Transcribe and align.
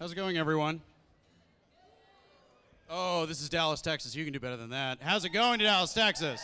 How's 0.00 0.12
it 0.12 0.14
going, 0.14 0.38
everyone? 0.38 0.80
Oh, 2.88 3.26
this 3.26 3.42
is 3.42 3.48
Dallas, 3.48 3.82
Texas. 3.82 4.14
You 4.14 4.22
can 4.22 4.32
do 4.32 4.38
better 4.38 4.56
than 4.56 4.70
that. 4.70 4.98
How's 5.00 5.24
it 5.24 5.30
going 5.30 5.58
to 5.58 5.64
Dallas, 5.64 5.92
Texas? 5.92 6.40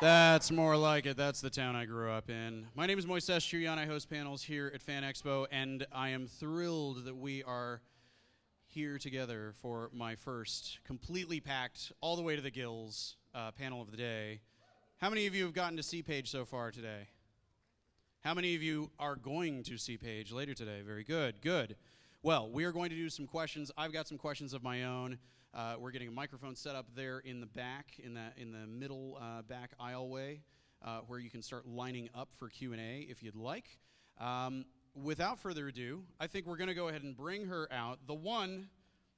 That's 0.00 0.50
more 0.50 0.76
like 0.76 1.06
it. 1.06 1.16
That's 1.16 1.40
the 1.40 1.50
town 1.50 1.76
I 1.76 1.84
grew 1.84 2.10
up 2.10 2.30
in. 2.30 2.66
My 2.74 2.86
name 2.86 2.98
is 2.98 3.06
Moises 3.06 3.46
Chiullan. 3.46 3.78
I 3.78 3.86
host 3.86 4.10
panels 4.10 4.42
here 4.42 4.72
at 4.74 4.82
Fan 4.82 5.04
Expo, 5.04 5.46
and 5.52 5.86
I 5.92 6.08
am 6.08 6.26
thrilled 6.26 7.04
that 7.04 7.16
we 7.16 7.44
are 7.44 7.80
here 8.66 8.98
together 8.98 9.54
for 9.62 9.88
my 9.92 10.16
first 10.16 10.80
completely 10.84 11.38
packed, 11.38 11.92
all 12.00 12.16
the 12.16 12.22
way 12.22 12.34
to 12.34 12.42
the 12.42 12.50
gills 12.50 13.14
uh, 13.36 13.52
panel 13.52 13.80
of 13.80 13.92
the 13.92 13.96
day. 13.96 14.40
How 14.96 15.10
many 15.10 15.28
of 15.28 15.34
you 15.36 15.44
have 15.44 15.54
gotten 15.54 15.76
to 15.76 15.84
see 15.84 16.02
Paige 16.02 16.28
so 16.28 16.44
far 16.44 16.72
today? 16.72 17.06
How 18.24 18.34
many 18.34 18.56
of 18.56 18.62
you 18.62 18.90
are 18.98 19.14
going 19.14 19.62
to 19.62 19.78
see 19.78 19.96
Paige 19.96 20.32
later 20.32 20.52
today? 20.52 20.82
Very 20.84 21.04
good, 21.04 21.40
good. 21.40 21.76
Well, 22.20 22.50
we 22.50 22.64
are 22.64 22.72
going 22.72 22.90
to 22.90 22.96
do 22.96 23.08
some 23.08 23.28
questions. 23.28 23.70
I've 23.78 23.92
got 23.92 24.08
some 24.08 24.18
questions 24.18 24.52
of 24.52 24.62
my 24.64 24.84
own. 24.84 25.18
Uh, 25.54 25.76
we're 25.78 25.92
getting 25.92 26.08
a 26.08 26.12
microphone 26.12 26.56
set 26.56 26.74
up 26.74 26.86
there 26.96 27.20
in 27.20 27.40
the 27.40 27.46
back, 27.46 27.92
in 28.02 28.14
the 28.14 28.32
in 28.36 28.50
the 28.50 28.66
middle 28.66 29.18
uh, 29.22 29.42
back 29.42 29.70
aisleway, 29.80 30.40
uh, 30.84 30.98
where 31.06 31.20
you 31.20 31.30
can 31.30 31.42
start 31.42 31.64
lining 31.68 32.10
up 32.12 32.28
for 32.36 32.48
Q 32.48 32.72
and 32.72 32.80
A 32.80 33.06
if 33.08 33.22
you'd 33.22 33.36
like. 33.36 33.78
Um, 34.20 34.64
without 35.00 35.38
further 35.38 35.68
ado, 35.68 36.02
I 36.18 36.26
think 36.26 36.44
we're 36.44 36.56
going 36.56 36.68
to 36.68 36.74
go 36.74 36.88
ahead 36.88 37.04
and 37.04 37.16
bring 37.16 37.46
her 37.46 37.68
out. 37.72 38.00
The 38.08 38.14
one, 38.14 38.68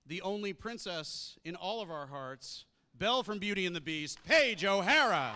the 0.06 0.20
only 0.20 0.52
princess 0.52 1.38
in 1.42 1.56
all 1.56 1.80
of 1.80 1.90
our 1.90 2.06
hearts, 2.06 2.66
Belle 2.94 3.22
from 3.22 3.38
Beauty 3.38 3.64
and 3.64 3.74
the 3.74 3.80
Beast, 3.80 4.22
Paige 4.24 4.66
O'Hara. 4.66 5.32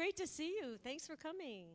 Great 0.00 0.16
to 0.16 0.26
see 0.26 0.56
you. 0.62 0.78
Thanks 0.82 1.06
for 1.06 1.14
coming. 1.14 1.66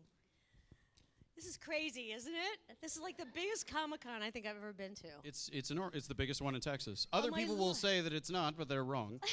This 1.35 1.45
is 1.45 1.57
crazy, 1.57 2.11
isn't 2.11 2.33
it? 2.33 2.75
This 2.81 2.95
is 2.95 3.01
like 3.03 3.17
the 3.17 3.25
biggest 3.35 3.67
Comic 3.71 4.01
Con 4.01 4.23
I 4.23 4.31
think 4.31 4.47
I've 4.47 4.55
ever 4.57 4.73
been 4.73 4.95
to. 4.95 5.07
It's 5.23 5.47
it's 5.53 5.69
an, 5.69 5.79
it's 5.93 6.07
the 6.07 6.15
biggest 6.15 6.41
one 6.41 6.55
in 6.55 6.61
Texas. 6.61 7.05
Other 7.13 7.29
Oh, 7.31 7.35
people 7.35 7.55
will 7.55 7.75
say 7.75 8.01
that 8.01 8.13
it's 8.13 8.31
not, 8.31 8.57
but 8.57 8.67
they're 8.67 8.83
wrong. 8.83 9.19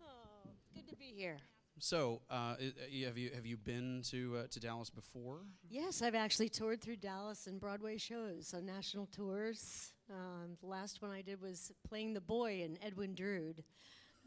Oh, 0.00 0.48
good 0.74 0.86
to 0.88 0.96
be 0.96 1.06
here. 1.16 1.38
so, 1.80 2.20
uh, 2.30 2.54
i- 2.60 2.72
have 3.04 3.18
you 3.18 3.30
have 3.34 3.46
you 3.46 3.56
been 3.56 4.02
to 4.10 4.36
uh, 4.36 4.46
to 4.52 4.60
Dallas 4.60 4.90
before? 4.90 5.40
Yes, 5.68 6.02
I've 6.02 6.14
actually 6.14 6.50
toured 6.50 6.80
through 6.80 6.96
Dallas 6.98 7.48
and 7.48 7.58
Broadway 7.60 7.96
shows 7.96 8.54
on 8.54 8.64
national 8.64 9.06
tours. 9.06 9.92
Um, 10.08 10.56
the 10.60 10.66
last 10.68 11.02
one 11.02 11.10
I 11.10 11.22
did 11.22 11.40
was 11.42 11.72
playing 11.88 12.14
the 12.14 12.20
boy 12.20 12.60
in 12.62 12.78
Edwin 12.80 13.14
Drood. 13.14 13.64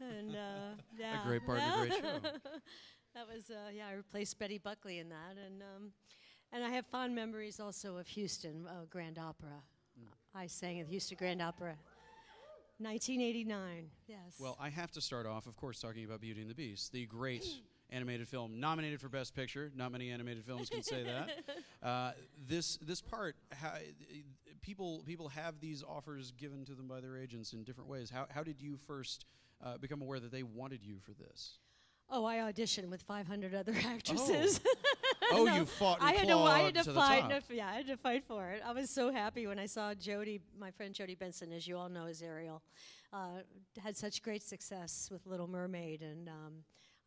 And 0.00 0.34
uh, 0.34 0.74
yeah, 0.98 1.22
A 1.22 1.26
great 1.26 1.44
part 1.44 1.60
of 1.60 1.74
a 1.74 1.78
great 1.78 1.92
show. 1.94 2.30
That 3.12 3.26
was 3.26 3.50
uh, 3.50 3.70
yeah. 3.74 3.88
I 3.88 3.94
replaced 3.94 4.38
Betty 4.38 4.58
Buckley 4.58 5.00
in 5.00 5.08
that, 5.08 5.34
and 5.44 5.62
um, 5.62 5.90
and 6.52 6.62
I 6.62 6.68
have 6.68 6.86
fond 6.86 7.12
memories 7.12 7.58
also 7.58 7.96
of 7.96 8.06
Houston 8.06 8.68
uh, 8.68 8.84
Grand 8.88 9.18
Opera. 9.18 9.64
I 10.32 10.46
sang 10.46 10.78
at 10.78 10.86
the 10.86 10.92
Houston 10.92 11.16
Grand 11.18 11.42
Opera, 11.42 11.74
1989. 12.78 13.90
Yes. 14.06 14.18
Well, 14.38 14.56
I 14.60 14.68
have 14.68 14.92
to 14.92 15.00
start 15.00 15.26
off, 15.26 15.46
of 15.46 15.56
course, 15.56 15.80
talking 15.80 16.04
about 16.04 16.20
Beauty 16.20 16.40
and 16.40 16.48
the 16.48 16.54
Beast, 16.54 16.92
the 16.92 17.04
great 17.06 17.44
animated 17.90 18.28
film 18.28 18.60
nominated 18.60 19.00
for 19.00 19.08
Best 19.08 19.34
Picture. 19.34 19.72
Not 19.74 19.90
many 19.90 20.12
animated 20.12 20.44
films 20.44 20.70
can 20.70 20.82
say 20.82 21.02
that. 21.04 21.30
Uh, 21.82 22.12
this 22.46 22.76
this 22.82 23.00
part, 23.00 23.36
how, 23.52 23.72
people 24.60 25.02
people 25.06 25.30
have 25.30 25.58
these 25.60 25.82
offers 25.82 26.30
given 26.32 26.62
to 26.62 26.74
them 26.74 26.86
by 26.86 27.00
their 27.00 27.16
agents 27.16 27.54
in 27.54 27.64
different 27.64 27.88
ways. 27.88 28.10
How 28.10 28.26
how 28.28 28.42
did 28.42 28.60
you 28.60 28.76
first 28.76 29.24
uh, 29.64 29.78
become 29.78 30.02
aware 30.02 30.20
that 30.20 30.32
they 30.32 30.42
wanted 30.42 30.84
you 30.84 30.98
for 31.00 31.12
this? 31.12 31.58
oh, 32.10 32.24
I 32.24 32.36
auditioned 32.38 32.88
with 32.90 33.02
500 33.02 33.54
other 33.54 33.74
actresses. 33.86 34.60
Oh, 35.32 35.46
you 35.56 35.64
fought 35.64 35.98
I 36.00 36.12
had 36.12 36.28
to, 36.28 36.38
I 36.38 36.58
had 36.60 36.74
to, 36.74 36.82
the 36.84 36.94
fight. 36.94 37.42
yeah, 37.50 37.68
I 37.68 37.74
had 37.74 37.86
to 37.86 37.96
fight 37.96 38.24
for 38.24 38.50
it. 38.50 38.62
I 38.66 38.72
was 38.72 38.90
so 38.90 39.12
happy 39.12 39.46
when 39.46 39.58
I 39.58 39.66
saw 39.66 39.94
Jodi, 39.94 40.40
my 40.58 40.70
friend 40.70 40.94
Jodi 40.94 41.14
Benson, 41.14 41.52
as 41.52 41.66
you 41.66 41.76
all 41.76 41.88
know, 41.88 42.06
as 42.06 42.22
Ariel, 42.22 42.62
uh, 43.12 43.42
had 43.82 43.96
such 43.96 44.22
great 44.22 44.42
success 44.42 45.08
with 45.10 45.26
Little 45.26 45.48
Mermaid, 45.48 46.02
and 46.02 46.28
um, 46.28 46.52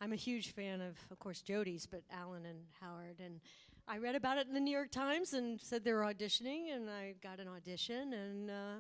I'm 0.02 0.14
a 0.14 0.18
huge 0.18 0.52
fan 0.52 0.82
of, 0.82 0.98
of 1.12 1.20
course, 1.20 1.42
Jodi's, 1.42 1.86
but 1.86 2.02
Alan 2.12 2.46
and 2.46 2.60
Howard. 2.82 3.20
And 3.24 3.40
I 3.88 3.98
read 3.98 4.16
about 4.16 4.38
it 4.38 4.48
in 4.48 4.54
the 4.54 4.60
New 4.60 4.72
York 4.72 4.92
Times 4.92 5.34
and 5.34 5.60
said 5.60 5.84
they 5.84 5.94
were 5.94 6.02
auditioning, 6.02 6.74
and 6.74 6.90
I 6.90 7.16
got 7.22 7.40
an 7.40 7.48
audition, 7.48 8.14
and 8.14 8.50
uh, 8.50 8.76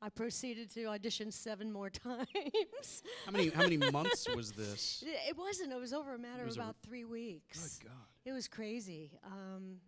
I 0.00 0.08
proceeded 0.10 0.70
to 0.74 0.86
audition 0.86 1.30
seven 1.32 1.72
more 1.72 1.90
times. 2.06 3.02
How 3.26 3.32
many 3.32 3.48
how 3.48 3.62
many 3.62 3.76
months 3.76 4.28
was 4.34 4.52
this? 4.52 5.04
It 5.28 5.36
wasn't. 5.36 5.72
It 5.72 5.78
was 5.80 5.92
over 5.92 6.14
a 6.14 6.18
matter 6.18 6.44
of 6.44 6.54
about 6.54 6.76
three 6.82 7.04
weeks. 7.04 7.78
Good 7.78 7.88
God. 7.88 7.96
It 8.24 8.32
was 8.32 8.46
crazy. 8.48 9.10
Um, 9.24 9.80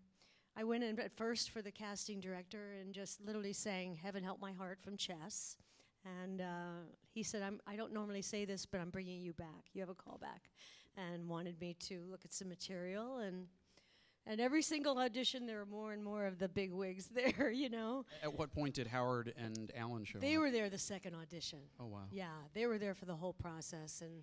I 0.56 0.64
went 0.64 0.82
in 0.82 0.98
at 0.98 1.16
first 1.16 1.50
for 1.50 1.62
the 1.62 1.70
casting 1.70 2.20
director 2.20 2.74
and 2.80 2.92
just 2.92 3.20
literally 3.20 3.52
sang 3.52 3.94
"Heaven 3.94 4.24
Help 4.24 4.40
My 4.40 4.52
Heart" 4.52 4.80
from 4.82 4.96
Chess, 4.96 5.56
and 6.04 6.40
uh, 6.40 6.82
he 7.12 7.22
said, 7.22 7.42
I'm, 7.42 7.60
"I 7.66 7.76
don't 7.76 7.92
normally 7.92 8.22
say 8.22 8.44
this, 8.44 8.66
but 8.66 8.80
I'm 8.80 8.90
bringing 8.90 9.20
you 9.20 9.32
back. 9.32 9.66
You 9.72 9.80
have 9.82 9.90
a 9.90 9.94
call 9.94 10.18
back," 10.18 10.50
and 10.96 11.28
wanted 11.28 11.60
me 11.60 11.76
to 11.88 12.02
look 12.10 12.24
at 12.24 12.32
some 12.32 12.48
material 12.48 13.18
and. 13.18 13.46
And 14.30 14.40
every 14.40 14.62
single 14.62 14.96
audition, 14.98 15.44
there 15.44 15.58
were 15.58 15.66
more 15.66 15.92
and 15.92 16.04
more 16.04 16.24
of 16.24 16.38
the 16.38 16.48
big 16.48 16.70
wigs 16.70 17.08
there, 17.12 17.50
you 17.50 17.68
know. 17.68 18.04
At 18.22 18.38
what 18.38 18.52
point 18.52 18.74
did 18.74 18.86
Howard 18.86 19.34
and 19.36 19.72
Alan 19.76 20.04
show 20.04 20.18
up? 20.18 20.22
They 20.22 20.36
up? 20.36 20.42
were 20.42 20.52
there 20.52 20.70
the 20.70 20.78
second 20.78 21.16
audition. 21.16 21.58
Oh, 21.80 21.86
wow. 21.86 22.04
Yeah, 22.12 22.28
they 22.54 22.66
were 22.66 22.78
there 22.78 22.94
for 22.94 23.06
the 23.06 23.16
whole 23.16 23.32
process. 23.32 24.02
And 24.02 24.22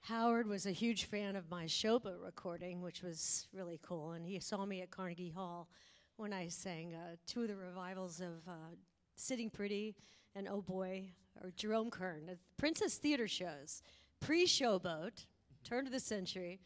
Howard 0.00 0.48
was 0.48 0.66
a 0.66 0.72
huge 0.72 1.04
fan 1.04 1.36
of 1.36 1.48
my 1.48 1.66
Showboat 1.66 2.24
recording, 2.24 2.82
which 2.82 3.04
was 3.04 3.46
really 3.52 3.78
cool. 3.82 4.12
And 4.12 4.26
he 4.26 4.40
saw 4.40 4.66
me 4.66 4.82
at 4.82 4.90
Carnegie 4.90 5.30
Hall 5.30 5.68
when 6.16 6.32
I 6.32 6.48
sang 6.48 6.96
uh, 6.96 7.14
two 7.24 7.42
of 7.42 7.48
the 7.48 7.54
revivals 7.54 8.20
of 8.20 8.48
uh, 8.48 8.74
Sitting 9.14 9.48
Pretty 9.48 9.94
and 10.34 10.48
Oh 10.48 10.60
Boy, 10.60 11.10
or 11.40 11.52
Jerome 11.54 11.90
Kern, 11.90 12.26
the 12.26 12.38
Princess 12.56 12.96
Theater 12.96 13.28
shows, 13.28 13.80
pre 14.18 14.44
Showboat, 14.44 15.26
turn 15.62 15.86
of 15.86 15.92
the 15.92 16.00
century. 16.00 16.58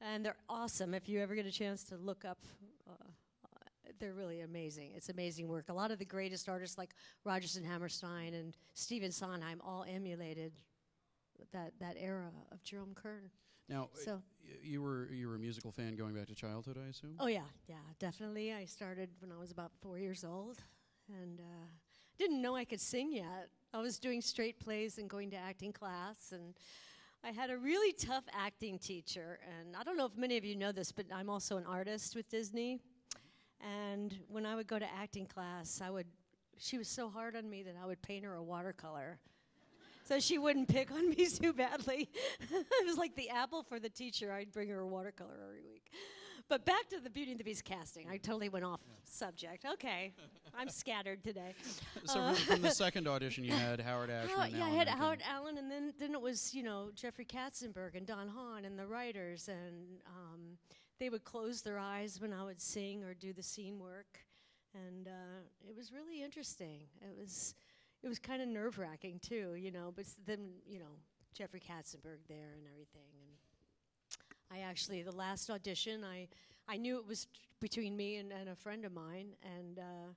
And 0.00 0.24
they're 0.24 0.36
awesome. 0.48 0.94
If 0.94 1.08
you 1.08 1.20
ever 1.20 1.34
get 1.34 1.46
a 1.46 1.52
chance 1.52 1.84
to 1.84 1.96
look 1.96 2.24
up 2.24 2.38
uh, 2.88 2.92
they're 3.98 4.14
really 4.14 4.40
amazing. 4.40 4.92
It's 4.96 5.10
amazing 5.10 5.46
work. 5.48 5.68
A 5.68 5.72
lot 5.74 5.90
of 5.90 5.98
the 5.98 6.04
greatest 6.04 6.48
artists 6.48 6.78
like 6.78 6.94
Rodgers 7.24 7.56
and 7.56 7.66
Hammerstein 7.66 8.34
and 8.34 8.56
Stephen 8.74 9.12
Sondheim 9.12 9.60
all 9.64 9.84
emulated 9.88 10.52
that 11.52 11.72
that 11.80 11.96
era 11.98 12.30
of 12.50 12.62
Jerome 12.62 12.94
Kern. 12.94 13.30
Now, 13.68 13.90
So- 13.94 14.22
you 14.62 14.82
were 14.82 15.08
you 15.12 15.28
were 15.28 15.36
a 15.36 15.38
musical 15.38 15.70
fan 15.70 15.94
going 15.96 16.14
back 16.14 16.26
to 16.26 16.34
childhood, 16.34 16.76
I 16.82 16.88
assume. 16.88 17.14
Oh 17.20 17.26
yeah, 17.28 17.44
yeah, 17.68 17.76
definitely. 17.98 18.52
I 18.52 18.64
started 18.64 19.10
when 19.20 19.30
I 19.30 19.38
was 19.38 19.50
about 19.52 19.70
four 19.80 19.98
years 19.98 20.24
old, 20.24 20.58
and 21.08 21.40
uh, 21.40 21.66
didn't 22.18 22.42
know 22.42 22.56
I 22.56 22.64
could 22.64 22.80
sing 22.80 23.12
yet. 23.12 23.50
I 23.72 23.80
was 23.80 23.98
doing 23.98 24.20
straight 24.22 24.58
plays 24.58 24.98
and 24.98 25.08
going 25.08 25.30
to 25.30 25.36
acting 25.36 25.72
class, 25.72 26.32
and 26.32 26.54
I 27.22 27.32
had 27.32 27.50
a 27.50 27.56
really 27.58 27.92
tough 27.92 28.24
acting 28.32 28.78
teacher. 28.78 29.38
And 29.46 29.76
I 29.76 29.82
don't 29.82 29.96
know 29.96 30.06
if 30.06 30.16
many 30.16 30.36
of 30.36 30.44
you 30.44 30.56
know 30.56 30.72
this, 30.72 30.90
but 30.90 31.06
I'm 31.14 31.28
also 31.28 31.58
an 31.58 31.66
artist 31.66 32.16
with 32.16 32.28
Disney. 32.30 32.80
And 33.60 34.14
when 34.28 34.46
I 34.46 34.54
would 34.54 34.66
go 34.66 34.78
to 34.78 34.86
acting 34.98 35.26
class, 35.26 35.82
I 35.84 35.90
would, 35.90 36.06
she 36.56 36.78
was 36.78 36.88
so 36.88 37.10
hard 37.10 37.36
on 37.36 37.48
me 37.48 37.62
that 37.64 37.74
I 37.82 37.86
would 37.86 38.00
paint 38.00 38.24
her 38.24 38.34
a 38.34 38.42
watercolor. 38.42 39.18
So 40.04 40.18
she 40.18 40.38
wouldn't 40.38 40.68
pick 40.68 40.90
on 40.90 41.10
me 41.10 41.26
too 41.40 41.52
badly. 41.52 42.08
it 42.40 42.86
was 42.86 42.96
like 42.96 43.14
the 43.16 43.28
apple 43.28 43.62
for 43.62 43.78
the 43.78 43.90
teacher. 43.90 44.32
I'd 44.32 44.50
bring 44.50 44.70
her 44.70 44.80
a 44.80 44.86
watercolor 44.86 45.38
every 45.44 45.62
week. 45.62 45.92
But 46.50 46.64
back 46.66 46.88
to 46.88 46.98
the 47.00 47.08
Beauty 47.08 47.30
and 47.30 47.38
the 47.38 47.44
Beast 47.44 47.64
casting. 47.64 48.08
I 48.10 48.16
totally 48.16 48.48
went 48.48 48.64
off 48.64 48.80
subject. 49.04 49.64
Okay, 49.74 50.12
I'm 50.58 50.68
scattered 50.68 51.22
today. 51.22 51.54
So 52.06 52.18
Uh, 52.20 52.34
from, 52.34 52.60
the 52.62 52.70
second 52.72 53.06
audition, 53.06 53.44
you 53.44 53.52
had 53.52 53.80
Howard 53.80 54.10
Ashman. 54.16 54.36
Howard- 54.36 54.52
yeah, 54.52 54.64
I 54.64 54.70
had. 54.70 54.88
Howard 54.88 55.22
Allen, 55.30 55.58
and 55.58 55.70
then 55.70 55.94
then 56.00 56.12
it 56.12 56.20
was 56.20 56.52
you 56.52 56.64
know 56.64 56.90
Jeffrey 56.96 57.24
Katzenberg 57.24 57.94
and 57.94 58.04
Don 58.04 58.26
Hahn 58.28 58.64
and 58.64 58.76
the 58.76 58.86
writers, 58.86 59.48
and 59.48 60.00
um, 60.08 60.58
they 60.98 61.08
would 61.08 61.22
close 61.24 61.62
their 61.62 61.78
eyes 61.78 62.20
when 62.20 62.32
I 62.32 62.42
would 62.44 62.60
sing 62.60 63.04
or 63.04 63.14
do 63.14 63.32
the 63.32 63.44
scene 63.44 63.78
work, 63.78 64.18
and 64.74 65.06
uh, 65.06 65.68
it 65.68 65.76
was 65.76 65.92
really 65.92 66.20
interesting. 66.20 66.80
It 67.00 67.16
was 67.16 67.54
it 68.02 68.08
was 68.08 68.18
kind 68.18 68.42
of 68.42 68.48
nerve 68.48 68.76
wracking 68.80 69.20
too, 69.20 69.54
you 69.54 69.70
know. 69.70 69.92
But 69.94 70.06
then 70.26 70.50
you 70.66 70.80
know 70.80 70.98
Jeffrey 71.32 71.60
Katzenberg 71.60 72.26
there 72.28 72.54
and 72.58 72.66
everything, 72.72 73.06
I 74.52 74.60
actually 74.60 75.02
the 75.02 75.14
last 75.14 75.50
audition 75.50 76.04
I 76.04 76.28
I 76.68 76.76
knew 76.76 76.98
it 76.98 77.06
was 77.06 77.26
between 77.60 77.96
me 77.96 78.16
and, 78.16 78.32
and 78.32 78.48
a 78.48 78.54
friend 78.56 78.84
of 78.84 78.92
mine, 78.92 79.28
and. 79.42 79.78
Uh, 79.78 80.12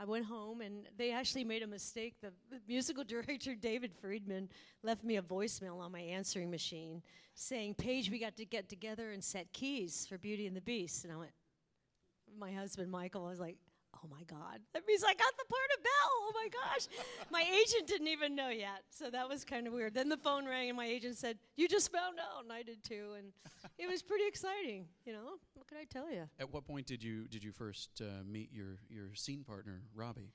I 0.00 0.04
went 0.04 0.26
home 0.26 0.60
and 0.60 0.86
they 0.96 1.10
actually 1.10 1.42
made 1.42 1.64
a 1.64 1.66
mistake. 1.66 2.14
The, 2.22 2.32
the 2.50 2.60
musical 2.68 3.02
director, 3.08 3.56
David 3.56 3.92
Friedman, 3.92 4.48
left 4.84 5.02
me 5.02 5.16
a 5.16 5.22
voicemail 5.22 5.80
on 5.80 5.90
my 5.90 5.98
answering 6.00 6.52
machine 6.52 7.02
saying, 7.34 7.74
Paige, 7.74 8.08
we 8.08 8.20
got 8.20 8.36
to 8.36 8.44
get 8.44 8.68
together 8.68 9.10
and 9.10 9.22
set 9.22 9.52
keys 9.52 10.06
for 10.08 10.16
Beauty 10.16 10.46
and 10.46 10.56
the 10.56 10.60
Beast. 10.60 11.02
And 11.02 11.12
I 11.12 11.16
went, 11.16 11.32
my 12.38 12.52
husband, 12.52 12.92
Michael, 12.92 13.24
was 13.24 13.40
like, 13.40 13.56
oh 14.04 14.08
my 14.08 14.22
God. 14.24 14.60
That 14.74 14.82
means 14.86 15.02
I 15.04 15.14
got 15.14 15.32
the 15.36 15.44
part 15.44 15.70
of 15.76 15.82
Belle. 15.82 16.14
Oh 16.20 16.32
my 16.34 16.48
gosh. 16.48 16.86
my 17.30 17.42
agent 17.42 17.86
didn't 17.86 18.08
even 18.08 18.34
know 18.34 18.48
yet. 18.48 18.82
So 18.90 19.10
that 19.10 19.28
was 19.28 19.44
kind 19.44 19.66
of 19.66 19.72
weird. 19.72 19.94
Then 19.94 20.08
the 20.08 20.16
phone 20.16 20.46
rang 20.46 20.68
and 20.68 20.76
my 20.76 20.86
agent 20.86 21.16
said, 21.16 21.38
you 21.56 21.68
just 21.68 21.92
found 21.92 22.18
out. 22.18 22.44
And 22.44 22.52
I 22.52 22.62
did 22.62 22.82
too. 22.82 23.14
And 23.16 23.32
it 23.78 23.88
was 23.88 24.02
pretty 24.02 24.26
exciting. 24.26 24.86
You 25.04 25.12
know, 25.12 25.38
what 25.54 25.66
could 25.66 25.78
I 25.78 25.84
tell 25.84 26.10
you? 26.10 26.28
At 26.38 26.52
what 26.52 26.66
point 26.66 26.86
did 26.86 27.02
you 27.02 27.26
did 27.28 27.42
you 27.42 27.52
first 27.52 28.00
uh, 28.00 28.24
meet 28.26 28.52
your 28.52 28.78
your 28.88 29.14
scene 29.14 29.44
partner, 29.44 29.82
Robby? 29.94 30.32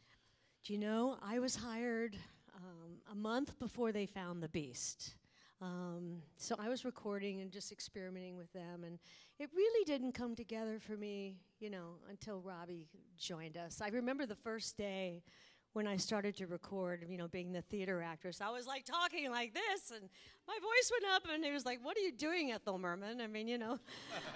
Do 0.63 0.73
you 0.73 0.79
know, 0.79 1.17
I 1.21 1.39
was 1.39 1.57
hired 1.57 2.17
um, 2.55 3.01
a 3.11 3.15
month 3.15 3.59
before 3.59 3.91
they 3.91 4.05
found 4.05 4.41
the 4.41 4.47
beast. 4.47 5.15
Um, 5.63 6.17
so 6.35 6.55
I 6.59 6.67
was 6.67 6.83
recording 6.83 7.39
and 7.39 7.49
just 7.49 7.71
experimenting 7.71 8.35
with 8.35 8.51
them, 8.51 8.83
and 8.83 8.99
it 9.39 9.49
really 9.55 9.85
didn't 9.85 10.11
come 10.11 10.35
together 10.35 10.77
for 10.77 10.97
me, 10.97 11.37
you 11.61 11.69
know, 11.69 11.99
until 12.09 12.41
Robby 12.41 12.89
joined 13.17 13.55
us. 13.55 13.79
I 13.79 13.87
remember 13.87 14.25
the 14.25 14.35
first 14.35 14.77
day 14.77 15.23
when 15.71 15.87
I 15.87 15.95
started 15.95 16.35
to 16.37 16.47
record, 16.47 17.05
you 17.07 17.17
know, 17.17 17.29
being 17.29 17.53
the 17.53 17.61
theater 17.61 18.01
actress, 18.01 18.41
I 18.41 18.49
was 18.49 18.67
like 18.67 18.83
talking 18.83 19.31
like 19.31 19.53
this, 19.53 19.91
and 19.91 20.09
my 20.49 20.53
voice 20.55 20.91
went 20.91 21.15
up, 21.15 21.23
and 21.33 21.45
he 21.45 21.51
was 21.51 21.65
like, 21.65 21.79
"What 21.81 21.95
are 21.95 22.01
you 22.01 22.11
doing, 22.11 22.51
Ethel 22.51 22.77
Merman?" 22.77 23.21
I 23.21 23.27
mean, 23.27 23.47
you 23.47 23.57
know, 23.57 23.79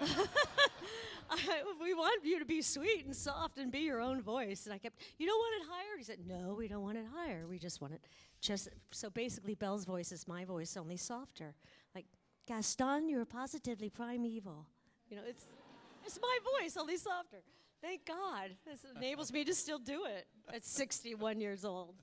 I, 1.30 1.62
we 1.78 1.92
want 1.92 2.24
you 2.24 2.38
to 2.38 2.46
be 2.46 2.62
sweet 2.62 3.04
and 3.04 3.14
soft 3.14 3.58
and 3.58 3.70
be 3.70 3.80
your 3.80 4.00
own 4.00 4.22
voice. 4.22 4.64
And 4.64 4.72
I 4.72 4.78
kept, 4.78 4.98
"You 5.18 5.26
don't 5.26 5.38
want 5.38 5.62
it 5.62 5.68
higher?" 5.70 5.98
He 5.98 6.04
said, 6.04 6.20
"No, 6.26 6.54
we 6.54 6.68
don't 6.68 6.82
want 6.82 6.96
it 6.96 7.06
higher. 7.14 7.46
We 7.46 7.58
just 7.58 7.82
want 7.82 7.92
it 7.92 8.00
just." 8.40 8.68
So 8.90 9.10
basically, 9.10 9.54
Belle's 9.54 9.84
voice 9.84 10.12
is 10.12 10.26
my 10.26 10.44
voice, 10.44 10.76
only 10.76 10.96
softer. 10.96 11.54
Like 11.94 12.06
Gaston, 12.46 13.08
you're 13.08 13.24
positively 13.24 13.90
primeval. 13.90 14.66
You 15.08 15.16
know, 15.16 15.22
it's 15.26 15.44
it's 16.04 16.18
my 16.20 16.38
voice, 16.60 16.76
only 16.76 16.96
softer. 16.96 17.42
Thank 17.80 18.06
God. 18.06 18.50
This 18.66 18.84
enables 18.96 19.32
me 19.32 19.44
to 19.44 19.54
still 19.54 19.78
do 19.78 20.04
it 20.04 20.26
at 20.52 20.64
61 20.64 21.40
years 21.40 21.64
old. 21.64 21.94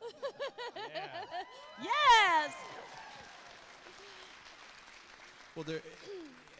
yes! 1.82 2.52
Well, 5.54 5.64
there, 5.64 5.80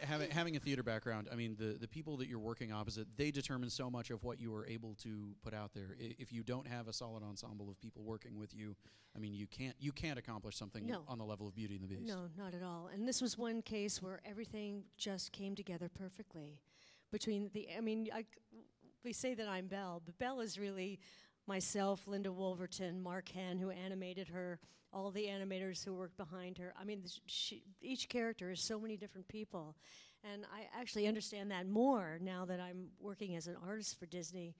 having 0.01 0.29
having 0.31 0.55
a 0.55 0.59
theater 0.59 0.83
background, 0.83 1.27
I 1.31 1.35
mean, 1.35 1.55
the 1.57 1.77
the 1.79 1.87
people 1.87 2.17
that 2.17 2.27
you're 2.27 2.39
working 2.39 2.71
opposite, 2.71 3.07
they 3.17 3.31
determine 3.31 3.69
so 3.69 3.89
much 3.89 4.09
of 4.09 4.23
what 4.23 4.39
you 4.39 4.53
are 4.55 4.65
able 4.65 4.95
to 5.03 5.35
put 5.43 5.53
out 5.53 5.73
there. 5.73 5.95
I, 5.99 6.15
if 6.19 6.31
you 6.31 6.43
don't 6.43 6.67
have 6.67 6.87
a 6.87 6.93
solid 6.93 7.23
ensemble 7.23 7.69
of 7.69 7.79
people 7.79 8.03
working 8.03 8.37
with 8.37 8.53
you, 8.55 8.75
I 9.15 9.19
mean, 9.19 9.33
you 9.33 9.47
can't 9.47 9.75
you 9.79 9.91
can't 9.91 10.17
accomplish 10.19 10.55
something 10.57 10.85
No. 10.85 11.03
on 11.07 11.17
the 11.17 11.25
level 11.25 11.47
of 11.47 11.55
Beauty 11.55 11.75
and 11.75 11.83
the 11.83 11.87
Beast. 11.87 12.07
No, 12.07 12.29
not 12.37 12.53
at 12.53 12.63
all. 12.63 12.89
And 12.93 13.07
this 13.07 13.21
was 13.21 13.37
one 13.37 13.61
case 13.61 14.01
where 14.01 14.19
everything 14.25 14.83
just 14.97 15.31
came 15.31 15.55
together 15.55 15.89
perfectly. 15.89 16.59
Between 17.11 17.49
the, 17.53 17.67
I 17.75 17.81
mean, 17.81 18.07
I 18.13 18.21
c 18.21 18.27
we 19.03 19.13
say 19.13 19.33
that 19.33 19.47
I'm 19.47 19.67
Belle, 19.67 20.01
but 20.05 20.17
Belle 20.19 20.41
is 20.41 20.59
really 20.59 20.99
myself, 21.47 22.07
Linda 22.07 22.29
Woolverton, 22.29 23.01
Mark 23.01 23.29
Henn, 23.29 23.57
who 23.57 23.69
animated 23.71 24.27
her, 24.27 24.59
all 24.91 25.11
the 25.11 25.25
animators 25.25 25.83
who 25.83 25.93
worked 25.93 26.17
behind 26.17 26.57
her. 26.57 26.73
I 26.79 26.83
mean, 26.83 27.03
she, 27.25 27.63
each 27.81 28.09
character 28.09 28.51
is 28.51 28.61
so 28.61 28.79
many 28.79 28.97
different 28.97 29.27
people. 29.27 29.75
And 30.23 30.45
I 30.53 30.67
actually 30.79 31.07
understand 31.07 31.51
that 31.51 31.67
more 31.67 32.19
now 32.21 32.45
that 32.45 32.59
I'm 32.59 32.87
working 32.99 33.35
as 33.35 33.47
an 33.47 33.55
artist 33.65 33.99
for 33.99 34.05
Disney. 34.05 34.55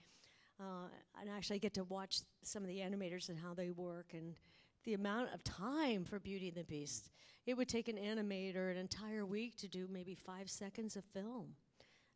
Uh, 0.60 0.90
and 1.22 1.30
actually 1.30 1.58
get 1.58 1.74
to 1.74 1.86
watch 1.86 2.20
some 2.44 2.64
of 2.64 2.68
the 2.68 2.80
animators 2.80 3.30
and 3.30 3.38
how 3.40 3.54
they 3.54 3.70
work 3.70 4.08
and 4.14 4.36
the 4.84 4.94
amount 4.94 5.34
of 5.34 5.42
time 5.44 6.04
for 6.04 6.20
Beauty 6.20 6.50
and 6.50 6.58
the 6.58 6.66
Beast. 6.66 7.12
It 7.46 7.56
would 7.56 7.70
take 7.70 7.88
an 7.88 7.96
animator 7.96 8.70
an 8.70 8.78
entire 8.78 9.26
week 9.26 9.56
to 9.58 9.68
do 9.68 9.88
maybe 9.90 10.16
five 10.16 10.50
seconds 10.50 10.96
of 10.96 11.06
film, 11.06 11.56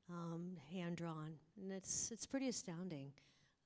um, 0.09 0.57
hand 0.71 0.97
drawn, 0.97 1.35
and 1.59 1.71
it's 1.71 2.11
it's 2.11 2.25
pretty 2.25 2.49
astounding. 2.49 3.13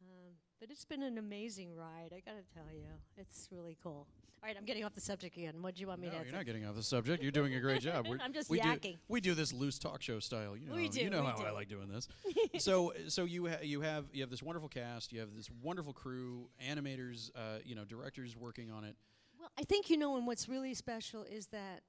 Um, 0.02 0.34
but 0.60 0.70
it's 0.72 0.86
been 0.86 1.04
an 1.04 1.18
amazing 1.18 1.76
ride. 1.76 2.12
I 2.16 2.22
gotta 2.26 2.44
tell 2.54 2.74
you, 2.74 2.88
it's 3.18 3.50
really 3.52 3.78
cool. 3.82 4.08
All 4.44 4.48
right, 4.48 4.56
I'm 4.58 4.66
getting 4.66 4.84
off 4.86 4.94
the 4.94 5.02
subject 5.02 5.36
again. 5.36 5.56
What 5.62 5.76
do 5.76 5.82
you 5.82 5.88
want 5.88 6.00
me 6.00 6.08
No, 6.08 6.20
to? 6.20 6.24
you're 6.24 6.34
not 6.36 6.46
getting 6.46 6.66
off 6.66 6.76
the 6.76 6.84
subject. 6.84 7.24
You're 7.24 7.32
doing 7.32 7.56
a 7.56 7.60
great 7.60 7.82
job. 7.82 8.06
We're, 8.10 8.20
I'm 8.22 8.34
just 8.34 8.50
we 8.52 8.60
yakking. 8.60 8.94
Do, 8.94 8.98
we 9.08 9.20
do 9.20 9.34
this 9.34 9.52
loose 9.52 9.80
talk 9.80 10.02
show 10.04 10.20
style. 10.20 10.56
You 10.56 10.68
know, 10.70 10.76
We 10.76 10.90
do, 10.90 11.02
You 11.02 11.10
know 11.10 11.24
how 11.24 11.44
I 11.44 11.50
like 11.50 11.68
doing 11.70 11.90
this. 11.90 12.08
so, 12.60 12.94
so 13.08 13.26
you 13.26 13.48
ha- 13.48 13.58
you 13.64 13.82
have 13.82 14.06
you 14.14 14.22
have 14.22 14.30
this 14.30 14.44
wonderful 14.44 14.70
cast. 14.70 15.12
You 15.12 15.22
have 15.22 15.36
this 15.36 15.50
wonderful 15.64 15.92
crew, 15.94 16.50
animators, 16.64 17.32
uh, 17.36 17.60
you 17.66 17.74
know, 17.74 17.84
directors 17.84 18.38
working 18.38 18.70
on 18.70 18.84
it. 18.84 18.96
Well, 19.40 19.50
I 19.58 19.64
think 19.64 19.90
you 19.90 19.98
know, 19.98 20.18
and 20.18 20.28
what's 20.28 20.48
really 20.48 20.76
special 20.76 21.24
is 21.24 21.48
that 21.48 21.82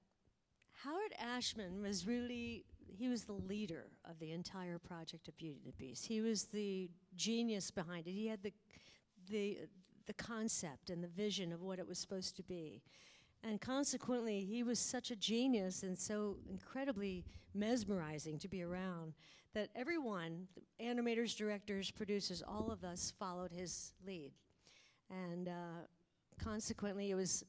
Howard 0.85 1.13
Ashman 1.19 1.83
was 1.83 2.07
really 2.07 2.65
he 2.87 3.09
was 3.09 3.25
the 3.25 3.35
leader 3.35 3.85
of 4.09 4.19
the 4.19 4.33
entire 4.33 4.79
project 4.79 5.29
of 5.29 5.37
Beauty 5.37 5.61
and 5.63 5.73
the 5.73 5.77
Beast. 5.77 6.07
He 6.07 6.23
was 6.23 6.45
the 6.45 6.89
genius 7.19 7.71
behind 7.71 8.07
it. 8.07 8.13
He 8.13 8.27
had 8.27 8.43
the 8.43 8.53
the 9.31 9.59
the 10.07 10.15
concept 10.15 10.89
and 10.89 11.05
the 11.05 11.09
vision 11.09 11.53
of 11.53 11.61
what 11.61 11.79
it 11.79 11.87
was 11.87 11.99
supposed 11.99 12.35
to 12.37 12.43
be. 12.43 12.83
And 13.45 13.61
consequently, 13.61 14.41
he 14.41 14.63
was 14.63 14.79
such 14.79 15.11
a 15.11 15.17
genius 15.17 15.83
and 15.83 15.97
so 15.97 16.39
incredibly 16.51 17.25
mesmerizing 17.55 18.39
to 18.39 18.49
be 18.49 18.63
around 18.63 19.13
that 19.55 19.69
everyone, 19.77 20.49
animators, 20.83 21.37
directors, 21.37 21.91
producers, 21.91 22.43
all 22.47 22.71
of 22.71 22.85
us 22.85 23.13
followed 23.19 23.53
his 23.53 23.93
lead. 24.07 24.33
And 25.11 25.49
uh, 25.49 25.87
consequently, 26.43 27.11
it 27.11 27.15
was 27.15 27.45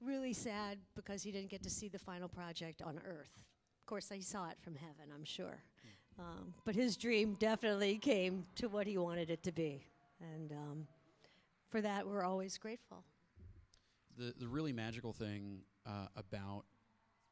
really 0.00 0.32
sad 0.32 0.78
because 0.94 1.22
he 1.22 1.32
didn't 1.32 1.50
get 1.50 1.62
to 1.62 1.70
see 1.70 1.88
the 1.88 1.98
final 1.98 2.28
project 2.28 2.80
on 2.82 2.98
Earth. 3.04 3.44
Of 3.80 3.86
course, 3.86 4.08
he 4.10 4.22
saw 4.22 4.48
it 4.48 4.56
from 4.60 4.74
heaven, 4.74 5.12
I'm 5.14 5.24
sure. 5.24 5.62
Um, 6.18 6.54
but 6.64 6.74
his 6.74 6.96
dream 6.96 7.36
definitely 7.38 7.98
came 7.98 8.46
to 8.56 8.68
what 8.68 8.86
he 8.86 8.96
wanted 8.98 9.30
it 9.30 9.42
to 9.44 9.52
be. 9.52 9.84
And 10.34 10.50
um, 10.52 10.86
for 11.68 11.80
that, 11.82 12.06
we're 12.06 12.22
always 12.24 12.56
grateful. 12.58 13.04
the 14.18 14.32
the 14.38 14.48
really 14.48 14.72
magical 14.72 15.12
thing 15.12 15.60
uh, 15.86 16.06
about 16.16 16.64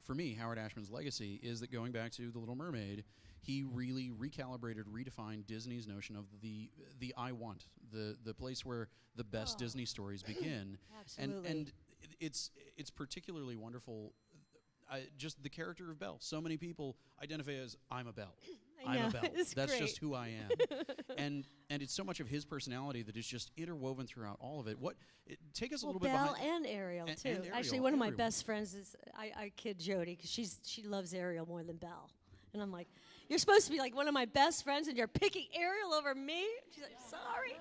for 0.02 0.14
me 0.14 0.34
Howard 0.34 0.58
Ashman's 0.58 0.90
legacy 0.90 1.40
is 1.42 1.60
that 1.60 1.72
going 1.72 1.92
back 1.92 2.10
to 2.12 2.30
The 2.30 2.38
Little 2.38 2.54
Mermaid, 2.56 3.04
he 3.40 3.62
really 3.62 4.10
recalibrated, 4.10 4.82
redefined 4.92 5.46
Disney's 5.46 5.86
notion 5.88 6.14
of 6.14 6.26
the 6.42 6.70
the 7.00 7.14
I 7.16 7.32
want 7.32 7.64
the 7.90 8.18
the 8.22 8.34
place 8.34 8.66
where 8.66 8.88
the 9.16 9.24
best 9.24 9.56
Oh. 9.56 9.64
Disney 9.64 9.86
stories 9.86 10.22
begin, 10.34 10.76
Absolutely. 11.00 11.36
and 11.50 11.56
and 11.58 11.72
it's 12.20 12.50
it's 12.76 12.90
particularly 12.90 13.56
wonderful. 13.56 14.12
I, 14.90 15.04
just 15.16 15.42
the 15.42 15.48
character 15.48 15.90
of 15.90 15.98
Belle. 15.98 16.18
So 16.20 16.42
many 16.42 16.58
people 16.58 16.98
identify 17.22 17.52
as 17.52 17.74
I'm 17.90 18.06
a 18.06 18.12
Belle. 18.12 18.34
I'm 18.86 18.94
know, 19.00 19.06
a 19.06 19.10
Belle. 19.10 19.22
it's 19.34 19.54
That's 19.54 19.72
great. 19.72 19.80
just 19.82 19.98
who 19.98 20.14
I 20.14 20.28
am. 20.28 20.48
and 21.18 21.44
and 21.70 21.82
it's 21.82 21.94
so 21.94 22.04
much 22.04 22.20
of 22.20 22.28
his 22.28 22.44
personality 22.44 23.02
that 23.02 23.16
is 23.16 23.26
just 23.26 23.50
interwoven 23.56 24.06
throughout 24.06 24.36
all 24.40 24.60
of 24.60 24.68
it. 24.68 24.78
What 24.78 24.96
it, 25.26 25.38
take 25.54 25.72
us 25.72 25.82
a 25.82 25.86
little 25.86 26.00
bit 26.00 26.12
Belle 26.12 26.34
behind. 26.34 26.64
and 26.64 26.66
Ariel 26.66 27.06
and- 27.08 27.16
too. 27.16 27.28
and 27.30 27.46
Actually, 27.52 27.78
Ariel, 27.78 27.82
one 27.84 27.92
of 27.94 27.98
my 27.98 28.10
best 28.10 28.44
friends 28.44 28.74
is 28.74 28.94
I, 29.16 29.32
I 29.36 29.52
kid 29.56 29.78
Jodi 29.78 30.14
because 30.16 30.30
she's 30.30 30.58
she 30.64 30.82
loves 30.82 31.14
Ariel 31.14 31.46
more 31.46 31.62
than 31.62 31.76
Belle, 31.76 32.10
and 32.52 32.62
I'm 32.62 32.70
like, 32.72 32.88
you're 33.28 33.38
supposed 33.38 33.66
to 33.66 33.72
be 33.72 33.78
like 33.78 33.94
one 33.96 34.06
of 34.08 34.14
my 34.14 34.26
best 34.26 34.64
friends, 34.64 34.86
and 34.88 34.96
you're 34.98 35.08
picking 35.08 35.46
Ariel 35.58 35.94
over 35.94 36.14
me. 36.14 36.44
She's 36.74 36.82
like, 36.82 36.98
sorry. 37.08 37.56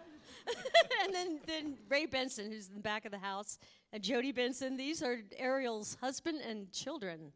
and 1.06 1.14
then 1.14 1.40
then 1.48 1.78
Ray 1.88 2.06
Benson, 2.06 2.52
who's 2.52 2.68
in 2.68 2.74
the 2.76 2.82
back 2.82 3.06
of 3.06 3.12
the 3.12 3.18
house, 3.20 3.58
and 3.94 4.04
Jodi 4.04 4.34
Benson. 4.34 4.76
These 4.76 5.02
are 5.02 5.20
Ariel's 5.38 5.96
husband 6.02 6.42
and 6.48 6.70
children. 6.74 7.32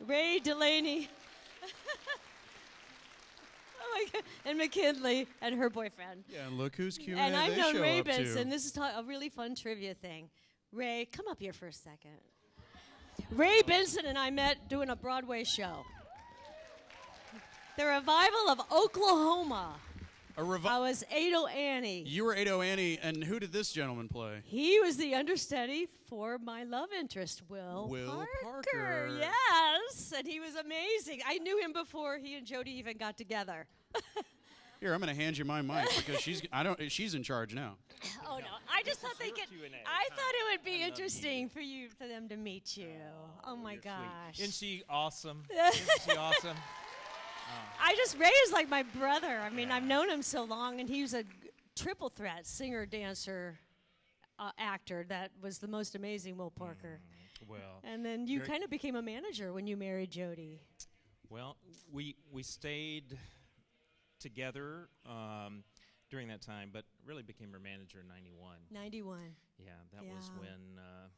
Ray 0.00 0.40
Delaney. 0.40 1.08
my 3.94 4.04
God. 4.12 4.22
and 4.44 4.58
McKinley 4.58 5.26
and 5.40 5.54
her 5.54 5.70
boyfriend. 5.70 6.24
Yeah, 6.28 6.46
and 6.46 6.58
look 6.58 6.76
who's 6.76 6.98
cute. 6.98 7.18
and 7.18 7.36
I've 7.36 7.56
known 7.56 7.80
Ray. 7.80 8.02
Benson. 8.02 8.50
This 8.50 8.64
is 8.64 8.72
ta- 8.72 8.94
a 8.98 9.02
really 9.02 9.28
fun 9.28 9.54
trivia 9.54 9.94
thing. 9.94 10.28
Ray, 10.72 11.08
come 11.10 11.26
up 11.28 11.40
here 11.40 11.52
for 11.52 11.68
a 11.68 11.72
second. 11.72 12.18
Ray 13.30 13.62
Benson 13.62 14.06
and 14.06 14.18
I 14.18 14.30
met 14.30 14.68
doing 14.68 14.90
a 14.90 14.96
Broadway 14.96 15.44
show. 15.44 15.84
The 17.76 17.86
revival 17.86 18.50
of 18.50 18.60
Oklahoma. 18.72 19.74
A 20.36 20.42
revi- 20.42 20.66
I 20.66 20.80
was 20.80 21.04
Ado 21.12 21.32
oh 21.36 21.46
Annie. 21.46 22.02
you 22.02 22.24
were 22.24 22.32
Ado 22.32 22.56
oh 22.56 22.60
Annie, 22.60 22.98
and 23.00 23.22
who 23.22 23.38
did 23.38 23.52
this 23.52 23.70
gentleman 23.70 24.08
play? 24.08 24.40
He 24.44 24.80
was 24.80 24.96
the 24.96 25.14
understudy 25.14 25.86
for 26.08 26.38
my 26.38 26.64
love 26.64 26.88
interest, 26.98 27.42
Will, 27.48 27.86
Will 27.88 28.26
Parker. 28.42 28.64
Parker. 28.72 29.08
Yes, 29.20 30.12
and 30.16 30.26
he 30.26 30.40
was 30.40 30.56
amazing. 30.56 31.20
I 31.24 31.38
knew 31.38 31.60
him 31.60 31.72
before 31.72 32.18
he 32.18 32.34
and 32.34 32.44
Jodi 32.44 32.72
even 32.72 32.96
got 32.96 33.16
together. 33.16 33.68
Here, 34.80 34.92
I'm 34.92 35.00
going 35.00 35.14
to 35.14 35.22
hand 35.22 35.38
you 35.38 35.44
my 35.44 35.62
mic 35.62 35.88
because 35.96 36.20
she's 36.20 36.42
I 36.52 36.64
don't 36.64 36.90
she's 36.90 37.14
in 37.14 37.22
charge 37.22 37.54
now. 37.54 37.76
Oh 38.26 38.38
no! 38.38 38.46
I 38.70 38.82
just 38.82 39.00
thought 39.00 39.16
they 39.20 39.30
could. 39.30 39.48
Q&A. 39.48 39.68
I 39.68 40.08
thought 40.10 40.32
it 40.34 40.58
would 40.58 40.64
be 40.64 40.80
love 40.80 40.88
interesting 40.90 41.48
for 41.48 41.60
you, 41.60 41.88
for 41.88 42.08
them 42.08 42.28
to 42.28 42.36
meet 42.36 42.76
you. 42.76 42.88
Oh, 43.44 43.52
oh 43.52 43.56
my 43.56 43.74
You're 43.74 43.82
sweet. 43.82 43.90
gosh! 43.92 44.38
Isn't 44.40 44.52
she 44.52 44.82
awesome? 44.90 45.44
Isn't 45.48 45.88
she 46.04 46.16
awesome? 46.16 46.56
I 47.80 47.94
just 47.96 48.18
Ray 48.18 48.28
is 48.46 48.52
like 48.52 48.68
my 48.68 48.82
brother. 48.82 49.40
I 49.40 49.50
mean, 49.50 49.70
I've 49.70 49.84
known 49.84 50.08
him 50.08 50.22
so 50.22 50.44
long, 50.44 50.80
and 50.80 50.88
he 50.88 51.02
was 51.02 51.14
a 51.14 51.24
triple 51.76 52.08
threat 52.08 52.46
singer, 52.46 52.86
dancer, 52.86 53.58
uh, 54.38 54.50
actor. 54.58 55.04
That 55.08 55.30
was 55.40 55.58
the 55.58 55.68
most 55.68 55.94
amazing 55.94 56.36
Will 56.36 56.50
Parker. 56.50 57.00
Well, 57.46 57.82
And 57.84 58.04
then 58.04 58.26
you 58.26 58.40
kind 58.40 58.64
of 58.64 58.70
became 58.70 58.96
a 58.96 59.02
manager 59.02 59.52
when 59.52 59.66
you 59.66 59.76
married 59.76 60.10
Jodi. 60.10 60.60
well, 61.28 61.56
we 61.92 62.16
we 62.32 62.42
stayed 62.42 63.18
together 64.18 64.88
um, 65.06 65.62
during 66.10 66.28
that 66.28 66.40
time, 66.40 66.70
but 66.72 66.84
really 67.04 67.22
became 67.22 67.52
her 67.52 67.58
manager 67.58 68.00
in 68.00 68.08
'91. 68.08 68.56
Ninety-one. 68.70 69.34
Yeah, 69.58 69.72
that 69.92 70.04
was 70.04 70.30
when 70.38 70.78
uh, 70.78 71.08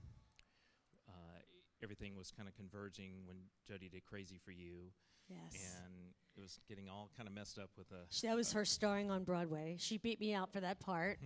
uh, 1.09 1.39
everything 1.83 2.17
was 2.17 2.33
kind 2.33 2.49
of 2.49 2.55
converging 2.57 3.13
when 3.27 3.37
Jodi 3.69 3.89
did 3.89 4.05
"Crazy 4.05 4.39
for 4.45 4.51
You," 4.51 4.91
Yes. 5.29 5.75
and 5.85 5.95
it 6.37 6.41
was 6.41 6.61
getting 6.69 6.89
all 6.89 7.11
kind 7.17 7.29
of 7.29 7.35
messed 7.35 7.59
up 7.59 7.71
with 7.77 7.87
a. 7.93 8.27
That 8.27 8.37
was 8.37 8.53
her 8.53 8.65
starring 8.77 9.11
on 9.11 9.25
Broadway. 9.25 9.77
She 9.79 9.99
beat 9.99 10.21
me 10.21 10.35
out 10.35 10.53
for 10.53 10.61
that 10.61 10.81
part. 10.81 11.19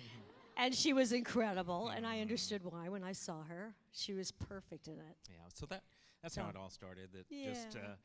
and 0.56 0.74
she 0.74 0.92
was 0.92 1.12
incredible, 1.12 1.88
and 1.88 2.06
I 2.06 2.20
understood 2.20 2.62
why 2.64 2.88
when 2.88 3.02
I 3.02 3.12
saw 3.12 3.42
her. 3.44 3.74
She 3.92 4.12
was 4.14 4.30
perfect 4.32 4.86
in 4.88 4.94
it. 4.94 5.16
Yeah, 5.28 5.48
so 5.54 5.66
that 5.66 5.82
that's 6.22 6.36
how 6.36 6.48
it 6.48 6.56
all 6.56 6.70
started. 6.70 7.10
That 7.12 7.28
just 7.30 7.76
uh, 7.76 7.96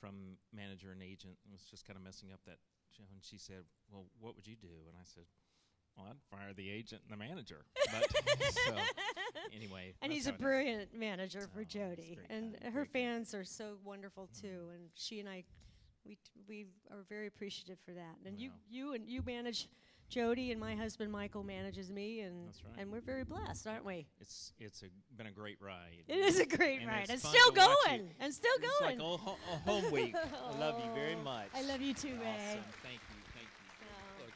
from 0.00 0.38
manager 0.54 0.92
and 0.92 1.02
agent 1.02 1.36
it 1.44 1.52
was 1.52 1.62
just 1.62 1.86
kind 1.86 1.96
of 1.96 2.02
messing 2.02 2.32
up 2.32 2.40
that. 2.46 2.58
And 2.98 3.22
she 3.22 3.38
said, 3.38 3.62
"Well, 3.92 4.06
what 4.18 4.34
would 4.34 4.46
you 4.46 4.56
do?" 4.56 4.88
And 4.88 4.96
I 4.96 5.04
said, 5.04 5.24
"Well, 5.98 6.06
I'd 6.10 6.16
fire 6.36 6.52
the 6.54 6.70
agent 6.70 7.02
and 7.04 7.12
the 7.12 7.16
manager." 7.22 7.64
But 7.92 8.06
so 8.66 8.74
anyway, 9.54 9.94
And 10.02 10.12
he's 10.12 10.26
a 10.26 10.32
brilliant 10.32 10.94
manager 10.94 11.48
for 11.52 11.60
Oh, 11.60 11.64
Jodi, 11.64 12.18
and 12.30 12.58
kind, 12.60 12.72
her 12.74 12.84
fans 12.84 13.34
are 13.34 13.44
so 13.44 13.76
wonderful 13.84 14.28
mm-hmm. 14.32 14.46
too. 14.46 14.60
And 14.74 14.88
she 14.94 15.20
and 15.20 15.28
I, 15.28 15.44
we 16.06 16.14
t- 16.14 16.20
we 16.48 16.66
are 16.90 17.04
very 17.08 17.26
appreciative 17.26 17.78
for 17.84 17.92
that. 17.92 18.16
And 18.24 18.38
you 18.38 18.50
Wow. 18.50 18.56
you 18.70 18.92
and 18.94 19.08
you 19.08 19.22
manage 19.26 19.68
Jodi, 20.08 20.52
and 20.52 20.58
my 20.60 20.74
husband 20.74 21.12
Michael 21.12 21.42
manages 21.42 21.90
me, 21.90 22.20
and 22.20 22.46
right. 22.46 22.80
and 22.80 22.90
we're 22.90 23.02
very 23.02 23.24
blessed, 23.24 23.66
aren't 23.66 23.84
we? 23.84 24.06
It's 24.20 24.54
it's 24.58 24.82
a, 24.82 24.86
been 25.18 25.26
a 25.26 25.30
great 25.30 25.58
ride. 25.60 26.04
It 26.08 26.16
is 26.16 26.38
a 26.38 26.46
great 26.46 26.78
And 26.80 26.88
ride, 26.88 27.00
it's 27.02 27.10
and 27.10 27.20
still 27.20 27.50
going, 27.52 28.00
you. 28.04 28.08
and 28.18 28.32
still 28.32 28.50
It's 28.56 28.78
going. 28.80 28.98
like 28.98 29.06
a, 29.06 29.16
ho- 29.18 29.36
a 29.52 29.56
home 29.70 29.90
week. 29.92 30.14
I 30.16 30.58
love 30.58 30.82
you 30.82 30.90
very 30.94 31.14
much. 31.24 31.48
I 31.54 31.60
love 31.62 31.82
you 31.82 31.92
too. 31.92 32.14
Awesome. 32.24 32.64
Thank 32.82 33.00
you. 33.10 33.17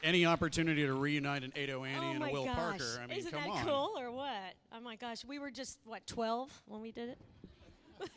Any 0.02 0.26
opportunity 0.26 0.85
to 0.85 0.94
reunite 0.94 1.44
an 1.44 1.52
80 1.54 1.73
Annie 1.73 1.82
oh 1.97 2.11
and 2.12 2.25
a 2.25 2.30
Will 2.32 2.44
gosh. 2.44 2.56
Parker, 2.56 3.00
I 3.02 3.06
mean, 3.06 3.18
Isn't 3.18 3.30
come 3.30 3.42
that 3.42 3.50
on. 3.50 3.64
cool 3.66 3.92
or 3.99 4.11
what? 4.11 4.54
Oh 4.73 4.80
my 4.80 4.97
gosh, 4.97 5.25
we 5.25 5.38
were 5.38 5.50
just 5.50 5.78
what 5.85 6.06
12 6.06 6.62
when 6.66 6.80
we 6.80 6.90
did 6.92 7.11
it. 7.11 7.18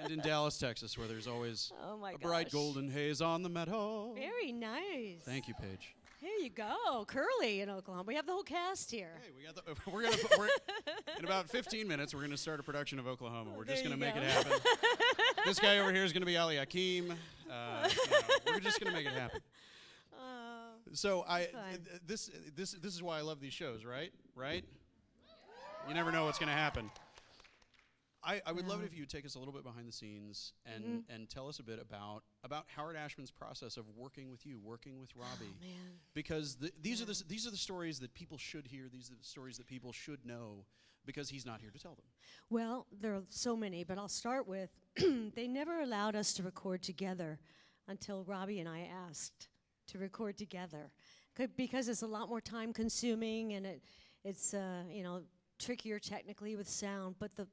And 0.00 0.12
in 0.12 0.20
Dallas, 0.20 0.56
Texas, 0.58 0.96
where 0.96 1.08
there's 1.08 1.26
always 1.26 1.72
Oh 1.84 1.96
my 1.96 2.10
a 2.10 2.12
gosh. 2.12 2.22
bright 2.22 2.50
golden 2.52 2.88
haze 2.88 3.20
on 3.20 3.42
the 3.42 3.48
meadow. 3.48 4.14
Very 4.14 4.52
nice. 4.52 5.22
Thank 5.24 5.48
you, 5.48 5.54
Paige. 5.54 5.96
Here 6.28 6.44
you 6.44 6.50
go, 6.50 7.06
Curly 7.06 7.62
in 7.62 7.70
Oklahoma. 7.70 8.04
We 8.06 8.14
have 8.14 8.26
the 8.26 8.32
whole 8.32 8.42
cast 8.42 8.90
here. 8.90 9.12
Hey, 9.22 9.30
we 9.34 9.44
got 9.46 9.54
the, 9.54 9.62
we're 9.90 10.02
gonna 10.02 10.16
we're, 10.38 10.48
in 11.18 11.24
about 11.24 11.48
15 11.48 11.88
minutes. 11.88 12.14
We're 12.14 12.20
gonna 12.20 12.36
start 12.36 12.60
a 12.60 12.62
production 12.62 12.98
of 12.98 13.06
Oklahoma. 13.06 13.52
We're 13.56 13.64
just 13.64 13.82
there 13.82 13.90
gonna 13.90 13.96
make 13.96 14.14
go. 14.14 14.20
it 14.20 14.26
happen. 14.26 14.52
this 15.46 15.58
guy 15.58 15.78
over 15.78 15.90
here 15.90 16.04
is 16.04 16.12
gonna 16.12 16.26
be 16.26 16.36
Ali 16.36 16.56
Hakim. 16.56 17.14
Uh, 17.50 17.88
you 17.88 18.10
know, 18.10 18.18
we're 18.46 18.60
just 18.60 18.78
gonna 18.78 18.94
make 18.94 19.06
it 19.06 19.12
happen. 19.12 19.40
Oh, 20.12 20.72
So 20.92 21.24
I 21.26 21.46
th- 21.46 22.02
this 22.06 22.30
this 22.54 22.72
this 22.72 22.94
is 22.94 23.02
why 23.02 23.18
I 23.18 23.22
love 23.22 23.40
these 23.40 23.54
shows, 23.54 23.86
right? 23.86 24.12
Right? 24.36 24.64
You 25.88 25.94
never 25.94 26.12
know 26.12 26.26
what's 26.26 26.38
gonna 26.38 26.52
happen. 26.52 26.90
I, 28.24 28.40
I 28.44 28.52
would 28.52 28.66
love 28.66 28.82
it 28.82 28.86
if 28.86 28.94
you 28.94 29.02
would 29.02 29.08
take 29.10 29.24
us 29.24 29.34
a 29.36 29.38
little 29.38 29.54
bit 29.54 29.62
behind 29.62 29.86
the 29.88 29.92
scenes 29.92 30.52
and, 30.66 30.84
Mm-hmm. 30.84 31.12
and 31.14 31.28
tell 31.28 31.48
us 31.48 31.58
a 31.60 31.62
bit 31.62 31.78
about 31.80 32.22
about 32.44 32.64
Howard 32.74 32.96
Ashman's 32.96 33.30
process 33.30 33.76
of 33.76 33.84
working 33.96 34.30
with 34.30 34.44
you, 34.44 34.58
working 34.62 34.98
with 34.98 35.14
Robby 35.14 35.46
Oh, 35.50 35.60
man. 35.64 35.92
because 36.14 36.56
the, 36.56 36.72
these 36.82 37.00
are 37.00 37.04
the 37.04 37.22
these 37.28 37.46
are 37.46 37.50
the 37.50 37.56
stories 37.56 38.00
that 38.00 38.14
people 38.14 38.38
should 38.38 38.66
hear. 38.66 38.88
These 38.92 39.10
are 39.10 39.16
the 39.16 39.24
stories 39.24 39.56
that 39.58 39.66
people 39.66 39.92
should 39.92 40.24
know 40.26 40.64
because 41.06 41.28
he's 41.30 41.46
not 41.46 41.60
here 41.60 41.70
to 41.70 41.78
tell 41.78 41.94
them. 41.94 42.04
Well, 42.50 42.86
there 43.00 43.14
are 43.14 43.22
so 43.28 43.56
many, 43.56 43.84
but 43.84 43.98
I'll 43.98 44.08
start 44.08 44.46
with 44.48 44.70
they 45.34 45.46
never 45.46 45.80
allowed 45.80 46.16
us 46.16 46.32
to 46.34 46.42
record 46.42 46.82
together 46.82 47.38
until 47.86 48.24
Robby 48.24 48.58
and 48.60 48.68
I 48.68 48.88
asked 49.08 49.48
to 49.86 49.98
record 49.98 50.36
together 50.36 50.90
because 51.56 51.88
it's 51.88 52.02
a 52.02 52.06
lot 52.06 52.28
more 52.28 52.40
time 52.40 52.72
consuming 52.72 53.52
and 53.54 53.64
it 53.64 53.82
it's 54.24 54.52
uh, 54.54 54.82
you 54.90 55.02
know 55.04 55.22
trickier 55.58 55.98
technically 55.98 56.56
with 56.56 56.68
sound, 56.68 57.14
but 57.18 57.34
the 57.36 57.46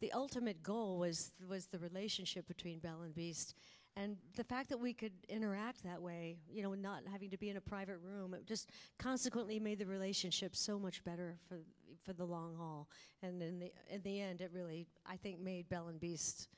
the 0.00 0.12
ultimate 0.12 0.62
goal 0.62 0.98
was 0.98 1.32
was 1.48 1.66
the 1.66 1.78
relationship 1.78 2.46
between 2.46 2.78
Belle 2.78 3.02
and 3.02 3.14
Beast. 3.14 3.54
And 3.96 4.16
the 4.36 4.44
fact 4.44 4.68
that 4.68 4.78
we 4.78 4.92
could 4.94 5.12
interact 5.28 5.82
that 5.82 6.00
way, 6.00 6.38
you 6.48 6.62
know, 6.62 6.74
not 6.74 7.02
having 7.10 7.28
to 7.30 7.36
be 7.36 7.50
in 7.50 7.56
a 7.56 7.60
private 7.60 7.98
room, 7.98 8.34
it 8.34 8.46
just 8.46 8.70
consequently 8.98 9.58
made 9.58 9.78
the 9.78 9.86
relationship 9.86 10.54
so 10.54 10.78
much 10.78 11.02
better 11.04 11.36
for 11.48 11.58
for 12.04 12.12
the 12.12 12.24
long 12.24 12.54
haul. 12.56 12.88
And 13.22 13.42
in 13.42 13.58
the 13.58 13.72
in 13.90 14.02
the 14.02 14.20
end, 14.20 14.40
it 14.40 14.50
really, 14.54 14.86
I 15.04 15.16
think, 15.16 15.40
made 15.40 15.68
Belle 15.68 15.88
and 15.88 16.00
Beast 16.00 16.48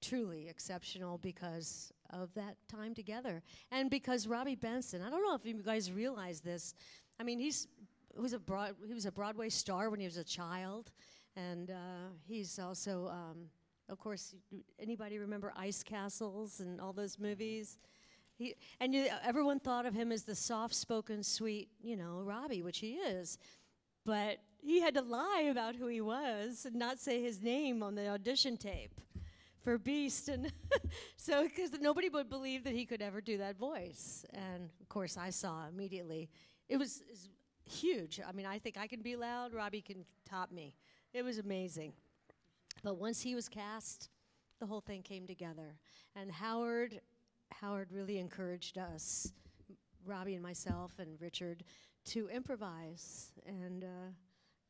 truly 0.00 0.48
exceptional 0.48 1.18
because 1.18 1.92
of 2.10 2.32
that 2.34 2.56
time 2.68 2.94
together, 2.94 3.42
and 3.72 3.90
because 3.90 4.26
Robby 4.26 4.54
Benson. 4.54 5.02
I 5.02 5.10
don't 5.10 5.22
know 5.22 5.34
if 5.34 5.44
you 5.44 5.62
guys 5.62 5.90
realize 5.90 6.40
this. 6.40 6.74
I 7.18 7.24
mean, 7.24 7.38
he's 7.38 7.66
he 8.14 8.20
was 8.20 8.32
a 8.32 8.38
broad 8.38 8.76
he 8.86 8.94
was 8.94 9.06
a 9.06 9.12
Broadway 9.12 9.48
star 9.48 9.90
when 9.90 10.00
he 10.00 10.06
was 10.06 10.16
a 10.16 10.24
child, 10.24 10.92
and 11.36 11.70
uh, 11.70 12.08
he's 12.26 12.58
also. 12.58 13.08
Um, 13.08 13.50
of 13.88 14.00
course, 14.00 14.34
anybody 14.80 15.16
remember 15.18 15.52
Ice 15.56 15.84
Castles 15.84 16.58
and 16.58 16.80
all 16.80 16.92
those 16.92 17.20
movies? 17.20 17.78
He, 18.36 18.56
and 18.80 18.92
you, 18.92 19.06
everyone 19.24 19.60
thought 19.60 19.86
of 19.86 19.94
him 19.94 20.10
as 20.10 20.24
the 20.24 20.34
soft-spoken, 20.34 21.22
sweet, 21.22 21.68
you 21.80 21.96
know, 21.96 22.20
Robby, 22.24 22.62
which 22.62 22.78
he 22.78 22.94
is. 22.94 23.38
But 24.04 24.38
he 24.60 24.80
had 24.80 24.94
to 24.94 25.02
lie 25.02 25.46
about 25.50 25.76
who 25.76 25.86
he 25.86 26.00
was 26.00 26.66
and 26.66 26.74
not 26.74 26.98
say 26.98 27.22
his 27.22 27.40
name 27.40 27.80
on 27.82 27.94
the 27.94 28.08
audition 28.08 28.56
tape 28.56 29.00
for 29.62 29.78
Beast, 29.78 30.28
and 30.28 30.52
so 31.16 31.44
because 31.44 31.72
nobody 31.80 32.08
would 32.08 32.28
believe 32.28 32.64
that 32.64 32.72
he 32.72 32.86
could 32.86 33.02
ever 33.02 33.20
do 33.20 33.38
that 33.38 33.56
voice. 33.56 34.24
And 34.32 34.68
of 34.80 34.88
course, 34.88 35.16
I 35.16 35.30
saw 35.30 35.66
immediately 35.68 36.28
it 36.68 36.76
was, 36.76 37.02
is 37.12 37.28
huge. 37.64 38.20
I 38.26 38.32
mean, 38.32 38.46
I 38.46 38.58
think 38.58 38.76
I 38.76 38.86
can 38.86 39.02
be 39.02 39.16
loud. 39.16 39.52
Robby 39.52 39.80
can 39.80 40.04
top 40.28 40.50
me. 40.50 40.74
It 41.16 41.24
was 41.24 41.38
amazing. 41.38 41.94
But 42.82 42.98
once 42.98 43.22
he 43.22 43.34
was 43.34 43.48
cast, 43.48 44.10
the 44.60 44.66
whole 44.66 44.82
thing 44.82 45.00
came 45.00 45.26
together. 45.26 45.78
And 46.14 46.30
Howard, 46.30 47.00
Howard 47.52 47.90
really 47.90 48.18
encouraged 48.18 48.76
us, 48.76 49.32
Robby 50.04 50.34
and 50.34 50.42
myself 50.42 50.92
and 50.98 51.18
Richard, 51.18 51.64
to 52.10 52.28
improvise. 52.28 53.32
And 53.46 53.82
uh, 53.82 54.10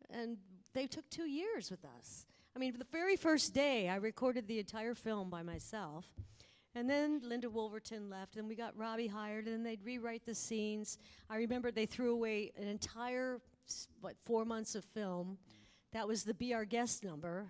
and 0.09 0.37
they 0.73 0.87
took 0.87 1.11
two 1.11 1.27
years 1.27 1.69
with 1.69 1.85
us. 1.99 2.27
I 2.55 2.61
mean, 2.61 2.79
the 2.79 2.87
very 2.93 3.17
first 3.17 3.53
day, 3.53 3.89
I 3.89 3.97
recorded 3.97 4.47
the 4.47 4.61
entire 4.61 4.95
film 4.95 5.29
by 5.29 5.43
myself. 5.43 6.07
And 6.77 6.89
then 6.89 7.23
Linda 7.25 7.49
Woolverton 7.49 8.09
left, 8.09 8.37
and 8.37 8.47
we 8.47 8.55
got 8.55 8.77
Robby 8.77 9.09
hired, 9.09 9.49
and 9.49 9.67
they'd 9.67 9.85
rewrite 9.85 10.25
the 10.25 10.35
scenes. 10.35 10.99
I 11.29 11.39
remember 11.39 11.73
they 11.73 11.87
threw 11.87 12.13
away 12.13 12.53
an 12.57 12.69
entire, 12.69 13.41
what, 14.01 14.15
four 14.25 14.45
months 14.45 14.77
of 14.77 14.85
film. 14.85 15.39
That 15.97 16.07
was 16.07 16.25
the 16.25 16.35
Be 16.35 16.53
Our 16.53 16.67
Guest 16.67 17.05
number 17.05 17.47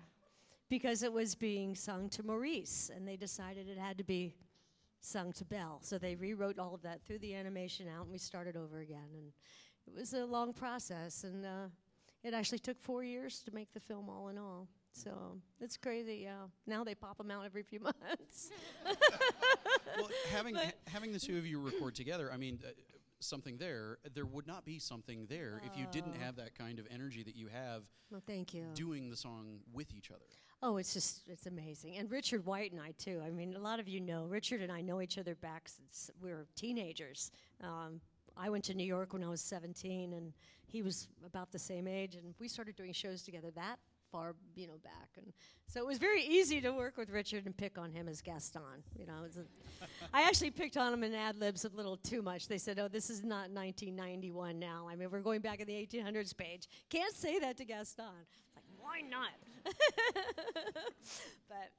because 0.69 1.03
it 1.03 1.11
was 1.11 1.35
being 1.35 1.75
sung 1.75 2.07
to 2.11 2.23
Maurice, 2.23 2.89
and 2.95 3.05
they 3.05 3.17
decided 3.17 3.67
it 3.67 3.77
had 3.77 3.97
to 3.97 4.05
be 4.05 4.35
sung 5.01 5.33
to 5.33 5.43
Belle. 5.43 5.79
So 5.81 5.97
they 5.97 6.15
rewrote 6.15 6.57
all 6.57 6.73
of 6.73 6.81
that, 6.83 7.01
threw 7.05 7.19
the 7.19 7.35
animation 7.35 7.89
out, 7.89 8.03
and 8.03 8.11
we 8.13 8.17
started 8.17 8.55
over 8.55 8.79
again. 8.79 9.09
And 9.13 9.33
it 9.85 9.93
was 9.93 10.13
a 10.13 10.23
long 10.25 10.53
process, 10.53 11.25
and 11.25 11.45
uh, 11.45 11.67
it 12.23 12.33
actually 12.33 12.59
took 12.59 12.79
four 12.79 13.03
years 13.03 13.41
to 13.41 13.53
make 13.53 13.73
the 13.73 13.81
film 13.81 14.09
all 14.09 14.29
in 14.29 14.37
all. 14.37 14.69
So 14.93 15.11
it's 15.59 15.75
crazy. 15.75 16.21
Yeah. 16.23 16.45
Now 16.65 16.85
they 16.85 16.95
pop 16.95 17.17
them 17.17 17.29
out 17.29 17.43
every 17.43 17.63
few 17.63 17.79
months. 17.81 18.49
well, 19.97 20.09
having 20.31 20.55
ha- 20.55 20.71
having 20.87 21.11
the 21.11 21.19
two 21.19 21.37
of 21.37 21.45
you 21.45 21.59
record 21.59 21.95
together, 21.95 22.31
I 22.31 22.37
mean, 22.37 22.59
uh, 22.65 22.69
something 23.19 23.57
there. 23.57 23.97
There 24.13 24.25
would 24.25 24.47
not 24.47 24.65
be 24.65 24.79
something 24.79 25.25
there 25.27 25.61
if 25.65 25.77
you 25.77 25.85
didn't 25.91 26.15
Oh. 26.17 26.19
have 26.23 26.35
that 26.37 26.55
kind 26.55 26.79
of 26.79 26.87
energy 26.89 27.23
that 27.23 27.35
you 27.35 27.47
have 27.47 27.83
well, 28.11 28.21
thank 28.25 28.53
you. 28.53 28.65
doing 28.73 29.09
the 29.09 29.17
song 29.17 29.59
with 29.73 29.93
each 29.93 30.11
other. 30.11 30.25
Oh, 30.61 30.77
it's 30.77 30.93
just 30.93 31.27
it's 31.27 31.45
amazing. 31.45 31.97
And 31.97 32.09
Richard 32.09 32.45
White 32.45 32.71
and 32.71 32.81
I 32.81 32.91
too. 32.91 33.21
I 33.25 33.29
mean, 33.29 33.55
a 33.55 33.59
lot 33.59 33.79
of 33.79 33.87
you 33.87 33.99
know 33.99 34.25
Richard 34.25 34.61
and 34.61 34.71
I 34.71 34.81
know 34.81 35.01
each 35.01 35.17
other 35.17 35.35
back 35.35 35.67
since 35.69 36.09
we 36.21 36.31
were 36.31 36.47
teenagers. 36.55 37.31
Um, 37.61 38.01
I 38.35 38.49
went 38.49 38.63
to 38.65 38.73
New 38.75 38.83
York 38.85 39.13
when 39.13 39.23
I 39.23 39.29
was 39.29 39.41
17, 39.41 40.13
and 40.13 40.31
he 40.67 40.83
was 40.83 41.07
about 41.25 41.51
the 41.51 41.57
same 41.59 41.87
age, 41.87 42.13
and 42.15 42.35
we 42.39 42.47
started 42.47 42.75
doing 42.75 42.93
shows 42.93 43.23
together 43.23 43.49
that 43.55 43.79
far, 44.11 44.35
you 44.55 44.67
know, 44.67 44.77
back. 44.83 45.09
And 45.17 45.33
so 45.67 45.79
it 45.79 45.85
was 45.85 45.97
very 45.97 46.23
easy 46.23 46.61
to 46.61 46.71
work 46.71 46.97
with 46.97 47.09
Richard 47.09 47.45
and 47.45 47.55
pick 47.55 47.77
on 47.77 47.91
him 47.91 48.07
as 48.07 48.21
Gaston. 48.21 48.83
You 48.97 49.05
know, 49.05 49.25
I 50.13 50.23
actually 50.23 50.51
picked 50.51 50.77
on 50.77 50.93
him 50.93 51.03
in 51.03 51.13
ad 51.13 51.37
libs 51.37 51.65
a 51.65 51.69
little 51.69 51.97
too 51.97 52.21
much. 52.21 52.47
They 52.47 52.57
said, 52.57 52.79
"Oh, 52.79 52.87
this 52.87 53.09
is 53.09 53.23
not 53.23 53.49
1991 53.51 54.59
now. 54.59 54.87
I 54.89 54.95
mean, 54.95 55.09
we're 55.11 55.21
going 55.21 55.41
back 55.41 55.59
in 55.59 55.67
the 55.67 55.73
1800s 55.73 56.35
Paige. 56.35 56.67
Can't 56.89 57.13
say 57.13 57.39
that 57.39 57.57
to 57.57 57.65
Gaston." 57.65 58.05
It's 58.45 58.55
like, 58.55 58.65
why 58.79 59.01
not? 59.01 59.29
but 61.49 61.71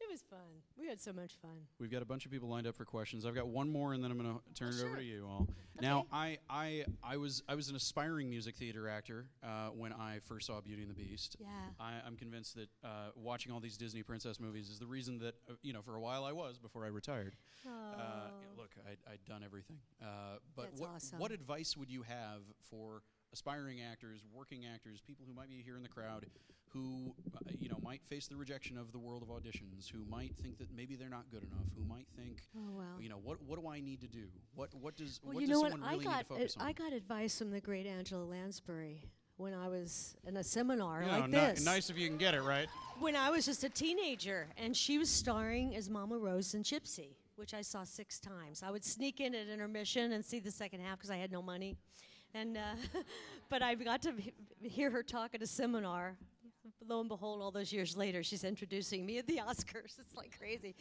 it 0.00 0.08
was 0.10 0.22
fun. 0.30 0.38
We 0.78 0.86
had 0.86 1.00
so 1.00 1.12
much 1.12 1.32
fun. 1.42 1.50
We've 1.78 1.90
got 1.90 2.02
a 2.02 2.04
bunch 2.04 2.24
of 2.24 2.30
people 2.32 2.48
lined 2.48 2.66
up 2.66 2.76
for 2.76 2.84
questions. 2.84 3.26
I've 3.26 3.34
got 3.34 3.48
one 3.48 3.68
more, 3.70 3.92
and 3.94 4.02
then 4.02 4.10
I'm 4.10 4.18
going 4.18 4.32
to 4.32 4.40
turn 4.54 4.72
Oh, 4.74 4.80
it 4.80 4.86
over 4.86 4.96
to 4.96 5.02
you 5.02 5.26
all. 5.28 5.48
Now, 5.80 6.06
I, 6.12 6.38
I, 6.48 6.84
I 7.02 7.16
was 7.16 7.42
I 7.48 7.54
was 7.54 7.68
an 7.68 7.76
aspiring 7.76 8.28
music 8.30 8.56
theater 8.56 8.88
actor 8.88 9.26
uh, 9.44 9.68
when 9.68 9.92
I 9.92 10.18
first 10.24 10.46
saw 10.46 10.60
Beauty 10.60 10.82
and 10.82 10.90
the 10.90 10.94
Beast. 10.94 11.36
Yeah. 11.40 11.46
I, 11.80 11.94
I'm 12.06 12.16
convinced 12.16 12.54
that 12.56 12.68
uh, 12.84 13.10
watching 13.16 13.52
all 13.52 13.60
these 13.60 13.76
Disney 13.76 14.02
princess 14.02 14.40
movies 14.40 14.68
is 14.70 14.78
the 14.78 14.86
reason 14.86 15.18
that 15.18 15.34
uh, 15.48 15.54
you 15.62 15.72
know 15.72 15.82
for 15.82 15.96
a 15.96 16.00
while 16.00 16.24
I 16.24 16.32
was 16.32 16.58
before 16.58 16.84
I 16.84 16.88
retired. 16.88 17.34
Uh, 17.66 17.70
Oh. 17.70 18.60
look, 18.60 18.70
I'd, 18.88 18.98
I'd 19.12 19.24
done 19.26 19.42
everything. 19.44 19.78
Uh, 20.02 20.38
but 20.56 20.66
That's 20.70 20.80
what 20.80 20.90
awesome. 20.96 21.18
what 21.18 21.32
advice 21.32 21.76
would 21.76 21.90
you 21.90 22.02
have 22.02 22.42
for 22.70 23.02
aspiring 23.32 23.80
actors, 23.82 24.24
working 24.32 24.64
actors, 24.72 25.00
people 25.00 25.26
who 25.28 25.34
might 25.34 25.48
be 25.50 25.60
here 25.62 25.76
in 25.76 25.82
the 25.82 25.88
crowd, 25.88 26.24
who 26.72 27.14
uh, 27.34 27.38
you 27.58 27.68
know 27.68 27.78
might 27.82 28.02
face 28.08 28.26
the 28.26 28.36
rejection 28.36 28.76
of 28.78 28.92
the 28.92 28.98
world 28.98 29.22
of 29.22 29.28
auditions, 29.28 29.88
who 29.90 30.04
might 30.08 30.34
think 30.36 30.58
that 30.58 30.68
maybe 30.74 30.96
they're 30.96 31.08
not 31.08 31.30
good 31.30 31.42
enough, 31.42 31.66
who 31.76 31.84
might 31.84 32.06
think, 32.16 32.42
Oh 32.56 32.78
wow. 32.78 32.82
you 33.00 33.08
know, 33.08 33.18
what 33.22 33.42
what 33.42 33.60
do 33.60 33.68
I 33.68 33.80
need 33.80 34.00
to 34.02 34.06
do? 34.08 34.24
What 34.54 34.70
what 34.74 34.96
does 34.96 35.20
Well, 35.24 35.34
what 35.34 35.40
you 35.40 35.46
does 35.48 35.54
know 35.56 35.60
what? 35.62 35.70
someone 35.72 35.88
I 35.88 35.92
really 35.92 36.04
need 36.04 36.10
got 36.10 36.18
to 36.20 36.24
focus 36.26 36.56
on? 36.58 36.66
I 36.66 36.72
got 36.72 36.92
advice 36.92 37.38
from 37.38 37.50
the 37.50 37.60
great 37.60 37.86
Angela 37.86 38.24
Lansbury 38.24 39.02
when 39.36 39.54
I 39.54 39.68
was 39.68 40.16
in 40.26 40.36
a 40.36 40.42
seminar 40.44 41.00
You 41.02 41.06
know, 41.06 41.18
like 41.20 41.30
ni- 41.30 41.36
this. 41.38 41.64
nice 41.64 41.90
if 41.90 41.98
you 41.98 42.08
can 42.08 42.18
get 42.18 42.34
it 42.34 42.42
right. 42.42 42.68
When 42.98 43.14
I 43.14 43.30
was 43.30 43.46
just 43.46 43.62
a 43.62 43.68
teenager, 43.68 44.48
and 44.56 44.76
she 44.76 44.98
was 44.98 45.08
starring 45.08 45.76
as 45.76 45.88
Mama 45.88 46.18
Rose 46.18 46.54
in 46.54 46.64
Gypsy, 46.64 47.10
which 47.36 47.54
I 47.54 47.62
saw 47.62 47.84
six 47.84 48.18
times. 48.18 48.64
I 48.64 48.72
would 48.72 48.84
sneak 48.84 49.20
in 49.20 49.36
at 49.36 49.46
intermission 49.48 50.10
and 50.12 50.24
see 50.24 50.40
the 50.40 50.50
second 50.50 50.80
half 50.80 50.98
because 50.98 51.10
I 51.10 51.16
had 51.18 51.30
no 51.30 51.40
money, 51.40 51.76
and 52.34 52.56
uh, 52.56 52.60
but 53.48 53.62
I 53.62 53.76
got 53.76 54.02
to 54.02 54.12
he- 54.18 54.32
hear 54.68 54.90
her 54.90 55.04
talk 55.04 55.36
at 55.36 55.42
a 55.42 55.46
seminar. 55.46 56.16
Lo 56.88 57.00
and 57.00 57.08
behold, 57.08 57.42
all 57.42 57.50
those 57.50 57.72
years 57.72 57.96
later, 57.96 58.22
she's 58.22 58.44
introducing 58.44 59.04
me 59.04 59.18
at 59.18 59.26
the 59.26 59.36
Oscars. 59.48 59.98
It's 59.98 60.16
like 60.16 60.36
crazy. 60.38 60.74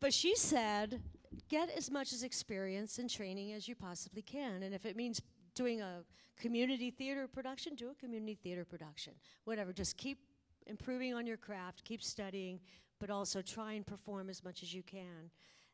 But 0.00 0.12
she 0.12 0.34
said, 0.34 1.00
get 1.48 1.70
as 1.70 1.90
much 1.90 2.12
as 2.12 2.22
experience 2.22 2.98
and 2.98 3.08
training 3.08 3.52
as 3.52 3.68
you 3.68 3.76
possibly 3.76 4.22
can. 4.22 4.62
And 4.62 4.74
if 4.74 4.84
it 4.84 4.96
means 4.96 5.22
doing 5.54 5.80
a 5.80 6.02
community 6.40 6.90
theater 6.90 7.28
production, 7.28 7.74
do 7.74 7.90
a 7.90 7.94
community 7.94 8.38
theater 8.42 8.64
production. 8.64 9.14
Whatever, 9.44 9.72
just 9.72 9.96
keep 9.96 10.18
improving 10.66 11.14
on 11.14 11.26
your 11.26 11.36
craft, 11.36 11.84
keep 11.84 12.02
studying, 12.02 12.58
but 12.98 13.10
also 13.10 13.40
try 13.40 13.74
and 13.74 13.86
perform 13.86 14.28
as 14.28 14.42
much 14.42 14.62
as 14.62 14.74
you 14.74 14.82
can. 14.82 15.30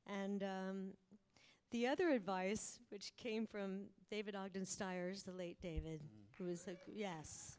And 0.06 0.42
um, 0.42 0.88
the 1.70 1.86
other 1.86 2.10
advice, 2.10 2.78
which 2.90 3.12
came 3.16 3.46
from 3.46 3.84
David 4.10 4.34
Ogden 4.36 4.66
Stiers, 4.66 5.22
the 5.22 5.32
late 5.32 5.56
David, 5.62 6.02
who 6.36 6.44
was 6.44 6.68
a, 6.68 6.76
yes, 6.86 7.56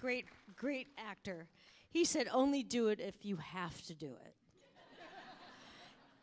great, 0.00 0.26
great 0.56 0.88
actor. 0.98 1.46
He 1.90 2.04
said, 2.04 2.28
only 2.32 2.62
do 2.62 2.88
it 2.88 3.00
if 3.00 3.24
you 3.24 3.36
have 3.36 3.80
to 3.86 3.94
do 3.94 4.06
it. 4.24 4.34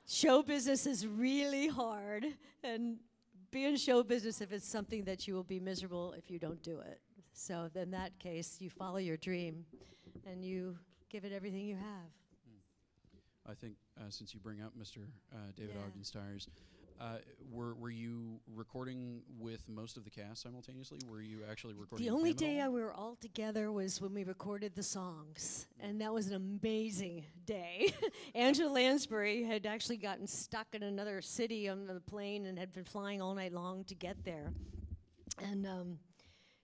show 0.08 0.42
business 0.42 0.86
is 0.86 1.06
really 1.06 1.68
hard, 1.68 2.26
and 2.64 2.98
be 3.52 3.66
in 3.66 3.76
show 3.78 4.04
business 4.04 4.42
if 4.42 4.52
it's 4.52 4.68
something 4.68 5.04
that 5.04 5.28
you 5.28 5.34
will 5.34 5.44
be 5.44 5.60
miserable 5.60 6.14
if 6.18 6.32
you 6.32 6.40
don't 6.40 6.62
do 6.64 6.80
it. 6.80 7.00
So, 7.34 7.70
in 7.76 7.92
that 7.92 8.18
case, 8.20 8.58
you 8.60 8.70
follow 8.70 8.98
your 8.98 9.18
dream 9.18 9.66
and 10.26 10.44
you 10.44 10.78
give 11.10 11.24
it 11.24 11.32
everything 11.32 11.66
you 11.66 11.76
have. 11.76 12.12
I 13.50 13.54
think 13.54 13.76
uh, 13.98 14.04
since 14.10 14.34
you 14.34 14.40
bring 14.42 14.62
up 14.62 14.74
Mr. 14.78 14.98
Uh, 15.32 15.38
David 15.56 15.76
Yeah. 15.76 15.86
Ogden 15.86 16.04
Stiers, 16.04 16.48
uh, 17.00 17.18
were 17.52 17.76
were 17.76 17.90
you 17.90 18.40
recording 18.56 19.22
with 19.40 19.68
most 19.70 19.98
of 19.98 20.04
the 20.04 20.10
cast 20.10 20.42
simultaneously? 20.42 21.00
Were 21.08 21.22
you 21.22 21.40
actually 21.50 21.74
recording? 21.74 22.08
The 22.08 22.14
only 22.14 22.34
day 22.34 22.60
I 22.62 22.68
we 22.70 22.82
were 22.82 22.94
all 22.94 23.16
together 23.16 23.72
was 23.72 24.02
when 24.02 24.14
we 24.14 24.24
recorded 24.24 24.76
the 24.76 24.84
songs, 24.84 25.68
and 25.80 26.02
that 26.02 26.14
was 26.14 26.28
an 26.28 26.36
amazing 26.36 27.26
day. 27.46 27.94
Angela 28.36 28.72
Lansbury 28.72 29.44
had 29.44 29.66
actually 29.66 29.98
gotten 29.98 30.28
stuck 30.28 30.68
in 30.74 30.84
another 30.84 31.22
city 31.22 31.70
on 31.70 31.86
the 31.86 32.00
plane 32.02 32.46
and 32.46 32.58
had 32.58 32.74
been 32.74 32.84
flying 32.84 33.22
all 33.22 33.34
night 33.36 33.54
long 33.54 33.84
to 33.86 33.96
get 33.96 34.24
there, 34.24 34.52
and 35.42 35.66
um, 35.66 36.00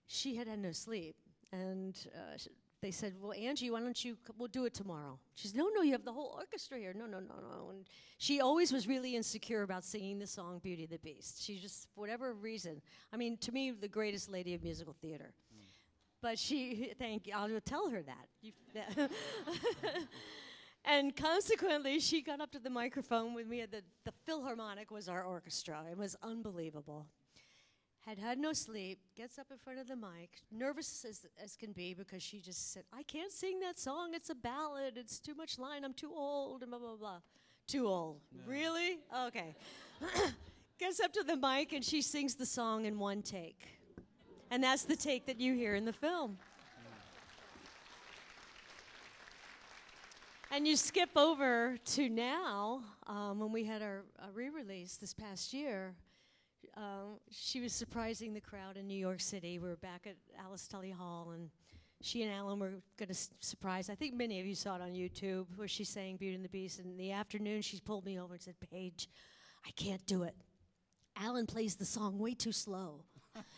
she 0.08 0.36
had 0.36 0.48
had 0.48 0.60
no 0.60 0.72
sleep. 0.72 1.16
And 1.52 1.96
uh, 2.16 2.38
they 2.84 2.92
said, 2.92 3.16
"Well, 3.20 3.34
Angie, 3.34 3.72
why 3.72 3.80
don't 3.80 4.06
you? 4.06 4.18
We'll 4.38 4.50
do 4.50 4.66
it 4.66 4.74
tomorrow." 4.74 5.18
She 5.36 5.48
said, 5.48 5.58
"No, 5.58 5.70
no, 5.74 5.82
you 5.82 5.94
have 5.94 6.04
the 6.04 6.14
whole 6.14 6.36
orchestra 6.38 6.78
here. 6.78 6.94
No, 6.94 7.06
no, 7.06 7.20
no, 7.20 7.36
no." 7.36 7.70
And 7.72 7.88
she 8.18 8.42
always 8.42 8.72
was 8.72 8.88
really 8.88 9.16
insecure 9.16 9.64
about 9.64 9.84
singing 9.84 10.20
the 10.20 10.28
song 10.28 10.60
"Beauty 10.60 10.84
and 10.84 10.92
the 10.92 11.00
Beast." 11.00 11.42
She 11.42 11.58
just, 11.58 11.88
for 11.96 12.02
whatever 12.02 12.34
reason, 12.34 12.82
I 13.12 13.18
mean, 13.18 13.38
to 13.38 13.52
me, 13.52 13.72
the 13.72 13.88
greatest 13.88 14.30
lady 14.30 14.54
of 14.54 14.62
musical 14.62 14.94
theater. 14.94 15.34
But 16.22 16.38
she, 16.38 16.94
thank 17.00 17.28
you, 17.28 17.34
I'll 17.36 17.50
tell 17.62 17.90
her 17.90 18.04
that. 18.04 19.10
And 20.86 21.16
consequently, 21.16 22.02
she 22.02 22.22
got 22.22 22.42
up 22.42 22.52
to 22.52 22.60
the 22.60 22.70
microphone 22.70 23.34
with 23.34 23.48
me. 23.48 23.62
At 23.62 23.72
the, 23.72 23.84
the 24.04 24.12
Philharmonic 24.26 24.92
was 24.92 25.08
our 25.08 25.24
orchestra. 25.24 25.86
It 25.90 25.98
was 25.98 26.18
unbelievable 26.22 27.08
had 28.06 28.18
had 28.20 28.38
no 28.38 28.52
sleep, 28.52 29.00
gets 29.16 29.40
up 29.40 29.48
in 29.50 29.58
front 29.58 29.80
of 29.80 29.88
the 29.88 29.96
mic, 29.96 30.42
nervous 30.52 31.06
as, 31.08 31.26
as 31.42 31.56
can 31.56 31.72
be 31.72 31.94
because 31.94 32.22
she 32.22 32.40
just 32.40 32.74
said, 32.74 32.84
I 32.92 33.04
can't 33.04 33.32
sing 33.32 33.60
that 33.62 33.80
song. 33.80 34.12
It's 34.14 34.30
a 34.30 34.36
ballad. 34.36 34.98
It's 34.98 35.20
too 35.20 35.36
much 35.36 35.58
line. 35.58 35.86
I'm 35.86 35.94
too 35.94 36.12
old, 36.14 36.64
and 36.64 36.72
blah, 36.72 36.80
blah, 36.80 36.96
blah. 36.96 37.20
Too 37.66 37.88
old. 37.88 38.20
Really? 38.46 39.00
Okay. 39.28 39.56
gets 40.80 41.00
up 41.00 41.14
to 41.14 41.24
the 41.24 41.38
mic 41.38 41.72
and 41.72 41.84
she 41.84 42.02
sings 42.02 42.36
the 42.36 42.46
song 42.46 42.86
in 42.86 43.00
one 43.00 43.22
take. 43.22 43.80
And 44.52 44.62
that's 44.62 44.84
the 44.84 44.98
take 44.98 45.26
that 45.28 45.40
you 45.40 45.54
hear 45.54 45.76
in 45.76 45.86
the 45.86 45.94
film. 45.94 46.38
And 50.52 50.68
you 50.68 50.76
skip 50.76 51.10
over 51.16 51.78
to 51.96 52.10
now, 52.10 52.84
um, 53.08 53.40
when 53.40 53.52
we 53.52 53.64
had 53.64 53.82
our, 53.82 54.04
our 54.22 54.32
re 54.34 54.50
release 54.50 54.98
this 54.98 55.14
past 55.14 55.54
year, 55.54 55.96
um, 56.76 57.20
she 57.30 57.60
was 57.62 57.74
surprising 57.74 58.34
the 58.34 58.42
crowd 58.42 58.78
in 58.78 58.88
New 58.88 58.98
York 58.98 59.20
City. 59.20 59.60
We 59.60 59.70
were 59.70 59.76
back 59.76 60.08
at 60.08 60.16
Alice 60.44 60.68
Tully 60.68 60.92
Hall, 60.92 61.32
and 61.34 61.50
she 62.02 62.24
and 62.24 62.32
Alan 62.32 62.60
were 62.60 62.74
going 62.98 63.10
to 63.10 63.28
surprise. 63.40 63.90
I 63.90 63.96
think 63.96 64.14
many 64.14 64.40
of 64.40 64.46
you 64.46 64.56
saw 64.56 64.76
it 64.76 64.82
on 64.82 64.92
YouTube 64.92 65.46
where 65.56 65.68
she 65.68 65.84
sang 65.84 66.18
Beauty 66.18 66.36
and 66.36 66.44
the 66.44 66.50
Beast. 66.50 66.80
And 66.80 66.92
in 66.92 66.98
the 66.98 67.12
afternoon, 67.12 67.62
she 67.62 67.80
pulled 67.80 68.06
me 68.06 68.20
over 68.20 68.34
and 68.34 68.42
said, 68.42 68.56
Paige, 68.60 69.08
I 69.66 69.72
can't 69.72 70.06
do 70.06 70.24
it. 70.24 70.36
Alan 71.16 71.46
plays 71.46 71.76
the 71.76 71.86
song 71.86 72.20
way 72.20 72.34
too 72.34 72.52
slow. 72.52 73.06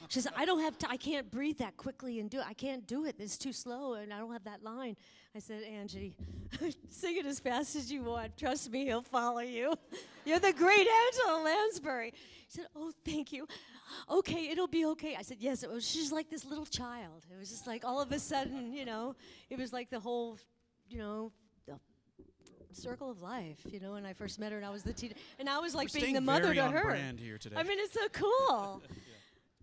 She 0.08 0.22
says, 0.22 0.32
I 0.38 0.46
don't 0.46 0.62
have 0.62 0.78
to, 0.80 0.90
I 0.90 0.98
can't 0.98 1.30
breathe 1.30 1.58
that 1.58 1.78
quickly 1.78 2.20
and 2.20 2.30
do 2.30 2.40
it. 2.40 2.46
I 2.48 2.54
can't 2.54 2.86
do 2.88 3.06
it. 3.06 3.16
It's 3.20 3.38
too 3.38 3.52
slow 3.52 3.94
and 3.94 4.14
I 4.14 4.20
don't 4.20 4.32
have 4.32 4.44
that 4.46 4.64
line. 4.64 4.96
I 5.36 5.40
said, 5.40 5.64
Angie, 5.64 6.14
sing 6.90 7.18
it 7.18 7.26
as 7.26 7.40
fast 7.40 7.76
as 7.76 7.92
you 7.92 8.04
want. 8.04 8.38
Trust 8.38 8.72
me, 8.72 8.86
he'll 8.86 9.02
follow 9.02 9.40
you. 9.40 9.74
You're 10.26 10.40
the 10.40 10.54
great 10.54 10.88
Angela 10.88 11.44
Lansbury. 11.44 12.14
She 12.50 12.58
said, 12.60 12.68
Oh, 12.76 12.92
thank 13.04 13.34
you. 13.34 13.48
Okay, 14.10 14.50
it'll 14.50 14.68
be 14.68 14.86
okay. 14.86 15.16
I 15.18 15.24
said, 15.24 15.38
Yes. 15.40 15.64
It 15.64 15.72
was, 15.72 15.88
she's 15.88 16.12
like 16.12 16.30
this 16.30 16.46
little 16.46 16.66
child. 16.66 17.26
It 17.34 17.38
was 17.40 17.50
just 17.50 17.68
like 17.68 17.84
all 17.84 18.02
of 18.02 18.12
a 18.12 18.20
sudden, 18.20 18.74
you 18.74 18.86
know, 18.86 19.16
it 19.50 19.58
was 19.58 19.74
like 19.74 19.90
the 19.90 20.00
whole, 20.00 20.38
you 20.90 21.00
know, 21.00 21.32
the 21.66 21.78
circle 22.72 23.10
of 23.10 23.22
life, 23.22 23.60
you 23.70 23.80
know, 23.80 23.94
when 23.94 24.06
I 24.06 24.14
first 24.14 24.40
met 24.40 24.52
her 24.52 24.58
and 24.58 24.66
I 24.66 24.70
was 24.70 24.84
the 24.84 24.94
teen 24.94 25.14
and 25.40 25.50
I 25.50 25.60
was 25.60 25.74
like 25.76 25.94
We're 25.94 26.02
being 26.02 26.14
the 26.14 26.22
mother 26.22 26.54
to 26.54 26.64
her. 26.64 26.84
brand 26.84 27.20
here 27.20 27.38
today. 27.38 27.56
I 27.58 27.64
mean, 27.64 27.78
it's 27.80 27.94
so 27.94 28.08
cool. 28.12 28.84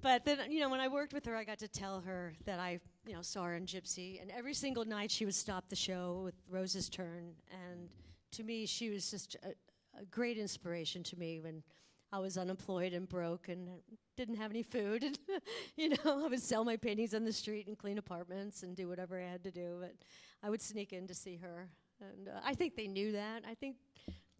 But 0.02 0.24
then, 0.24 0.50
you 0.50 0.60
know, 0.60 0.68
when 0.68 0.80
I 0.80 0.88
worked 0.88 1.12
with 1.12 1.24
her, 1.26 1.36
I 1.36 1.44
got 1.44 1.58
to 1.60 1.68
tell 1.68 2.00
her 2.00 2.34
that 2.44 2.58
I, 2.58 2.80
you 3.06 3.14
know, 3.14 3.22
saw 3.22 3.44
her 3.44 3.54
in 3.54 3.66
Gypsy, 3.66 4.20
and 4.20 4.30
every 4.32 4.52
single 4.52 4.84
night 4.84 5.10
she 5.12 5.24
would 5.24 5.34
stop 5.34 5.68
the 5.68 5.76
show 5.76 6.22
with 6.24 6.34
Rose's 6.50 6.88
Turn, 6.88 7.34
and 7.50 7.88
to 8.32 8.42
me, 8.42 8.66
she 8.66 8.90
was 8.90 9.10
just 9.10 9.36
a, 9.44 9.50
a 10.00 10.04
great 10.06 10.38
inspiration 10.38 11.02
to 11.04 11.18
me 11.18 11.38
when 11.40 11.62
I 12.12 12.18
was 12.18 12.36
unemployed 12.36 12.92
and 12.92 13.08
broke 13.08 13.48
and 13.48 13.68
didn't 14.16 14.36
have 14.36 14.50
any 14.50 14.62
food. 14.62 15.04
And, 15.04 15.18
you 15.76 15.90
know, 15.90 16.24
I 16.24 16.28
would 16.28 16.42
sell 16.42 16.64
my 16.64 16.76
paintings 16.76 17.14
on 17.14 17.24
the 17.24 17.32
street 17.32 17.66
and 17.68 17.78
clean 17.78 17.98
apartments 17.98 18.62
and 18.62 18.76
do 18.76 18.88
whatever 18.88 19.20
I 19.20 19.30
had 19.30 19.44
to 19.44 19.50
do. 19.50 19.78
But 19.80 19.94
I 20.42 20.50
would 20.50 20.60
sneak 20.60 20.92
in 20.92 21.06
to 21.06 21.14
see 21.14 21.36
her. 21.36 21.68
And 22.00 22.28
uh, 22.28 22.40
I 22.44 22.54
think 22.54 22.76
they 22.76 22.86
knew 22.86 23.12
that. 23.12 23.44
I 23.48 23.54
think 23.54 23.76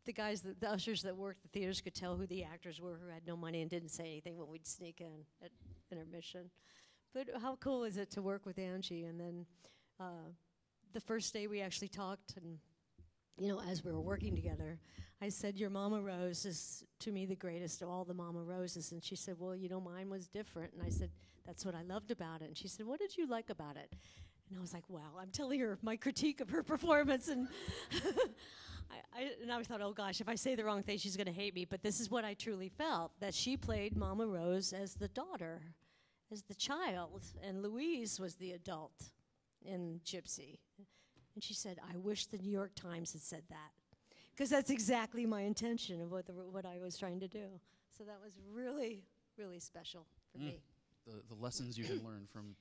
the 0.05 0.13
guys, 0.13 0.41
that, 0.43 0.61
the 0.61 0.71
ushers 0.71 1.03
that 1.03 1.17
worked 1.17 1.43
the 1.43 1.49
theaters 1.49 1.81
could 1.81 1.95
tell 1.95 2.17
who 2.17 2.27
the 2.27 2.45
actors 2.45 2.81
were 2.81 2.99
who 3.03 3.09
had 3.09 3.27
no 3.27 3.37
money 3.37 3.61
and 3.61 3.71
didn't 3.71 3.91
say 3.91 4.05
anything 4.05 4.37
when 4.37 4.49
we'd 4.49 4.67
sneak 4.67 5.01
in 5.01 5.25
at 5.43 5.51
intermission. 5.91 6.51
But 7.15 7.29
how 7.41 7.57
cool 7.57 7.85
is 7.85 7.97
it 7.97 8.11
to 8.13 8.23
work 8.23 8.47
with 8.47 8.59
Angie? 8.59 9.05
And 9.05 9.21
then 9.21 9.47
uh, 10.01 10.31
the 10.93 11.01
first 11.01 11.33
day 11.33 11.47
we 11.47 11.61
actually 11.61 11.89
talked 11.89 12.37
and 12.37 12.59
you 13.39 13.49
know, 13.49 13.61
as 13.61 13.85
we 13.85 13.91
were 13.91 14.01
working 14.01 14.35
together, 14.35 14.79
I 15.21 15.29
said, 15.29 15.57
Your 15.57 15.71
Mama 15.71 16.01
Rose 16.01 16.45
is 16.45 16.85
to 17.01 17.11
me 17.11 17.27
the 17.27 17.37
greatest 17.37 17.83
of 17.83 17.89
all 17.89 18.05
the 18.05 18.15
Mama 18.15 18.43
Roses. 18.43 18.93
And 18.93 19.03
she 19.03 19.17
said, 19.17 19.37
Well, 19.39 19.57
you 19.57 19.69
know, 19.69 19.81
mine 19.81 20.11
was 20.11 20.29
different. 20.29 20.75
And 20.75 20.83
I 20.83 20.91
said, 20.91 21.11
That's 21.47 21.65
what 21.65 21.75
I 21.75 21.83
loved 21.83 22.11
about 22.11 22.43
it. 22.43 22.49
And 22.49 22.57
she 22.57 22.69
said, 22.69 22.87
What 22.87 23.01
did 23.01 23.17
you 23.17 23.27
like 23.27 23.51
about 23.51 23.77
it? 23.77 23.95
And 24.49 24.59
I 24.59 24.61
was 24.61 24.75
like, 24.75 24.89
Wow, 24.89 25.19
I'm 25.19 25.31
telling 25.31 25.61
her 25.61 25.79
my 25.83 25.97
critique 25.97 26.41
of 26.41 26.51
her 26.51 26.63
performance. 26.63 27.29
And 27.29 27.49
I, 28.91 29.21
I, 29.21 29.31
and 29.43 29.53
I 29.53 29.63
thought, 29.63 29.81
Oh 29.83 29.93
gosh, 29.93 30.21
if 30.21 30.29
I 30.29 30.35
say 30.35 30.55
the 30.55 30.65
wrong 30.65 30.83
thing, 30.83 30.99
she's 30.99 31.17
going 31.17 31.27
to 31.27 31.33
hate 31.33 31.55
me. 31.55 31.65
But 31.65 31.83
this 31.83 32.01
is 32.01 32.11
what 32.11 32.25
I 32.25 32.35
truly 32.35 32.69
felt 32.69 33.13
that 33.21 33.35
she 33.35 33.57
played 33.57 33.97
Mama 33.97 34.27
Rose 34.27 34.73
as 34.73 34.95
the 34.95 35.09
daughter, 35.09 35.63
as 36.31 36.43
the 36.43 36.55
child, 36.55 37.23
and 37.47 37.63
Louise 37.63 38.19
was 38.21 38.37
the 38.37 38.53
adult 38.53 39.11
in 39.65 40.01
Gypsy. 40.05 40.59
And 41.35 41.43
she 41.43 41.55
said, 41.55 41.79
I 41.93 41.97
wish 41.97 42.27
the 42.27 42.39
New 42.39 42.51
York 42.51 42.75
Times 42.75 43.13
had 43.13 43.23
said 43.23 43.43
that. 43.49 43.71
Because 44.35 44.49
that's 44.51 44.71
exactly 44.71 45.27
my 45.27 45.43
intention 45.43 46.01
of 46.01 46.11
what, 46.11 46.27
the, 46.27 46.33
what 46.33 46.65
I 46.67 46.79
was 46.79 46.97
trying 46.99 47.21
to 47.21 47.29
do. 47.29 47.47
So 47.97 48.05
that 48.05 48.19
was 48.25 48.39
really, 48.53 49.03
really 49.39 49.61
special 49.61 50.07
for 50.33 50.39
Mm. 50.39 50.47
me. 50.47 50.63
The, 51.07 51.35
the 51.35 51.41
lessons 51.43 51.77
you 51.77 51.85
can 51.85 52.03
learn 52.05 52.27
from 52.33 52.55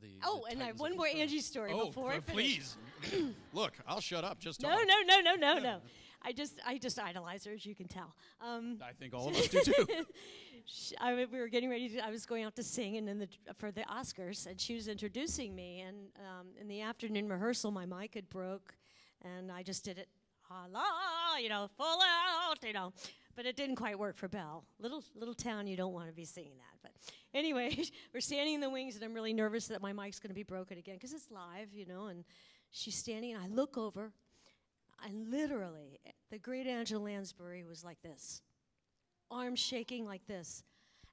the. 0.00 0.08
Oh, 0.24 0.44
the 0.46 0.52
and 0.52 0.62
I 0.62 0.66
have 0.66 0.80
one 0.80 0.96
more. 0.96 1.06
Angie 1.06 1.40
story 1.40 1.72
Oh, 1.74 1.86
before 1.86 2.12
finish. 2.20 2.32
please. 2.32 2.76
Look, 3.52 3.74
I'll 3.86 4.00
shut 4.00 4.24
up. 4.24 4.38
Just 4.38 4.62
No, 4.62 4.70
talk. 4.70 4.80
no, 4.86 4.94
no, 5.06 5.20
no, 5.20 5.34
no, 5.34 5.58
no. 5.62 5.78
I 6.24 6.32
just, 6.32 6.60
I 6.64 6.78
just 6.78 6.98
idolize 7.00 7.44
her, 7.46 7.52
as 7.52 7.66
you 7.66 7.74
can 7.74 7.88
tell. 7.88 8.14
Um, 8.40 8.78
I 8.80 8.92
think 8.92 9.12
all 9.12 9.28
of 9.28 9.34
us 9.36 9.48
do 9.48 9.60
too. 9.60 9.86
I, 11.00 11.14
we 11.14 11.26
were 11.40 11.48
getting 11.48 11.68
ready 11.68 11.88
to, 11.88 11.98
I 12.06 12.10
was 12.10 12.24
going 12.26 12.44
out 12.44 12.54
to 12.56 12.62
sing 12.62 12.96
and 12.96 13.08
then 13.08 13.18
the, 13.18 13.28
for 13.58 13.72
the 13.72 13.80
Oscars, 13.82 14.46
and 14.46 14.60
she 14.60 14.74
was 14.74 14.86
introducing 14.86 15.54
me. 15.56 15.80
And 15.80 15.96
um, 16.18 16.46
in 16.60 16.68
the 16.68 16.80
afternoon 16.82 17.28
rehearsal, 17.28 17.72
my 17.72 17.86
mic 17.86 18.14
had 18.14 18.30
broke, 18.30 18.76
and 19.22 19.50
I 19.50 19.64
just 19.64 19.84
did 19.84 19.98
it, 19.98 20.08
hello, 20.42 20.82
you 21.42 21.48
know, 21.48 21.68
full 21.76 21.98
out, 22.00 22.58
you 22.64 22.72
know. 22.72 22.92
But 23.34 23.46
it 23.46 23.56
didn't 23.56 23.76
quite 23.76 23.98
work 23.98 24.16
for 24.16 24.28
Belle. 24.28 24.64
Little 24.78 25.02
little 25.14 25.34
town, 25.34 25.66
you 25.66 25.76
don't 25.76 25.92
want 25.92 26.08
to 26.08 26.12
be 26.12 26.24
seeing 26.24 26.52
that. 26.56 26.78
But 26.82 26.92
anyway, 27.32 27.76
we're 28.14 28.20
standing 28.20 28.54
in 28.54 28.60
the 28.60 28.70
wings, 28.70 28.94
and 28.94 29.04
I'm 29.04 29.14
really 29.14 29.32
nervous 29.32 29.68
that 29.68 29.80
my 29.80 29.92
mic's 29.92 30.18
going 30.18 30.30
to 30.30 30.34
be 30.34 30.42
broken 30.42 30.78
again 30.78 30.96
because 30.96 31.12
it's 31.12 31.30
live, 31.30 31.68
you 31.72 31.86
know. 31.86 32.06
And 32.06 32.24
she's 32.70 32.96
standing, 32.96 33.32
and 33.34 33.42
I 33.42 33.48
look 33.48 33.78
over, 33.78 34.12
and 35.04 35.30
literally, 35.30 35.98
the 36.30 36.38
great 36.38 36.66
Angela 36.66 37.02
Lansbury 37.02 37.64
was 37.64 37.82
like 37.84 38.02
this 38.02 38.42
arms 39.32 39.58
shaking 39.58 40.04
like 40.04 40.26
this. 40.26 40.62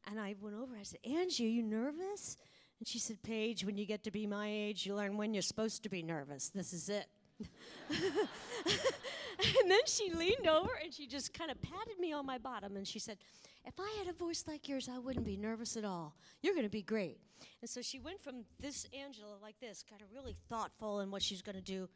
And 0.09 0.19
I 0.19 0.35
went 0.39 0.55
over, 0.55 0.75
I 0.77 0.83
said, 0.83 0.99
Angie, 1.03 1.45
are 1.45 1.49
you 1.49 1.63
nervous? 1.63 2.37
And 2.79 2.87
she 2.87 2.99
said, 2.99 3.21
Paige, 3.23 3.65
when 3.65 3.77
you 3.77 3.85
get 3.85 4.03
to 4.03 4.11
be 4.11 4.25
my 4.27 4.47
age, 4.49 4.85
you 4.85 4.95
learn 4.95 5.17
when 5.17 5.33
you're 5.33 5.41
supposed 5.41 5.83
to 5.83 5.89
be 5.89 6.01
nervous. 6.01 6.49
This 6.49 6.73
is 6.73 6.89
it. 6.89 7.07
and 7.89 9.71
then 9.71 9.79
she 9.85 10.11
leaned 10.13 10.47
over 10.47 10.69
and 10.83 10.93
she 10.93 11.07
just 11.07 11.33
kind 11.33 11.49
of 11.49 11.61
patted 11.61 11.99
me 11.99 12.13
on 12.13 12.25
my 12.25 12.37
bottom 12.37 12.75
and 12.75 12.87
she 12.87 12.99
said, 12.99 13.17
If 13.65 13.79
I 13.79 13.89
had 13.97 14.07
a 14.07 14.13
voice 14.13 14.45
like 14.47 14.67
yours, 14.67 14.89
I 14.93 14.99
wouldn't 14.99 15.25
be 15.25 15.37
nervous 15.37 15.77
at 15.77 15.85
all. 15.85 16.15
You're 16.41 16.53
going 16.53 16.65
to 16.65 16.69
be 16.69 16.81
great. 16.81 17.19
And 17.61 17.69
so 17.69 17.81
she 17.81 17.99
went 17.99 18.21
from 18.21 18.43
this 18.59 18.85
Angela 18.93 19.35
like 19.41 19.59
this, 19.59 19.83
kind 19.89 20.01
of 20.01 20.11
really 20.13 20.35
thoughtful 20.49 20.99
in 20.99 21.11
what 21.11 21.21
she's 21.21 21.41
going 21.41 21.55
to 21.55 21.61
do, 21.61 21.87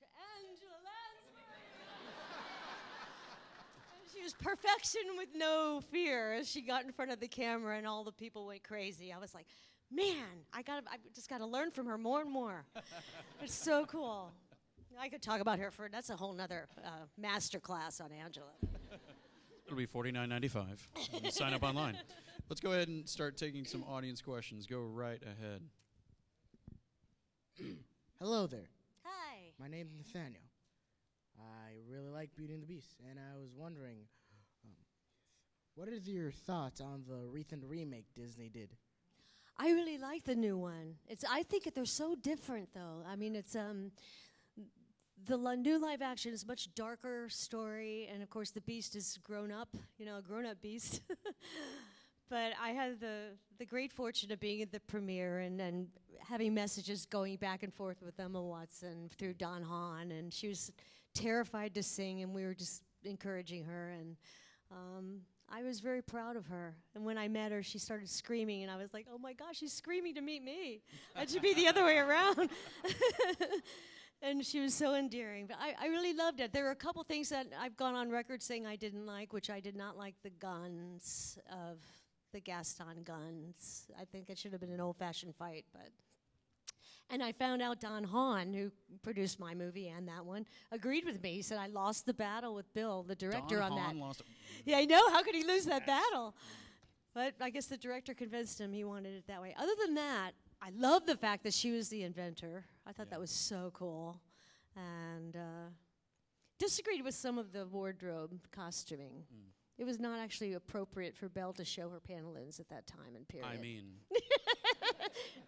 to 0.00 0.06
Angela 0.48 0.78
Lansbury. 0.88 1.62
She 4.14 4.22
was 4.22 4.34
perfection 4.34 5.02
with 5.16 5.28
no 5.36 5.80
fear 5.90 6.32
as 6.34 6.50
she 6.50 6.62
got 6.62 6.84
in 6.84 6.92
front 6.92 7.12
of 7.12 7.20
the 7.20 7.28
camera 7.28 7.78
and 7.78 7.86
all 7.86 8.04
the 8.04 8.12
people 8.12 8.46
went 8.46 8.64
crazy. 8.64 9.12
I 9.12 9.18
was 9.18 9.34
like, 9.34 9.46
man, 9.94 10.44
I 10.52 10.62
got 10.62 10.84
I 10.90 10.96
just 11.14 11.28
got 11.28 11.38
to 11.38 11.46
learn 11.46 11.70
from 11.70 11.86
her 11.86 11.98
more 11.98 12.20
and 12.20 12.30
more. 12.30 12.64
it's 13.42 13.54
so 13.54 13.84
cool. 13.86 14.30
I 14.98 15.08
could 15.08 15.22
talk 15.22 15.40
about 15.40 15.58
her 15.58 15.70
for 15.70 15.88
that's 15.90 16.10
a 16.10 16.16
whole 16.16 16.32
nother 16.32 16.68
uh, 16.84 17.06
master 17.18 17.58
class 17.60 18.00
on 18.00 18.10
Angela. 18.12 18.52
It'll 19.66 19.76
be 19.76 19.86
forty 19.86 20.12
nine 20.12 20.28
ninety 20.28 20.48
five. 20.48 20.86
Sign 21.30 21.54
up 21.54 21.62
online. 21.62 21.96
Let's 22.48 22.60
go 22.60 22.72
ahead 22.72 22.88
and 22.88 23.08
start 23.08 23.36
taking 23.36 23.64
some 23.64 23.82
audience 23.84 24.20
questions. 24.20 24.66
Go 24.66 24.80
right 24.80 25.22
ahead. 25.22 25.62
Hello 28.20 28.46
there. 28.46 28.68
Hi. 29.04 29.52
My 29.58 29.68
name's 29.68 29.92
Nathaniel. 29.96 30.42
I 31.38 31.78
really 31.88 32.10
like 32.10 32.30
Beauty 32.36 32.54
and 32.54 32.62
the 32.62 32.66
Beast, 32.66 32.96
and 33.08 33.18
I 33.18 33.38
was 33.38 33.50
wondering, 33.56 33.98
um, 34.64 34.76
what 35.74 35.88
is 35.88 36.08
your 36.08 36.30
thoughts 36.30 36.80
on 36.80 37.04
the 37.08 37.26
recent 37.26 37.64
remake 37.64 38.06
Disney 38.14 38.48
did? 38.48 38.76
I 39.58 39.70
really 39.70 39.98
like 39.98 40.24
the 40.24 40.34
new 40.34 40.56
one. 40.56 40.96
It's 41.08 41.24
I 41.28 41.42
think 41.42 41.72
they're 41.74 41.84
so 41.84 42.14
different 42.14 42.70
though. 42.74 43.02
I 43.06 43.16
mean, 43.16 43.36
it's 43.36 43.54
um 43.54 43.92
the 45.24 45.36
new 45.56 45.80
live 45.80 46.02
action 46.02 46.32
is 46.32 46.46
much 46.46 46.74
darker 46.74 47.28
story, 47.28 48.08
and 48.12 48.22
of 48.22 48.30
course 48.30 48.50
the 48.50 48.60
Beast 48.60 48.96
is 48.96 49.18
grown 49.22 49.52
up, 49.52 49.68
you 49.98 50.06
know, 50.06 50.18
a 50.18 50.22
grown 50.22 50.46
up 50.46 50.60
Beast. 50.60 51.00
but 52.30 52.52
I 52.60 52.70
had 52.70 52.98
the 53.00 53.36
the 53.58 53.66
great 53.66 53.92
fortune 53.92 54.32
of 54.32 54.40
being 54.40 54.62
at 54.62 54.72
the 54.72 54.80
premiere 54.80 55.40
and 55.40 55.60
and 55.60 55.88
having 56.18 56.54
messages 56.54 57.06
going 57.06 57.36
back 57.36 57.62
and 57.62 57.72
forth 57.72 58.02
with 58.02 58.18
Emma 58.18 58.42
Watson 58.42 59.10
through 59.18 59.34
Don 59.34 59.62
Hahn, 59.62 60.10
and 60.12 60.32
she 60.32 60.48
was 60.48 60.72
terrified 61.14 61.74
to 61.74 61.82
sing, 61.82 62.22
and 62.22 62.34
we 62.34 62.44
were 62.44 62.54
just 62.54 62.82
encouraging 63.04 63.64
her 63.64 63.90
and. 63.90 64.16
Um, 64.70 65.20
I 65.50 65.62
was 65.62 65.80
very 65.80 66.02
proud 66.02 66.36
of 66.36 66.46
her. 66.46 66.74
And 66.94 67.04
when 67.04 67.18
I 67.18 67.28
met 67.28 67.52
her, 67.52 67.62
she 67.62 67.78
started 67.78 68.08
screaming, 68.08 68.62
and 68.62 68.70
I 68.70 68.76
was 68.76 68.94
like, 68.94 69.06
oh 69.12 69.18
my 69.18 69.32
gosh, 69.32 69.58
she's 69.58 69.72
screaming 69.72 70.14
to 70.14 70.20
meet 70.20 70.42
me. 70.42 70.80
It 71.20 71.30
should 71.30 71.42
be 71.42 71.54
the 71.54 71.68
other 71.68 71.84
way 71.84 71.98
around. 71.98 72.50
and 74.22 74.44
she 74.44 74.60
was 74.60 74.74
so 74.74 74.94
endearing. 74.94 75.46
But 75.46 75.56
I, 75.60 75.74
I 75.78 75.88
really 75.88 76.14
loved 76.14 76.40
it. 76.40 76.52
There 76.52 76.64
were 76.64 76.70
a 76.70 76.76
couple 76.76 77.02
things 77.04 77.28
that 77.28 77.46
I've 77.60 77.76
gone 77.76 77.94
on 77.94 78.10
record 78.10 78.42
saying 78.42 78.66
I 78.66 78.76
didn't 78.76 79.06
like, 79.06 79.32
which 79.32 79.50
I 79.50 79.60
did 79.60 79.76
not 79.76 79.96
like 79.96 80.14
the 80.22 80.30
guns 80.30 81.38
of 81.50 81.78
the 82.32 82.40
Gaston 82.40 83.02
guns. 83.04 83.90
I 84.00 84.04
think 84.04 84.30
it 84.30 84.38
should 84.38 84.52
have 84.52 84.60
been 84.60 84.72
an 84.72 84.80
old 84.80 84.96
fashioned 84.96 85.36
fight, 85.36 85.64
but. 85.72 85.88
And 87.10 87.22
I 87.22 87.32
found 87.32 87.60
out 87.60 87.78
Don 87.80 88.04
Hahn, 88.04 88.54
who 88.54 88.70
produced 89.02 89.38
my 89.38 89.54
movie 89.54 89.88
and 89.88 90.08
that 90.08 90.24
one, 90.24 90.46
agreed 90.70 91.04
with 91.04 91.22
me. 91.22 91.34
He 91.34 91.42
said 91.42 91.58
I 91.58 91.66
lost 91.66 92.06
the 92.06 92.14
battle 92.14 92.54
with 92.54 92.72
Bill, 92.72 93.02
the 93.02 93.14
director, 93.14 93.58
Don 93.58 93.72
on 93.72 93.78
Hahn 93.78 93.98
that. 93.98 94.04
lost. 94.04 94.22
Yeah, 94.64 94.78
I 94.78 94.86
know. 94.86 95.10
How 95.10 95.22
could 95.22 95.34
he 95.34 95.44
lose 95.44 95.66
that 95.66 95.86
battle? 95.86 96.34
But 97.14 97.34
I 97.40 97.50
guess 97.50 97.66
the 97.66 97.76
director 97.76 98.14
convinced 98.14 98.58
him 98.60 98.72
he 98.72 98.84
wanted 98.84 99.14
it 99.14 99.26
that 99.26 99.42
way. 99.42 99.54
Other 99.58 99.72
than 99.84 99.94
that, 99.96 100.30
I 100.62 100.70
love 100.74 101.04
the 101.04 101.16
fact 101.16 101.42
that 101.44 101.52
she 101.52 101.70
was 101.72 101.88
the 101.90 102.02
inventor. 102.04 102.64
I 102.86 102.92
thought 102.92 103.10
that 103.10 103.20
was 103.20 103.30
so 103.30 103.70
cool. 103.74 104.20
And 104.74 105.36
uh, 105.36 105.68
disagreed 106.58 107.04
with 107.04 107.14
some 107.14 107.36
of 107.38 107.52
the 107.52 107.66
wardrobe 107.66 108.38
costuming. 108.52 109.24
It 109.76 109.84
was 109.84 109.98
not 109.98 110.20
actually 110.20 110.52
appropriate 110.52 111.16
for 111.16 111.28
Belle 111.28 111.52
to 111.54 111.64
show 111.64 111.90
her 111.90 111.98
pantaloons 112.00 112.60
at 112.60 112.68
that 112.68 112.86
time 112.86 113.16
and 113.16 113.26
period. 113.26 113.48
I 113.52 113.60
mean, 113.60 113.84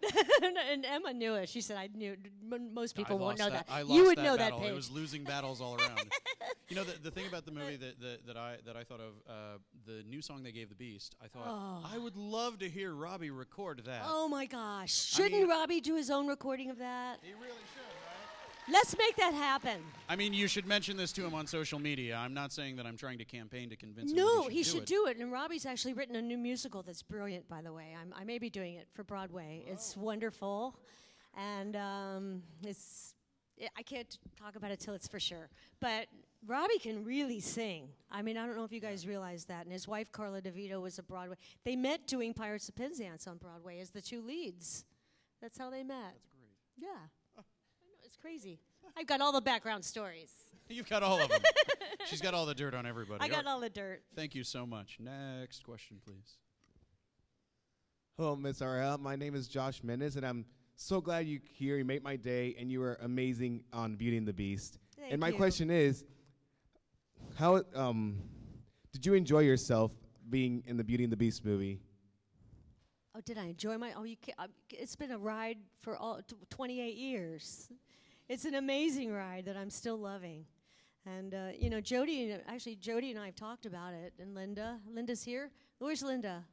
and, 0.71 0.85
Emma 0.85 1.13
knew 1.13 1.35
it. 1.35 1.49
She 1.49 1.61
said, 1.61 1.77
"I 1.77 1.89
knew." 1.93 2.15
m- 2.51 2.73
Most 2.73 2.95
people 2.95 3.17
I 3.17 3.19
won't 3.19 3.39
know 3.39 3.49
that. 3.49 3.65
I 3.69 3.81
you 3.81 4.05
would 4.05 4.17
that 4.17 4.23
know 4.23 4.37
battle. 4.37 4.59
that. 4.59 4.63
Paige. 4.65 4.71
It 4.73 4.75
was 4.75 4.91
losing 4.91 5.23
battles 5.23 5.61
all 5.61 5.75
around. 5.75 5.99
you 6.69 6.75
know, 6.75 6.83
the, 6.83 6.99
the 7.01 7.11
thing 7.11 7.27
about 7.27 7.45
the 7.45 7.51
movie 7.51 7.75
that, 7.77 7.99
that, 8.01 8.27
that 8.27 8.37
I 8.37 8.57
that 8.65 8.75
I 8.75 8.83
thought 8.83 8.99
of, 8.99 9.13
uh, 9.27 9.33
the 9.85 10.03
new 10.07 10.21
song 10.21 10.43
they 10.43 10.51
gave 10.51 10.69
the 10.69 10.75
Beast. 10.75 11.15
I 11.23 11.27
thought 11.27 11.83
I 11.91 11.97
would 11.97 12.15
love 12.15 12.59
to 12.59 12.69
hear 12.69 12.93
Robby 12.93 13.31
record 13.31 13.81
that. 13.85 14.03
Oh 14.05 14.27
my 14.27 14.45
gosh! 14.45 14.93
Shouldn't 14.93 15.33
mean- 15.33 15.49
Robby 15.49 15.81
do 15.81 15.95
his 15.95 16.09
own 16.11 16.27
recording 16.27 16.69
of 16.69 16.77
that? 16.79 17.19
He 17.23 17.33
really 17.33 17.47
should? 17.73 17.84
Let's 18.71 18.97
make 18.97 19.15
that 19.17 19.33
happen. 19.33 19.81
I 20.09 20.15
mean, 20.15 20.33
you 20.33 20.47
should 20.47 20.65
mention 20.65 20.97
this 20.97 21.11
to 21.13 21.25
him 21.25 21.33
on 21.35 21.45
social 21.45 21.79
media. 21.79 22.15
I'm 22.15 22.33
not 22.33 22.51
saying 22.51 22.77
that 22.77 22.85
I'm 22.85 22.97
trying 22.97 23.19
to 23.19 23.25
campaign 23.25 23.69
to 23.69 23.75
convince 23.75 24.11
him. 24.11 24.17
No, 24.17 24.43
that 24.43 24.51
he 24.51 24.63
should 24.63 24.83
it. 24.83 24.85
do 24.87 25.05
it. 25.07 25.17
And 25.17 25.31
Robby's 25.31 25.65
actually 25.65 25.93
written 25.93 26.15
a 26.15 26.21
new 26.21 26.37
musical 26.37 26.81
that's 26.81 27.03
brilliant, 27.03 27.47
by 27.47 27.61
the 27.61 27.71
way. 27.71 27.95
I'm, 27.99 28.13
I 28.17 28.23
may 28.23 28.39
be 28.39 28.49
doing 28.49 28.75
it 28.75 28.87
for 28.91 29.03
Broadway. 29.03 29.63
It's 29.67 29.95
wonderful, 29.95 30.75
and 31.37 31.75
um, 31.75 32.43
it's. 32.63 33.13
i 33.61 33.67
I 33.77 33.83
can't 33.83 34.17
talk 34.39 34.55
about 34.55 34.71
it 34.71 34.79
till 34.79 34.93
it's 34.95 35.07
for 35.07 35.19
sure. 35.19 35.49
But 35.79 36.07
Robby 36.47 36.79
can 36.79 37.03
really 37.03 37.39
sing. 37.39 37.89
I 38.11 38.21
mean, 38.21 38.37
I 38.37 38.45
don't 38.45 38.55
know 38.55 38.63
if 38.63 38.71
you 38.71 38.81
guys 38.81 39.07
realize 39.07 39.45
that. 39.45 39.63
And 39.63 39.71
his 39.71 39.87
wife 39.87 40.11
Karla 40.11 40.41
DeVito 40.41 40.81
was 40.81 40.99
a 40.99 41.03
Broadway. 41.03 41.35
They 41.63 41.75
met 41.75 42.07
doing 42.07 42.33
Pirates 42.33 42.69
of 42.69 42.75
Penzance 42.75 43.27
on 43.27 43.37
Broadway 43.37 43.79
as 43.79 43.91
the 43.91 44.01
two 44.01 44.21
leads. 44.21 44.85
That's 45.41 45.57
how 45.57 45.69
they 45.69 45.83
met. 45.83 46.13
That's 46.13 46.29
great. 46.33 46.89
Yeah. 46.89 47.07
I 48.25 48.29
know, 48.29 48.33
it's 48.33 48.43
crazy. 48.43 48.59
I've 48.97 49.07
got 49.07 49.21
all 49.21 49.31
the 49.31 49.41
background 49.41 49.83
stories. 49.83 50.31
You've 50.69 50.89
got 50.89 51.03
all 51.03 51.21
of 51.21 51.29
them. 51.29 51.41
She's 52.05 52.21
got 52.21 52.33
all 52.33 52.45
the 52.45 52.55
dirt 52.55 52.73
on 52.73 52.85
everybody. 52.85 53.23
I 53.23 53.27
got 53.27 53.45
All- 53.45 53.55
all 53.55 53.59
the 53.59 53.69
dirt. 53.69 54.01
Thank 54.15 54.35
you 54.35 54.43
so 54.43 54.65
much. 54.65 54.97
Next 54.99 55.63
question, 55.63 55.97
please. 56.03 56.37
Hello, 58.17 58.35
Miss 58.35 58.61
Ariel. 58.61 58.97
My 58.97 59.15
name 59.15 59.35
is 59.35 59.47
Josh 59.47 59.83
Mendes, 59.83 60.15
and 60.15 60.25
I'm 60.25 60.45
so 60.75 61.01
glad 61.01 61.27
you're 61.27 61.41
here. 61.43 61.77
You 61.77 61.85
made 61.85 62.03
my 62.03 62.15
day, 62.15 62.55
and 62.57 62.71
you 62.71 62.79
were 62.79 62.97
amazing 63.01 63.63
on 63.73 63.95
Beauty 63.95 64.17
and 64.17 64.27
the 64.27 64.33
Beast. 64.33 64.79
Thank 64.97 65.11
and 65.11 65.19
my 65.19 65.29
you. 65.29 65.35
question 65.35 65.69
is, 65.69 66.05
how 67.35 67.61
um, 67.75 68.17
did 68.93 69.05
you 69.05 69.13
enjoy 69.13 69.39
yourself 69.39 69.91
being 70.29 70.63
in 70.65 70.77
the 70.77 70.83
Beauty 70.83 71.03
and 71.03 71.11
the 71.11 71.17
Beast 71.17 71.43
movie? 71.43 71.81
Oh, 73.15 73.21
did 73.23 73.37
I 73.37 73.45
enjoy 73.45 73.77
my? 73.77 73.93
Oh, 73.95 74.03
you 74.03 74.15
ca 74.15 74.33
uh, 74.37 74.47
it's 74.69 74.95
been 74.95 75.11
a 75.11 75.17
ride 75.17 75.57
for 75.81 75.97
all 75.97 76.21
t- 76.27 76.35
28 76.49 76.95
years. 76.95 77.69
It's 78.27 78.45
an 78.45 78.55
amazing 78.55 79.13
ride 79.13 79.45
that 79.45 79.55
I'm 79.55 79.69
still 79.69 79.97
loving. 79.97 80.45
And 81.05 81.33
uh, 81.33 81.49
you 81.59 81.69
know, 81.69 81.79
Jodi, 81.79 82.35
actually, 82.47 82.75
Jodi 82.77 83.11
and 83.11 83.19
I 83.19 83.27
have 83.27 83.35
talked 83.35 83.65
about 83.67 83.93
it. 83.93 84.13
And 84.19 84.33
Linda, 84.33 84.79
Linda's 84.91 85.23
here. 85.23 85.51
Where's 85.77 86.01
Linda? 86.01 86.43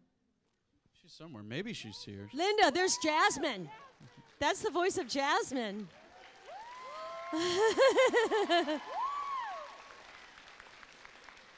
She's 1.00 1.12
somewhere. 1.12 1.42
Maybe 1.42 1.72
she's 1.72 2.02
here. 2.02 2.28
Linda, 2.34 2.70
there's 2.70 2.98
Jasmine. 3.02 3.70
That's 4.38 4.60
the 4.60 4.70
voice 4.70 4.98
of 4.98 5.08
Jasmine. 5.08 5.88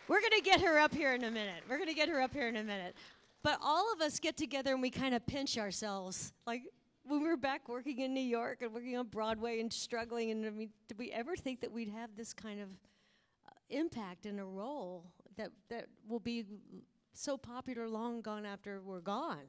We're 0.07 0.21
going 0.21 0.33
to 0.37 0.43
get 0.43 0.61
her 0.61 0.79
up 0.79 0.95
here 0.95 1.15
in 1.15 1.25
a 1.25 1.31
minute. 1.31 1.65
We're 1.69 1.79
going 1.79 1.89
to 1.89 1.95
get 1.95 2.09
her 2.09 2.21
up 2.21 2.33
here 2.33 2.47
in 2.47 2.57
a 2.57 2.63
minute. 2.63 2.95
But 3.43 3.59
all 3.63 3.93
of 3.93 4.01
us 4.01 4.21
get 4.21 4.37
together 4.37 4.73
and 4.73 4.83
we 4.83 4.91
kind 4.91 5.15
of 5.15 5.27
pinch 5.27 5.59
ourselves. 5.59 6.33
Like 6.47 6.63
when 7.07 7.23
we 7.23 7.29
were 7.29 7.37
back 7.37 7.69
working 7.69 8.01
in 8.01 8.15
New 8.15 8.21
York 8.21 8.63
and 8.63 8.73
working 8.73 8.97
on 8.97 9.07
Broadway 9.07 9.61
and 9.61 9.73
struggling, 9.73 10.31
and 10.31 10.47
I 10.47 10.51
mean, 10.51 10.71
did 10.89 10.99
we 10.99 11.11
ever 11.13 11.37
think 11.37 11.61
that 11.61 11.71
we'd 11.71 11.91
have 11.91 12.17
this 12.17 12.33
kind 12.33 12.61
of 12.61 12.69
uh, 13.47 13.53
impact 13.69 14.27
in 14.27 14.39
a 14.39 14.45
role 14.45 15.05
that, 15.37 15.51
that 15.69 15.87
will 16.09 16.21
be 16.21 16.45
so 17.13 17.37
popular 17.37 17.89
long 17.89 18.23
gone 18.23 18.47
after 18.47 18.81
we're 18.81 19.01
gone? 19.01 19.45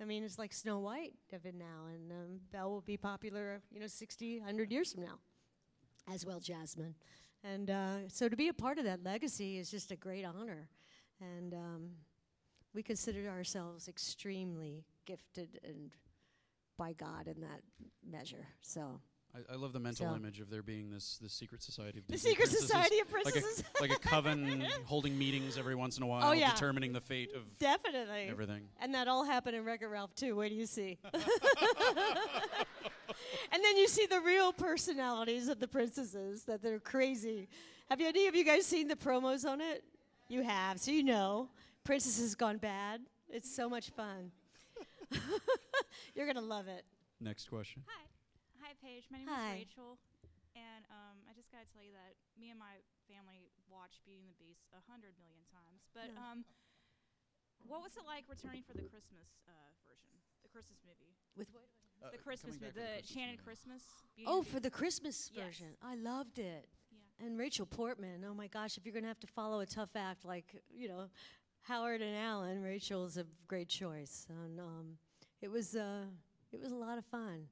I 0.00 0.04
mean, 0.04 0.22
it's 0.22 0.38
like 0.38 0.52
Snow 0.52 0.78
White 0.78 1.12
of 1.32 1.44
it 1.44 1.54
now, 1.54 1.86
and 1.92 2.10
um, 2.10 2.40
Belle 2.52 2.70
will 2.70 2.80
be 2.80 2.96
popular, 2.96 3.60
you 3.70 3.80
know, 3.80 3.86
60, 3.86 4.38
100 4.38 4.72
years 4.72 4.92
from 4.92 5.02
now, 5.02 5.18
as 6.12 6.24
well 6.24 6.40
Jasmine. 6.40 6.94
And 7.42 7.70
uh, 7.70 8.08
so 8.08 8.28
to 8.28 8.36
be 8.36 8.48
a 8.48 8.54
part 8.54 8.78
of 8.78 8.84
that 8.84 9.02
legacy 9.02 9.58
is 9.58 9.70
just 9.70 9.90
a 9.90 9.96
great 9.96 10.24
honor. 10.24 10.68
And 11.20 11.52
um, 11.52 11.90
we 12.72 12.82
consider 12.82 13.28
ourselves 13.28 13.88
extremely 13.88 14.84
gifted 15.06 15.58
and 15.64 15.90
by 16.80 16.94
God 16.94 17.28
in 17.28 17.42
that 17.42 17.60
measure. 18.10 18.46
So 18.62 19.00
I, 19.34 19.52
I 19.52 19.56
love 19.56 19.74
the 19.74 19.78
mental 19.78 20.06
So- 20.08 20.16
image 20.16 20.40
of 20.40 20.48
there 20.48 20.62
being 20.62 20.90
this 20.90 21.18
this 21.22 21.34
secret 21.34 21.62
society 21.62 21.98
of 21.98 22.06
the 22.08 22.16
Secret 22.16 22.38
princesses, 22.48 22.66
Society 22.66 22.98
of 23.00 23.12
like 23.12 23.22
Princesses. 23.24 23.64
a 23.78 23.82
like 23.82 23.92
a 23.92 23.98
coven 24.08 24.64
holding 24.86 25.18
meetings 25.18 25.58
every 25.58 25.74
once 25.74 25.98
in 25.98 26.02
a 26.02 26.06
oh, 26.06 26.08
while, 26.08 26.28
Oh, 26.30 26.32
yeah. 26.32 26.52
determining 26.52 26.94
the 26.94 27.02
fate 27.02 27.34
of 27.36 27.42
Definitely. 27.58 28.28
everything. 28.30 28.62
And 28.80 28.94
that 28.94 29.08
all 29.08 29.24
happened 29.24 29.56
in 29.56 29.64
Wreck-It 29.64 29.88
Ralph 29.88 30.14
too. 30.14 30.34
Wait 30.36 30.48
do 30.48 30.54
you 30.54 30.64
see? 30.66 30.98
and 33.52 33.62
then 33.62 33.76
you 33.76 33.86
see 33.86 34.06
the 34.06 34.20
real 34.20 34.52
personalities 34.54 35.48
of 35.48 35.60
the 35.60 35.68
princesses 35.68 36.44
that 36.44 36.62
they're 36.62 36.80
crazy. 36.80 37.46
Have 37.90 38.00
you, 38.00 38.08
any 38.08 38.26
of 38.26 38.34
you 38.34 38.44
guys 38.44 38.64
seen 38.64 38.88
the 38.88 38.96
promos 38.96 39.44
on 39.44 39.60
it? 39.60 39.84
You 40.28 40.42
have, 40.42 40.80
so 40.80 40.90
you 40.92 41.02
know. 41.02 41.50
Princesses 41.84 42.34
Gone 42.34 42.58
Bad. 42.58 43.00
It's 43.28 43.54
so 43.54 43.68
much 43.68 43.90
fun. 43.90 44.30
You're 46.14 46.26
gonna 46.26 46.40
love 46.44 46.68
it. 46.68 46.84
Next 47.20 47.48
question. 47.48 47.82
Hi. 47.86 48.04
Hi, 48.62 48.72
Paige. 48.82 49.08
My 49.10 49.18
name 49.18 49.28
Hi. 49.28 49.60
is 49.60 49.68
Rachel. 49.68 49.98
And 50.58 50.82
um, 50.90 51.22
I 51.30 51.32
just 51.32 51.46
got 51.54 51.62
to 51.62 51.68
tell 51.70 51.84
you 51.86 51.94
that 51.94 52.18
me 52.34 52.50
and 52.50 52.58
my 52.58 52.82
family 53.06 53.54
watched 53.70 54.02
Beauty 54.02 54.26
and 54.26 54.30
the 54.34 54.38
Beast 54.42 54.66
a 54.74 54.82
hundred 54.90 55.14
million 55.14 55.46
times. 55.46 55.86
But 55.94 56.10
Yeah. 56.10 56.18
um, 56.18 56.42
what 57.66 57.82
was 57.86 57.94
it 57.96 58.02
like 58.04 58.26
returning 58.26 58.66
for 58.66 58.74
the 58.74 58.82
Christmas 58.90 59.30
uh, 59.46 59.52
version, 59.86 60.10
the 60.42 60.50
Christmas 60.50 60.82
movie, 60.82 61.14
With 61.38 61.46
what? 61.54 62.10
the 62.10 62.18
Christmas 62.18 62.58
movie, 62.60 62.74
the 62.74 62.98
Shannon 63.06 63.38
Christmas? 63.38 63.82
Beauty 64.16 64.26
Oh, 64.26 64.38
and 64.42 64.46
for 64.48 64.58
the 64.58 64.70
Beast? 64.70 64.78
Christmas 64.80 65.30
Yes. 65.32 65.44
version. 65.46 65.78
I 65.82 65.94
loved 65.94 66.38
it. 66.42 66.66
Yeah. 66.90 67.26
And 67.26 67.38
Rachel 67.38 67.66
Portman. 67.66 68.24
Oh 68.26 68.34
my 68.34 68.48
gosh, 68.48 68.76
if 68.76 68.84
you're 68.84 68.92
going 68.96 69.06
to 69.06 69.12
have 69.12 69.20
to 69.22 69.30
follow 69.30 69.60
a 69.60 69.66
tough 69.66 69.94
act 69.94 70.24
like, 70.24 70.50
you 70.72 70.88
know, 70.88 71.06
Howard 71.62 72.02
and 72.02 72.16
Alan, 72.16 72.62
Rachel's 72.62 73.16
a 73.16 73.24
great 73.46 73.68
choice. 73.68 74.26
And 74.28 74.58
um, 74.60 74.96
it 75.40 75.50
was 75.50 75.76
uh, 75.76 76.04
it 76.52 76.60
was 76.60 76.72
a 76.72 76.76
lot 76.76 76.98
of 76.98 77.04
fun. 77.06 77.46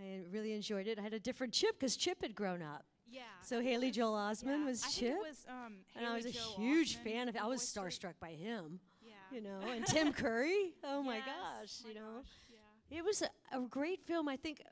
I 0.00 0.20
really 0.30 0.52
enjoyed 0.52 0.86
it. 0.86 0.98
I 0.98 1.02
had 1.02 1.12
a 1.12 1.20
different 1.20 1.52
Chip 1.52 1.78
because 1.78 1.96
Chip 1.96 2.22
had 2.22 2.34
grown 2.34 2.62
up. 2.62 2.84
Yeah. 3.06 3.22
So 3.42 3.56
I 3.56 3.58
think 3.58 3.68
it 3.68 3.72
Haley 3.72 3.90
Joel 3.90 4.14
Osment 4.14 4.60
yeah, 4.60 4.64
was 4.64 4.82
I 4.84 4.88
Chip. 4.88 5.16
was, 5.18 5.44
um, 5.48 5.74
and 5.94 6.06
I 6.06 6.14
was 6.14 6.24
a 6.24 6.30
Joel 6.30 6.54
huge 6.56 6.96
Osment 6.98 7.04
fan 7.04 7.28
of 7.28 7.36
I 7.36 7.46
was 7.46 7.60
starstruck 7.60 8.14
by 8.20 8.30
him, 8.30 8.80
Yeah. 9.04 9.12
you 9.30 9.42
know. 9.42 9.58
And 9.70 9.84
Tim 9.86 10.12
Curry. 10.14 10.72
Oh 10.82 11.02
my 11.02 11.18
gosh, 11.18 11.80
my 11.84 11.88
you 11.90 11.94
know. 11.94 12.00
gosh, 12.16 12.30
Yeah. 12.50 12.98
It 12.98 13.04
was 13.04 13.22
a, 13.22 13.56
a 13.56 13.60
great 13.68 14.02
film. 14.02 14.28
I 14.28 14.36
think 14.36 14.62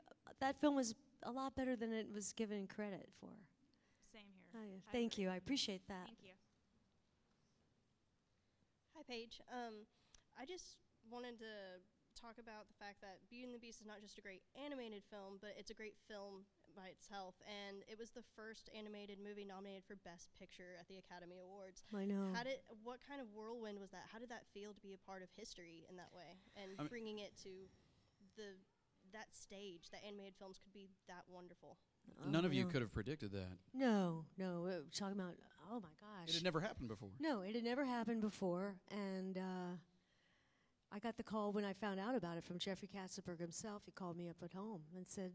that 0.40 0.56
film 0.58 0.74
was 0.74 0.94
a 1.24 1.30
lot 1.30 1.54
better 1.54 1.76
than 1.76 1.92
it 1.92 2.06
was 2.14 2.32
given 2.32 2.66
credit 2.66 3.10
for. 3.20 3.28
Same 4.10 4.22
here. 4.32 4.58
Oh, 4.58 4.64
yeah. 4.64 4.78
I 4.88 4.92
Thank 4.92 5.12
agree. 5.14 5.24
you. 5.24 5.30
I 5.30 5.36
appreciate 5.36 5.86
that. 5.88 6.06
Thank 6.06 6.18
you. 6.22 6.30
Hi, 9.10 9.26
Paige. 9.26 9.42
Um, 9.50 9.90
I 10.38 10.46
just 10.46 10.78
wanted 11.10 11.42
to 11.42 11.82
talk 12.14 12.38
about 12.38 12.70
the 12.70 12.78
fact 12.78 13.02
that 13.02 13.18
Beauty 13.26 13.50
and 13.50 13.54
the 13.54 13.58
Beast 13.58 13.82
is 13.82 13.88
not 13.90 13.98
just 13.98 14.22
a 14.22 14.22
great 14.22 14.46
animated 14.54 15.02
film, 15.10 15.42
but 15.42 15.58
it's 15.58 15.74
a 15.74 15.74
great 15.74 15.98
film 16.06 16.46
by 16.78 16.94
itself. 16.94 17.34
And 17.42 17.82
it 17.90 17.98
was 17.98 18.14
the 18.14 18.22
first 18.38 18.70
animated 18.70 19.18
movie 19.18 19.42
nominated 19.42 19.82
for 19.82 19.98
Best 20.06 20.30
Picture 20.38 20.78
at 20.78 20.86
the 20.86 21.02
Academy 21.02 21.42
Awards. 21.42 21.82
I 21.90 22.06
know. 22.06 22.30
How 22.30 22.46
did 22.46 22.62
what 22.86 23.02
kind 23.02 23.18
of 23.18 23.26
whirlwind 23.34 23.82
was 23.82 23.90
that? 23.90 24.06
How 24.14 24.22
did 24.22 24.30
that 24.30 24.46
feel 24.54 24.70
to 24.78 24.82
be 24.82 24.94
a 24.94 25.02
part 25.02 25.26
of 25.26 25.28
history 25.34 25.90
in 25.90 25.98
that 25.98 26.14
way 26.14 26.38
and 26.54 26.78
I 26.78 26.86
mean- 26.86 26.92
bringing 26.94 27.18
it 27.18 27.34
to 27.42 27.66
the 28.38 28.54
that 29.10 29.34
stage 29.34 29.90
that 29.90 30.06
animated 30.06 30.38
films 30.38 30.62
could 30.62 30.70
be 30.70 30.86
that 31.10 31.26
wonderful? 31.26 31.82
None 32.28 32.44
of 32.44 32.52
you 32.52 32.64
no. 32.64 32.70
could 32.70 32.80
have 32.82 32.92
predicted 32.92 33.32
that. 33.32 33.58
No, 33.74 34.24
no. 34.38 34.60
We're 34.62 34.82
talking 34.94 35.18
about. 35.18 35.34
Oh 35.72 35.80
my 35.80 35.88
gosh. 36.00 36.28
It 36.28 36.34
had 36.34 36.44
never 36.44 36.60
happened 36.60 36.88
before. 36.88 37.10
no, 37.20 37.42
it 37.42 37.54
had 37.54 37.64
never 37.64 37.84
happened 37.84 38.20
before, 38.20 38.74
and 38.90 39.38
uh, 39.38 39.76
I 40.92 40.98
got 40.98 41.16
the 41.16 41.22
call 41.22 41.52
when 41.52 41.64
I 41.64 41.72
found 41.72 42.00
out 42.00 42.16
about 42.16 42.36
it 42.36 42.44
from 42.44 42.58
Jeffrey 42.58 42.88
Katzenberg 42.92 43.38
himself. 43.38 43.82
He 43.86 43.92
called 43.92 44.16
me 44.16 44.28
up 44.28 44.36
at 44.42 44.52
home 44.52 44.80
and 44.96 45.06
said, 45.06 45.30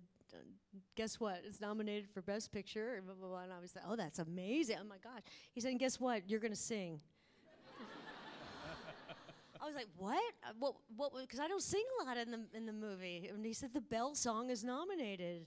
"Guess 0.96 1.20
what? 1.20 1.42
It's 1.48 1.62
nominated 1.62 2.10
for 2.10 2.22
Best 2.22 2.52
Picture." 2.52 2.96
And, 2.96 3.06
blah, 3.06 3.16
blah, 3.16 3.30
blah. 3.30 3.44
and 3.44 3.54
I 3.54 3.60
was 3.60 3.74
like, 3.76 3.86
"Oh, 3.88 3.96
that's 3.96 4.20
amazing! 4.20 4.78
Oh 4.82 4.84
my 4.86 4.98
gosh!" 5.02 5.22
He 5.54 5.62
said, 5.62 5.72
and 5.72 5.80
"Guess 5.80 6.00
what? 6.02 6.30
You're 6.30 6.42
going 6.42 6.52
to 6.52 6.58
sing." 6.58 7.00
I 9.62 9.66
was 9.66 9.76
like, 9.76 9.88
"What? 9.98 10.34
Uh, 10.44 10.52
what? 10.60 10.76
What?" 10.98 11.14
Because 11.22 11.40
I 11.40 11.48
don't 11.48 11.64
sing 11.64 11.84
a 12.02 12.04
lot 12.04 12.18
in 12.18 12.32
the 12.32 12.42
in 12.54 12.66
the 12.66 12.74
movie. 12.74 13.30
And 13.34 13.46
he 13.46 13.54
said 13.54 13.74
the 13.74 13.82
Belle 13.82 14.16
song 14.16 14.50
is 14.50 14.64
nominated, 14.66 15.46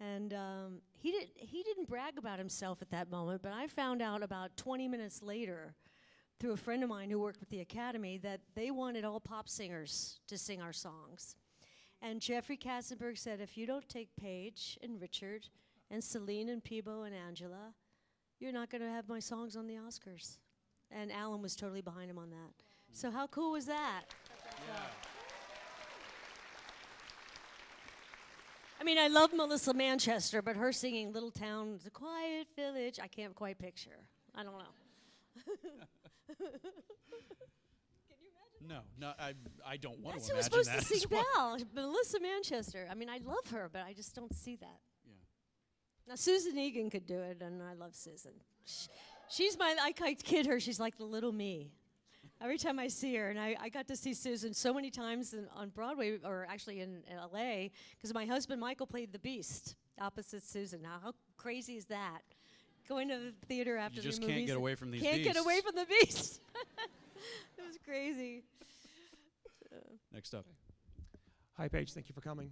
and 0.00 0.34
um, 0.34 0.78
he 0.92 1.10
did 1.10 1.28
he 1.34 1.62
didn't 1.62 1.88
brag 1.88 2.18
about 2.18 2.38
himself 2.38 2.82
at 2.82 2.90
that 2.90 3.10
moment. 3.10 3.42
But 3.42 3.52
I 3.52 3.66
found 3.66 4.02
out 4.02 4.22
about 4.22 4.56
20 4.56 4.88
minutes 4.88 5.22
later, 5.22 5.74
through 6.38 6.52
a 6.52 6.56
friend 6.56 6.82
of 6.82 6.88
mine 6.88 7.10
who 7.10 7.18
worked 7.18 7.40
with 7.40 7.48
the 7.48 7.60
Academy, 7.60 8.18
that 8.18 8.40
they 8.54 8.70
wanted 8.70 9.04
all 9.04 9.20
pop 9.20 9.48
singers 9.48 10.20
to 10.28 10.36
sing 10.36 10.60
our 10.60 10.72
songs. 10.72 11.36
And 12.02 12.20
Jeffrey 12.20 12.58
Katzenberg 12.58 13.18
said, 13.18 13.40
if 13.40 13.56
you 13.56 13.66
don't 13.66 13.88
take 13.88 14.14
Paige 14.16 14.78
and 14.82 15.00
Richard 15.00 15.48
and 15.90 16.04
Celine 16.04 16.50
and 16.50 16.62
Peabo 16.62 17.02
and 17.02 17.14
Angela, 17.14 17.72
you're 18.38 18.52
not 18.52 18.70
going 18.70 18.82
to 18.82 18.90
have 18.90 19.08
my 19.08 19.18
songs 19.18 19.56
on 19.56 19.66
the 19.66 19.76
Oscars. 19.76 20.36
And 20.90 21.10
Alan 21.10 21.40
was 21.40 21.56
totally 21.56 21.80
behind 21.80 22.10
him 22.10 22.18
on 22.18 22.30
that. 22.30 22.52
So 22.92 23.10
how 23.10 23.26
cool 23.26 23.52
was 23.52 23.66
that? 23.66 24.04
I 28.80 28.84
mean, 28.84 28.98
I 28.98 29.08
love 29.08 29.32
Melissa 29.32 29.72
Manchester, 29.74 30.42
but 30.42 30.56
her 30.56 30.72
singing 30.72 31.12
"Little 31.12 31.30
Town, 31.30 31.78
a 31.86 31.90
Quiet 31.90 32.48
Village," 32.54 32.98
I 33.02 33.08
can't 33.08 33.34
quite 33.34 33.58
picture. 33.58 33.98
I 34.34 34.42
don't 34.42 34.52
know. 34.58 34.64
Can 35.46 35.56
you 38.20 38.30
imagine? 38.30 38.68
No, 38.68 38.80
no, 38.98 39.12
I, 39.18 39.32
I 39.66 39.76
don't 39.76 39.98
want 40.00 40.16
That's 40.16 40.26
to 40.26 40.32
who 40.32 40.36
was 40.36 40.44
supposed 40.46 40.70
to 40.72 40.82
sing 40.82 41.08
well. 41.10 41.58
Belle, 41.58 41.66
Melissa 41.74 42.20
Manchester. 42.20 42.86
I 42.90 42.94
mean, 42.94 43.08
I 43.08 43.18
love 43.18 43.50
her, 43.50 43.70
but 43.72 43.82
I 43.82 43.92
just 43.92 44.14
don't 44.14 44.34
see 44.34 44.56
that. 44.56 44.80
Yeah. 45.06 45.14
Now 46.08 46.14
Susan 46.16 46.58
Egan 46.58 46.90
could 46.90 47.06
do 47.06 47.18
it, 47.18 47.40
and 47.40 47.62
I 47.62 47.74
love 47.74 47.94
Susan. 47.94 48.32
She's 49.28 49.58
my. 49.58 49.74
I 49.80 49.92
ki- 49.92 50.16
kid 50.16 50.46
her. 50.46 50.60
She's 50.60 50.78
like 50.80 50.98
the 50.98 51.04
little 51.04 51.32
me. 51.32 51.72
Every 52.40 52.58
time 52.58 52.78
I 52.78 52.88
see 52.88 53.14
her, 53.16 53.30
and 53.30 53.40
I, 53.40 53.56
I 53.58 53.68
got 53.70 53.88
to 53.88 53.96
see 53.96 54.12
Susan 54.12 54.52
so 54.52 54.74
many 54.74 54.90
times 54.90 55.32
in, 55.32 55.46
on 55.54 55.70
Broadway, 55.70 56.18
or 56.22 56.46
actually 56.48 56.80
in, 56.80 57.02
in 57.10 57.16
L.A., 57.16 57.70
because 57.96 58.12
my 58.12 58.26
husband 58.26 58.60
Michael 58.60 58.86
played 58.86 59.12
the 59.12 59.18
Beast 59.18 59.74
opposite 60.00 60.42
Susan. 60.42 60.82
Now, 60.82 60.98
how 61.02 61.12
crazy 61.38 61.76
is 61.76 61.86
that? 61.86 62.20
Going 62.88 63.08
to 63.08 63.18
the 63.18 63.46
theater 63.46 63.76
after 63.76 64.00
the 64.00 64.06
movie. 64.06 64.06
You 64.06 64.12
just 64.12 64.20
the 64.20 64.26
can't 64.26 64.46
get 64.46 64.56
away 64.56 64.74
from 64.74 64.90
these 64.90 65.02
Can't 65.02 65.22
get 65.22 65.36
away 65.38 65.60
from 65.60 65.74
the 65.74 65.86
Beast. 65.86 66.40
it 67.58 67.66
was 67.66 67.78
crazy. 67.84 68.44
Next 70.12 70.34
up. 70.34 70.46
Hi, 71.56 71.68
Paige. 71.68 71.92
Thank 71.92 72.08
you 72.08 72.14
for 72.14 72.20
coming. 72.20 72.50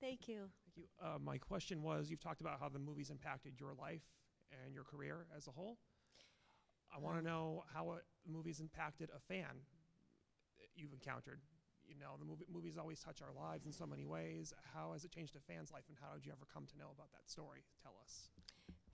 Thank 0.00 0.28
you. 0.28 0.48
Thank 0.74 0.76
you. 0.76 0.84
Uh, 1.02 1.18
my 1.18 1.38
question 1.38 1.82
was: 1.82 2.10
You've 2.10 2.20
talked 2.20 2.40
about 2.40 2.60
how 2.60 2.68
the 2.68 2.78
movies 2.78 3.10
impacted 3.10 3.54
your 3.58 3.74
life 3.80 4.02
and 4.64 4.74
your 4.74 4.84
career 4.84 5.26
as 5.36 5.46
a 5.46 5.50
whole. 5.50 5.78
I 6.94 6.98
want 6.98 7.18
to 7.18 7.24
know 7.24 7.64
how 7.72 7.90
a 7.90 8.30
movie's 8.30 8.60
impacted 8.60 9.10
a 9.14 9.18
fan 9.18 9.62
you've 10.76 10.92
encountered. 10.92 11.40
You 11.86 11.96
know, 11.98 12.16
the 12.18 12.24
movie, 12.24 12.46
movies 12.52 12.76
always 12.78 13.00
touch 13.00 13.20
our 13.20 13.32
lives 13.34 13.66
in 13.66 13.72
so 13.72 13.86
many 13.86 14.06
ways. 14.06 14.52
How 14.72 14.92
has 14.92 15.04
it 15.04 15.10
changed 15.10 15.36
a 15.36 15.40
fan's 15.52 15.70
life, 15.72 15.84
and 15.88 15.96
how 16.00 16.14
did 16.14 16.24
you 16.24 16.32
ever 16.32 16.46
come 16.52 16.66
to 16.66 16.78
know 16.78 16.90
about 16.94 17.12
that 17.12 17.28
story? 17.28 17.64
Tell 17.82 17.94
us. 18.02 18.28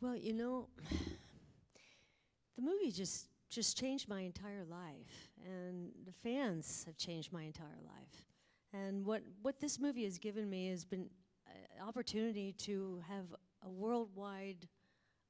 Well, 0.00 0.16
you 0.16 0.32
know, 0.32 0.68
the 2.56 2.62
movie 2.62 2.90
just 2.90 3.28
just 3.48 3.76
changed 3.76 4.08
my 4.08 4.20
entire 4.20 4.64
life, 4.64 5.30
and 5.44 5.90
the 6.04 6.12
fans 6.12 6.84
have 6.86 6.96
changed 6.96 7.32
my 7.32 7.42
entire 7.42 7.80
life. 7.84 8.26
And 8.72 9.04
what 9.04 9.22
what 9.42 9.60
this 9.60 9.78
movie 9.78 10.04
has 10.04 10.18
given 10.18 10.48
me 10.48 10.68
has 10.68 10.84
been 10.84 11.10
an 11.46 11.86
opportunity 11.86 12.52
to 12.52 13.02
have 13.08 13.26
a 13.64 13.68
worldwide 13.68 14.68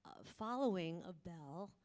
uh, 0.07 0.11
following 0.25 1.03
of 1.07 1.23
Belle 1.25 1.71
t- 1.71 1.80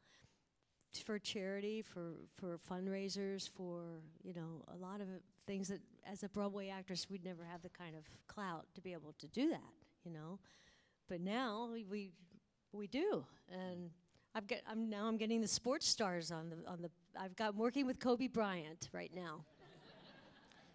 for 0.98 1.18
charity, 1.18 1.82
for 1.82 2.14
for 2.34 2.58
fundraisers, 2.58 3.48
for 3.48 4.00
you 4.22 4.34
know 4.34 4.64
a 4.74 4.76
lot 4.76 5.00
of 5.00 5.08
things 5.46 5.68
that 5.68 5.80
as 6.10 6.22
a 6.22 6.28
Broadway 6.28 6.68
actress 6.68 7.08
we'd 7.10 7.24
never 7.24 7.44
have 7.44 7.62
the 7.62 7.68
kind 7.68 7.94
of 7.96 8.04
clout 8.26 8.66
to 8.74 8.80
be 8.80 8.92
able 8.92 9.14
to 9.18 9.28
do 9.28 9.50
that, 9.50 9.72
you 10.04 10.10
know. 10.12 10.38
But 11.08 11.20
now 11.20 11.68
we 11.72 12.12
we, 12.72 12.86
do, 12.88 13.24
and 13.50 13.90
I've 14.34 14.46
got 14.46 14.58
I'm 14.68 14.90
now 14.90 15.06
I'm 15.06 15.16
getting 15.16 15.40
the 15.40 15.48
sports 15.48 15.88
stars 15.88 16.30
on 16.30 16.50
the 16.50 16.70
on 16.70 16.82
the 16.82 16.90
I've 17.18 17.36
got 17.36 17.50
I'm 17.50 17.58
working 17.58 17.86
with 17.86 17.98
Kobe 17.98 18.26
Bryant 18.26 18.90
right 18.92 19.12
now. 19.14 19.44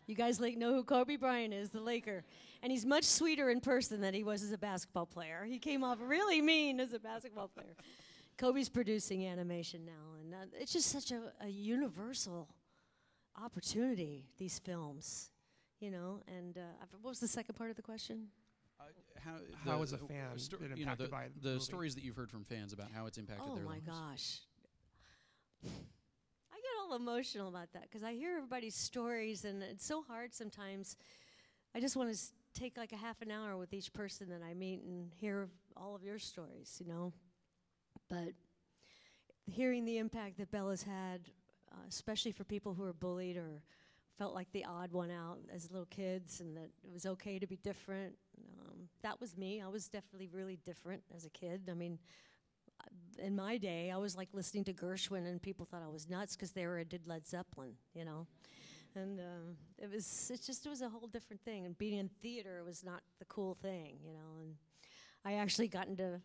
You 0.07 0.15
guys 0.15 0.41
like 0.41 0.57
know 0.57 0.73
who 0.73 0.83
Kobe 0.83 1.15
Bryant 1.15 1.53
is, 1.53 1.69
the 1.69 1.79
Laker. 1.79 2.23
And 2.63 2.71
he's 2.71 2.85
much 2.85 3.05
sweeter 3.05 3.49
in 3.49 3.61
person 3.61 4.01
than 4.01 4.13
he 4.13 4.23
was 4.23 4.43
as 4.43 4.51
a 4.51 4.57
basketball 4.57 5.05
player. 5.05 5.45
He 5.47 5.57
came 5.57 5.85
off 5.85 5.99
really 6.01 6.41
mean 6.41 6.79
as 6.79 6.91
a 6.91 6.99
basketball 6.99 7.47
player. 7.47 7.75
Kobe's 8.37 8.69
producing 8.69 9.25
animation 9.27 9.85
now, 9.85 10.15
and 10.19 10.33
uh, 10.33 10.37
it's 10.59 10.73
just 10.73 10.89
such 10.89 11.11
a, 11.11 11.31
a 11.41 11.47
universal 11.47 12.47
opportunity, 13.41 14.25
these 14.37 14.59
films, 14.59 15.29
you 15.79 15.91
know. 15.91 16.21
And 16.27 16.57
uh, 16.57 16.61
I've- 16.81 16.95
what 17.01 17.09
was 17.11 17.19
the 17.19 17.27
second 17.27 17.55
part 17.55 17.69
of 17.69 17.75
the 17.75 17.81
question? 17.83 18.27
Uh, 18.79 18.83
how, 19.23 19.35
How 19.63 19.77
the- 19.77 19.83
as 19.83 19.93
a 19.93 19.97
uh, 19.97 19.99
fan 20.07 20.37
sto- 20.39 20.57
been 20.57 20.75
you 20.75 20.85
know, 20.85 20.95
the, 20.95 21.07
by 21.07 21.27
the 21.35 21.39
the 21.41 21.49
movie? 21.51 21.59
stories 21.63 21.95
that 21.95 22.03
you've 22.03 22.15
heard 22.15 22.31
from 22.31 22.43
fans 22.43 22.73
about 22.73 22.87
how 22.91 23.05
it's 23.05 23.17
impacted 23.19 23.45
oh 23.51 23.55
their 23.55 23.65
lives? 23.65 23.83
Oh 23.87 23.91
my 23.91 23.97
lives. 24.09 24.41
gosh. 25.63 25.71
I 26.51 26.55
get 26.55 26.71
all 26.83 26.95
emotional 26.95 27.47
about 27.47 27.71
that 27.73 27.83
because 27.83 28.03
I 28.03 28.13
hear 28.13 28.37
everybody's 28.37 28.75
stories, 28.75 29.45
and 29.45 29.61
it's 29.61 29.85
so 29.85 30.01
hard 30.01 30.33
sometimes. 30.33 30.97
I 31.75 31.79
just 31.79 31.95
want 31.95 32.09
to 32.09 32.13
s- 32.13 32.33
take 32.55 32.75
like 32.75 32.91
a 32.91 32.97
half 32.97 33.21
an 33.21 33.29
hour 33.31 33.55
with 33.55 33.71
each 33.73 33.93
person 33.93 34.29
that 34.29 34.41
I 34.43 34.53
meet 34.55 34.81
and 34.83 35.11
hear 35.13 35.47
all 35.77 35.95
of 35.95 36.03
your 36.03 36.17
stories, 36.19 36.77
you 36.83 36.87
know. 36.91 37.13
But 38.11 38.33
hearing 39.45 39.85
the 39.85 39.97
impact 39.97 40.37
that 40.39 40.51
Bella's 40.51 40.83
had, 40.83 41.21
uh, 41.71 41.77
especially 41.87 42.33
for 42.33 42.43
people 42.43 42.73
who 42.73 42.83
are 42.83 42.91
bullied 42.91 43.37
or 43.37 43.63
felt 44.17 44.35
like 44.35 44.51
the 44.51 44.65
odd 44.65 44.91
one 44.91 45.09
out 45.09 45.39
as 45.55 45.71
little 45.71 45.85
kids, 45.85 46.41
and 46.41 46.57
that 46.57 46.69
it 46.83 46.93
was 46.93 47.05
okay 47.05 47.39
to 47.39 47.47
be 47.47 47.55
different. 47.55 48.13
Um, 48.37 48.89
that 49.01 49.21
was 49.21 49.37
me. 49.37 49.61
I 49.61 49.69
was 49.69 49.87
definitely 49.87 50.27
really 50.27 50.59
different 50.65 51.03
as 51.15 51.23
a 51.23 51.29
kid. 51.29 51.69
I 51.71 51.73
mean, 51.73 51.99
in 53.17 53.33
my 53.33 53.57
day, 53.57 53.91
I 53.91 53.97
was 53.97 54.17
like 54.17 54.27
listening 54.33 54.65
to 54.65 54.73
Gershwin, 54.73 55.25
and 55.25 55.41
people 55.41 55.65
thought 55.65 55.81
I 55.81 55.87
was 55.89 56.09
nuts 56.09 56.35
because 56.35 56.51
they 56.51 56.67
were 56.67 56.83
did 56.83 57.07
Led 57.07 57.25
Zeppelin, 57.25 57.75
you 57.93 58.03
know. 58.03 58.27
And 58.93 59.21
um, 59.21 59.55
it 59.77 59.89
was 59.89 60.29
it 60.33 60.41
just 60.45 60.65
it 60.65 60.69
was 60.69 60.81
a 60.81 60.89
whole 60.89 61.07
different 61.07 61.41
thing. 61.45 61.65
And 61.65 61.77
being 61.77 61.97
in 61.97 62.09
theater 62.21 62.61
was 62.65 62.83
not 62.83 63.03
the 63.19 63.25
cool 63.25 63.55
thing, 63.55 63.99
you 64.05 64.11
know. 64.11 64.41
And 64.41 64.55
I 65.23 65.35
actually 65.35 65.69
got 65.69 65.87
into 65.87 66.19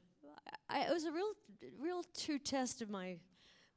I, 0.69 0.81
it 0.81 0.93
was 0.93 1.05
a 1.05 1.13
real 1.13 1.33
real 1.79 2.03
true 2.19 2.39
test 2.39 2.83
of 2.83 2.91
my 2.91 3.17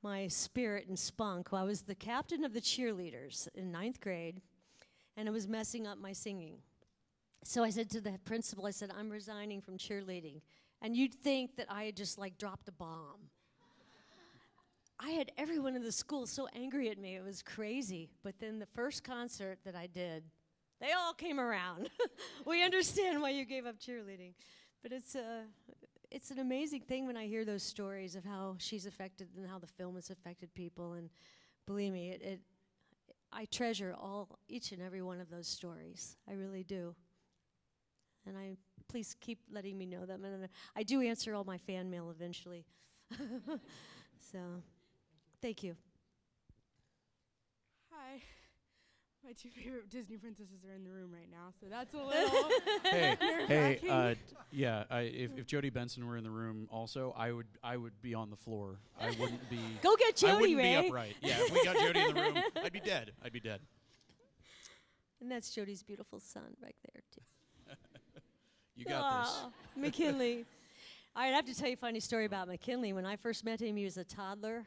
my 0.02 0.28
spirit 0.28 0.88
and 0.88 0.98
spunk. 0.98 1.54
I 1.54 1.64
was 1.64 1.82
the 1.82 1.96
captain 1.96 2.44
of 2.44 2.54
the 2.54 2.62
cheerleaders 2.62 3.48
in 3.54 3.72
ninth 3.72 4.00
grade, 4.00 4.42
and 5.18 5.28
it 5.28 5.32
was 5.32 5.48
messing 5.48 5.86
up 5.88 5.98
my 5.98 6.14
singing. 6.14 6.60
So 7.44 7.64
I 7.64 7.70
said 7.70 7.90
to 7.92 8.02
the 8.02 8.20
principal, 8.26 8.66
I 8.66 8.72
said, 8.72 8.92
I'm 8.98 9.10
resigning 9.10 9.62
from 9.62 9.78
cheerleading. 9.78 10.42
And 10.82 10.96
you'd 10.96 11.14
think 11.14 11.56
that 11.58 11.68
I 11.70 11.84
had 11.84 11.96
just 11.96 12.18
like 12.18 12.38
dropped 12.38 12.68
a 12.68 12.72
bomb. 12.72 13.30
I 15.02 15.12
had 15.12 15.32
everyone 15.38 15.76
in 15.76 15.84
the 15.84 15.94
school 15.94 16.28
so 16.28 16.48
angry 16.54 16.90
at 16.90 16.98
me, 16.98 17.16
it 17.16 17.24
was 17.24 17.42
crazy. 17.42 18.10
But 18.24 18.40
then 18.40 18.60
the 18.60 18.66
first 18.66 19.04
concert 19.04 19.60
that 19.64 19.76
I 19.76 19.88
did, 19.88 20.24
they 20.82 20.92
all 20.92 21.14
came 21.14 21.40
around. 21.40 21.90
we 22.46 22.64
understand 22.64 23.22
why 23.22 23.30
you 23.30 23.46
gave 23.46 23.66
up 23.66 23.80
cheerleading. 23.80 24.34
But 24.84 24.92
it's, 24.92 25.16
uh, 25.16 25.44
it's 26.12 26.32
an 26.32 26.40
amazing 26.40 26.82
thing 26.82 27.06
when 27.06 27.18
I 27.18 27.28
hear 27.28 27.46
those 27.46 27.64
stories 27.64 28.16
of 28.16 28.26
how 28.26 28.56
she's 28.58 28.86
affected 28.86 29.28
and 29.38 29.48
how 29.48 29.60
the 29.60 29.68
film 29.68 29.96
has 29.96 30.10
affected 30.10 30.54
people. 30.54 30.94
And 30.94 31.10
believe 31.66 31.94
me, 31.94 32.10
it, 32.10 32.22
it 32.22 32.40
I 33.32 33.46
treasure 33.46 33.96
all 33.98 34.40
each 34.48 34.72
and 34.72 34.82
every 34.82 35.02
one 35.02 35.20
of 35.20 35.30
those 35.30 35.48
stories. 35.48 36.18
I 36.28 36.34
really 36.34 36.64
do. 36.64 36.96
And 38.26 38.38
I 38.38 38.58
please 38.88 39.16
keep 39.22 39.40
letting 39.52 39.78
me 39.78 39.86
know 39.86 40.06
them. 40.06 40.26
And 40.26 40.50
I 40.76 40.84
do 40.84 41.02
answer 41.02 41.36
all 41.36 41.44
my 41.44 41.58
fan 41.58 41.90
mail 41.90 42.10
eventually. 42.10 42.66
so, 44.32 44.40
thank 45.42 45.64
you. 45.64 45.76
Hi. 47.92 48.22
My 49.30 49.34
two 49.34 49.50
favorite 49.50 49.88
Disney 49.92 50.18
princesses 50.18 50.66
are 50.68 50.74
in 50.74 50.84
the 50.84 50.90
room 50.90 51.12
right 51.14 51.30
now, 51.30 51.54
so 51.62 51.68
that's 51.70 51.94
a 51.94 51.98
little. 51.98 52.50
hey, 52.84 53.16
hey, 53.48 53.80
uh, 53.88 54.16
t- 54.16 54.18
yeah. 54.52 54.86
I, 54.90 55.02
if, 55.02 55.38
if 55.38 55.46
Jodi 55.46 55.70
Benson 55.70 56.08
were 56.08 56.18
in 56.18 56.24
the 56.24 56.32
room, 56.32 56.68
also, 56.72 57.14
I 57.16 57.32
would 57.32 57.46
I 57.64 57.78
would 57.78 58.02
be 58.02 58.16
on 58.16 58.32
the 58.32 58.36
floor. 58.36 58.80
I 59.00 59.12
wouldn't 59.20 59.48
be. 59.48 59.60
Go 59.84 59.96
get 59.98 60.16
I 60.24 60.28
Jodi, 60.30 60.56
wouldn't 60.56 60.58
Ray. 60.58 60.82
be 60.82 60.88
upright. 60.88 61.16
Yeah, 61.22 61.36
if 61.38 61.54
we 61.54 61.64
got 61.64 61.76
Jodie 61.76 62.10
in 62.10 62.16
the 62.16 62.22
room, 62.22 62.44
I'd 62.64 62.74
be 62.74 62.80
dead. 62.80 63.12
I'd 63.24 63.32
be 63.32 63.40
dead. 63.40 63.60
And 65.22 65.32
that's 65.32 65.54
Jodi's 65.54 65.84
beautiful 65.84 66.20
son 66.20 66.56
right 66.64 66.76
there, 66.92 67.04
too. 67.14 67.76
You 68.76 68.86
got 68.86 69.26
this. 69.26 69.42
McKinley. 69.76 70.44
All 71.16 71.22
right, 71.22 71.34
I 71.34 71.36
have 71.36 71.46
to 71.46 71.54
tell 71.56 71.68
you 71.68 71.76
a 71.76 71.78
funny 71.78 72.00
story 72.00 72.26
about 72.26 72.48
McKinley. 72.48 72.94
When 72.94 73.06
I 73.06 73.16
first 73.16 73.46
met 73.46 73.62
him, 73.62 73.76
he 73.76 73.84
was 73.84 73.98
a 73.98 74.04
toddler. 74.04 74.66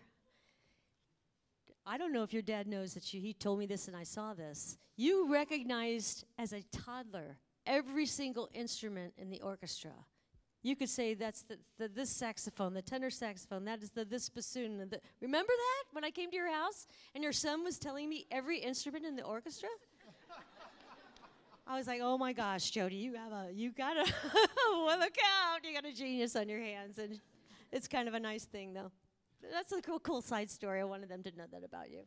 I 1.85 1.99
don't 1.99 2.13
know 2.13 2.23
if 2.23 2.33
your 2.33 2.43
dad 2.43 2.67
knows 2.67 2.95
that 2.95 3.13
you, 3.13 3.21
he 3.21 3.33
told 3.33 3.59
me 3.59 3.67
this 3.67 3.89
and 3.89 3.97
I 3.97 4.05
saw 4.05 4.35
this. 4.35 4.79
You 4.97 5.33
recognized 5.33 6.25
as 6.39 6.53
a 6.53 6.63
toddler 6.71 7.39
every 7.67 8.07
single 8.07 8.49
instrument 8.55 9.15
in 9.17 9.31
the 9.31 9.41
orchestra. 9.41 9.93
You 10.63 10.77
could 10.77 10.89
say 10.89 11.15
that's 11.15 11.43
the, 11.43 11.59
the 11.79 11.89
this 11.89 12.09
saxophone, 12.09 12.73
the 12.73 12.83
tenor 12.83 13.11
saxophone, 13.11 13.65
that 13.65 13.83
is 13.83 13.91
the 13.91 14.05
this 14.05 14.29
bassoon. 14.29 14.79
The, 14.79 15.01
remember 15.21 15.53
that 15.53 15.95
when 15.95 16.05
I 16.05 16.11
came 16.11 16.31
to 16.31 16.37
your 16.37 16.53
house 16.53 16.87
and 17.17 17.25
your 17.25 17.33
son 17.33 17.65
was 17.65 17.79
telling 17.79 18.09
me 18.09 18.27
every 18.31 18.59
instrument 18.61 19.05
in 19.05 19.17
the 19.17 19.25
orchestra? 19.25 19.69
I 21.67 21.79
was 21.79 21.87
like, 21.87 22.01
oh 22.03 22.19
my 22.19 22.33
gosh, 22.33 22.71
Jodi, 22.71 22.97
you 22.97 23.15
have 23.15 23.33
a, 23.33 23.51
you 23.53 23.71
got 23.73 23.97
a, 23.97 24.05
well, 24.73 24.99
look 24.99 25.17
out, 25.41 25.65
you 25.65 25.73
got 25.73 25.85
a 25.85 25.93
genius 25.93 26.37
on 26.37 26.49
your 26.49 26.61
hands. 26.61 26.99
And 26.99 27.21
it's 27.73 27.89
kind 27.89 28.09
of 28.09 28.15
a 28.15 28.21
nice 28.21 28.45
thing, 28.45 28.75
though. 28.75 28.91
That's 29.51 29.73
a 29.73 29.83
cool, 29.83 30.01
cool 30.01 30.23
side 30.23 30.51
story. 30.51 30.81
I 30.81 30.85
wanted 30.85 31.09
them 31.09 31.23
to 31.23 31.31
know 31.37 31.45
that 31.53 31.65
about 31.65 31.91
you. 31.91 32.01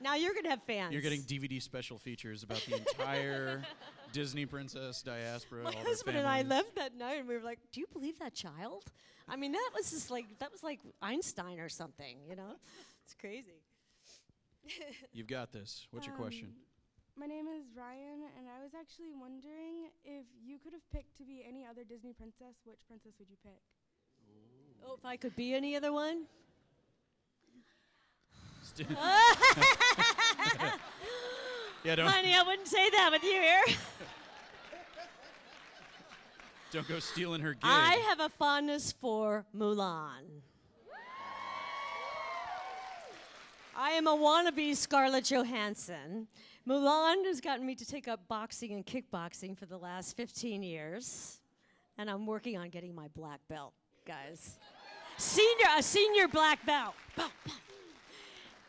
now 0.00 0.14
you're 0.14 0.32
going 0.32 0.44
to 0.44 0.50
have 0.50 0.62
fans. 0.64 0.92
You're 0.92 1.02
getting 1.02 1.22
DVD 1.22 1.62
special 1.62 1.98
features 1.98 2.42
about 2.42 2.64
the 2.68 2.76
entire 2.76 3.62
Disney 4.12 4.46
princess 4.46 5.02
diaspora. 5.02 5.64
My 5.64 5.70
all 5.70 5.72
their 5.76 5.84
husband 5.84 6.16
and 6.16 6.26
I 6.26 6.42
left 6.42 6.74
that 6.76 6.96
night 6.96 7.18
and 7.20 7.28
we 7.28 7.36
were 7.36 7.42
like, 7.44 7.58
do 7.72 7.80
you 7.80 7.86
believe 7.92 8.18
that 8.18 8.34
child? 8.34 8.84
I 9.28 9.36
mean, 9.36 9.52
that 9.52 9.70
was 9.74 9.90
just 9.90 10.10
like, 10.10 10.26
that 10.38 10.50
was 10.50 10.62
like 10.62 10.80
Einstein 11.02 11.60
or 11.60 11.68
something, 11.68 12.16
you 12.28 12.34
know? 12.34 12.56
It's 13.04 13.14
crazy. 13.14 13.62
You've 15.12 15.26
got 15.26 15.52
this. 15.52 15.86
What's 15.90 16.06
your 16.06 16.16
question? 16.16 16.48
Um, 16.48 17.20
My 17.20 17.26
name 17.26 17.46
is 17.48 17.64
Ryan, 17.76 18.24
and 18.38 18.46
I 18.48 18.62
was 18.62 18.72
actually 18.78 19.12
wondering 19.18 19.90
if 20.04 20.24
you 20.44 20.58
could 20.58 20.72
have 20.72 20.84
picked 20.92 21.16
to 21.18 21.24
be 21.24 21.44
any 21.46 21.64
other 21.64 21.84
Disney 21.84 22.12
princess, 22.12 22.56
which 22.64 22.78
princess 22.86 23.12
would 23.18 23.28
you 23.28 23.36
pick? 23.42 23.60
Oh, 24.86 24.94
if 24.98 25.04
I 25.04 25.16
could 25.16 25.34
be 25.36 25.54
any 25.54 25.76
other 25.76 25.92
one? 25.92 26.24
Yeah, 31.84 31.94
don't 31.94 32.08
Honey, 32.08 32.34
I 32.34 32.42
wouldn't 32.42 32.66
say 32.66 32.90
that 32.90 33.10
with 33.12 33.22
you 33.22 33.30
here. 33.30 33.62
don't 36.72 36.88
go 36.88 36.98
stealing 36.98 37.40
her 37.40 37.54
gig. 37.54 37.62
I 37.62 37.94
have 38.08 38.20
a 38.20 38.28
fondness 38.28 38.92
for 38.92 39.46
Mulan. 39.56 40.42
I 43.76 43.90
am 43.92 44.08
a 44.08 44.16
wannabe 44.16 44.74
Scarlett 44.74 45.24
Johansson. 45.24 46.26
Mulan 46.68 47.24
has 47.26 47.40
gotten 47.40 47.64
me 47.64 47.76
to 47.76 47.86
take 47.86 48.08
up 48.08 48.26
boxing 48.26 48.72
and 48.72 48.84
kickboxing 48.84 49.56
for 49.56 49.66
the 49.66 49.78
last 49.78 50.16
15 50.16 50.64
years, 50.64 51.38
and 51.96 52.10
I'm 52.10 52.26
working 52.26 52.58
on 52.58 52.70
getting 52.70 52.92
my 52.92 53.06
black 53.14 53.40
belt, 53.48 53.72
guys. 54.08 54.56
Senior, 55.18 55.66
a 55.76 55.82
senior 55.82 56.28
black 56.28 56.64
belt. 56.64 56.94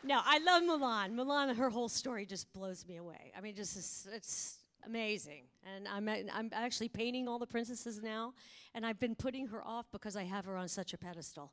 No, 0.04 0.20
I 0.24 0.38
love 0.38 0.62
Mulan. 0.62 1.14
Mulan, 1.14 1.56
her 1.56 1.70
whole 1.70 1.88
story 1.88 2.26
just 2.26 2.52
blows 2.52 2.86
me 2.86 2.96
away. 2.96 3.32
I 3.36 3.40
mean, 3.40 3.54
just 3.54 3.76
it's, 3.76 4.06
it's 4.14 4.58
amazing. 4.86 5.44
And 5.74 5.88
I'm, 5.88 6.08
I'm 6.08 6.50
actually 6.52 6.88
painting 6.88 7.26
all 7.26 7.38
the 7.38 7.46
princesses 7.46 8.02
now, 8.02 8.34
and 8.74 8.84
I've 8.84 9.00
been 9.00 9.14
putting 9.14 9.46
her 9.48 9.66
off 9.66 9.86
because 9.92 10.16
I 10.16 10.24
have 10.24 10.44
her 10.44 10.56
on 10.56 10.68
such 10.68 10.92
a 10.92 10.98
pedestal. 10.98 11.52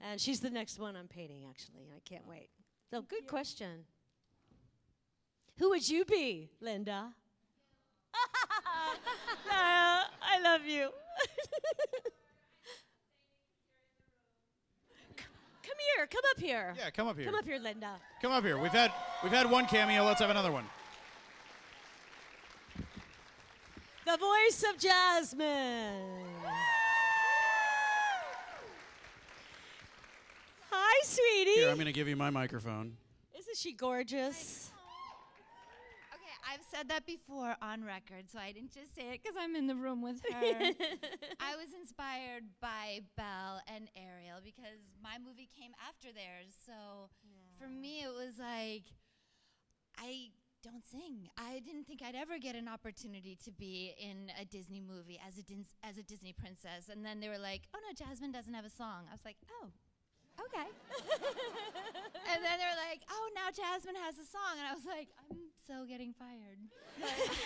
And 0.00 0.20
she's 0.20 0.40
the 0.40 0.50
next 0.50 0.78
one 0.78 0.96
I'm 0.96 1.08
painting, 1.08 1.44
actually. 1.48 1.90
I 1.94 2.00
can't 2.04 2.26
wait. 2.26 2.50
So, 2.90 3.02
good 3.02 3.26
question. 3.26 3.84
Who 5.58 5.70
would 5.70 5.88
you 5.88 6.04
be, 6.04 6.50
Linda? 6.60 7.14
I 9.50 10.40
love 10.42 10.66
you. 10.66 10.90
C- 15.16 15.24
come 15.62 15.78
here, 16.04 16.20
come 16.20 16.30
up 16.30 16.40
here. 16.40 16.74
Yeah, 16.76 16.90
come 16.90 17.08
up 17.08 17.16
here. 17.16 17.26
Come 17.26 17.34
up 17.34 17.44
here, 17.44 17.58
Linda. 17.58 17.96
Come 18.20 18.32
up 18.32 18.44
here. 18.44 18.58
We've 18.58 18.72
had 18.72 18.92
we've 19.22 19.32
had 19.32 19.50
one 19.50 19.66
cameo. 19.66 20.04
Let's 20.04 20.20
have 20.20 20.30
another 20.30 20.52
one. 20.52 20.64
The 24.06 24.18
voice 24.18 24.64
of 24.70 24.78
Jasmine. 24.78 26.24
Hi, 30.70 31.00
sweetie. 31.04 31.60
Here, 31.60 31.70
I'm 31.70 31.76
going 31.76 31.86
to 31.86 31.92
give 31.92 32.08
you 32.08 32.16
my 32.16 32.28
microphone. 32.28 32.96
Isn't 33.38 33.56
she 33.56 33.72
gorgeous? 33.72 34.70
Said 36.74 36.88
that 36.88 37.06
before 37.06 37.54
on 37.62 37.84
record, 37.84 38.26
so 38.26 38.40
I 38.40 38.50
didn't 38.50 38.72
just 38.72 38.96
say 38.96 39.14
it 39.14 39.20
because 39.22 39.36
I'm 39.38 39.54
in 39.54 39.68
the 39.68 39.76
room 39.76 40.02
with 40.02 40.20
her. 40.28 40.42
I 41.38 41.54
was 41.54 41.70
inspired 41.78 42.42
by 42.60 42.98
Belle 43.16 43.62
and 43.72 43.88
Ariel 43.94 44.40
because 44.42 44.82
my 45.00 45.14
movie 45.24 45.48
came 45.54 45.70
after 45.78 46.10
theirs. 46.10 46.58
So 46.66 47.10
for 47.54 47.68
me, 47.68 48.02
it 48.02 48.10
was 48.10 48.40
like, 48.40 48.90
I 49.96 50.34
don't 50.64 50.84
sing. 50.84 51.28
I 51.38 51.60
didn't 51.64 51.86
think 51.86 52.02
I'd 52.02 52.16
ever 52.16 52.38
get 52.42 52.56
an 52.56 52.66
opportunity 52.66 53.38
to 53.44 53.52
be 53.52 53.94
in 53.96 54.32
a 54.40 54.44
Disney 54.44 54.80
movie 54.80 55.20
as 55.24 55.38
a, 55.38 55.42
Dis- 55.44 55.76
as 55.84 55.96
a 55.96 56.02
Disney 56.02 56.32
princess. 56.32 56.90
And 56.90 57.06
then 57.06 57.20
they 57.20 57.28
were 57.28 57.38
like, 57.38 57.68
oh 57.72 57.78
no, 57.86 57.94
Jasmine 57.94 58.32
doesn't 58.32 58.54
have 58.54 58.64
a 58.64 58.70
song. 58.70 59.06
I 59.08 59.12
was 59.12 59.24
like, 59.24 59.36
oh, 59.62 59.70
okay. 60.40 60.66
and 62.32 62.44
then 62.44 62.58
they're 62.58 62.80
like, 62.88 63.02
oh, 63.10 63.28
now 63.34 63.50
Jasmine 63.50 63.96
has 63.96 64.18
a 64.18 64.26
song. 64.26 64.58
And 64.58 64.66
I 64.66 64.74
was 64.74 64.84
like, 64.86 65.08
I'm 65.30 65.38
so 65.66 65.84
getting 65.86 66.12
fired. 66.12 66.58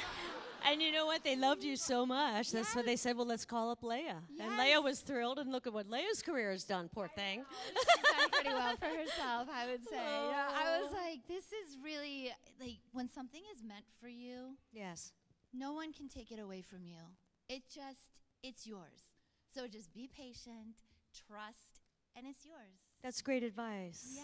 And 0.66 0.82
you 0.82 0.92
know 0.92 1.06
what? 1.06 1.24
They 1.24 1.36
loved 1.36 1.64
you 1.64 1.76
so 1.76 2.04
much. 2.04 2.50
That's 2.50 2.74
what 2.74 2.84
they 2.84 2.96
said. 2.96 3.16
Well, 3.16 3.26
let's 3.26 3.44
call 3.44 3.70
up 3.70 3.82
Lea. 3.82 4.12
And 4.40 4.58
Lea 4.58 4.78
was 4.82 5.00
thrilled. 5.00 5.38
And 5.38 5.50
look 5.50 5.66
at 5.66 5.72
what 5.72 5.88
Lea's 5.88 6.22
career 6.22 6.50
has 6.50 6.64
done. 6.64 6.90
Poor 6.92 7.08
thing. 7.08 7.44
She's 7.72 8.18
done 8.18 8.30
pretty 8.30 8.50
well 8.50 8.76
for 8.76 8.86
herself, 8.86 9.48
I 9.52 9.66
would 9.70 9.84
say. 9.88 9.96
You 9.96 10.30
know, 10.30 10.46
I 10.50 10.80
was 10.80 10.90
oh. 10.92 10.96
like, 10.96 11.20
this 11.28 11.44
is 11.46 11.78
really 11.82 12.32
like 12.60 12.78
when 12.92 13.08
something 13.08 13.42
is 13.54 13.62
meant 13.62 13.84
for 14.00 14.08
you. 14.08 14.56
Yes. 14.72 15.12
No 15.54 15.72
one 15.72 15.92
can 15.92 16.08
take 16.08 16.30
it 16.32 16.38
away 16.38 16.60
from 16.60 16.84
you. 16.84 17.00
It 17.48 17.62
just, 17.72 18.18
it's 18.42 18.66
yours. 18.66 19.12
So 19.54 19.66
just 19.66 19.94
be 19.94 20.08
patient, 20.14 20.76
trust, 21.26 21.77
and 22.18 22.26
it's 22.26 22.44
yours. 22.44 22.74
That's 23.02 23.22
great 23.22 23.42
advice. 23.42 24.14
Yeah. 24.16 24.22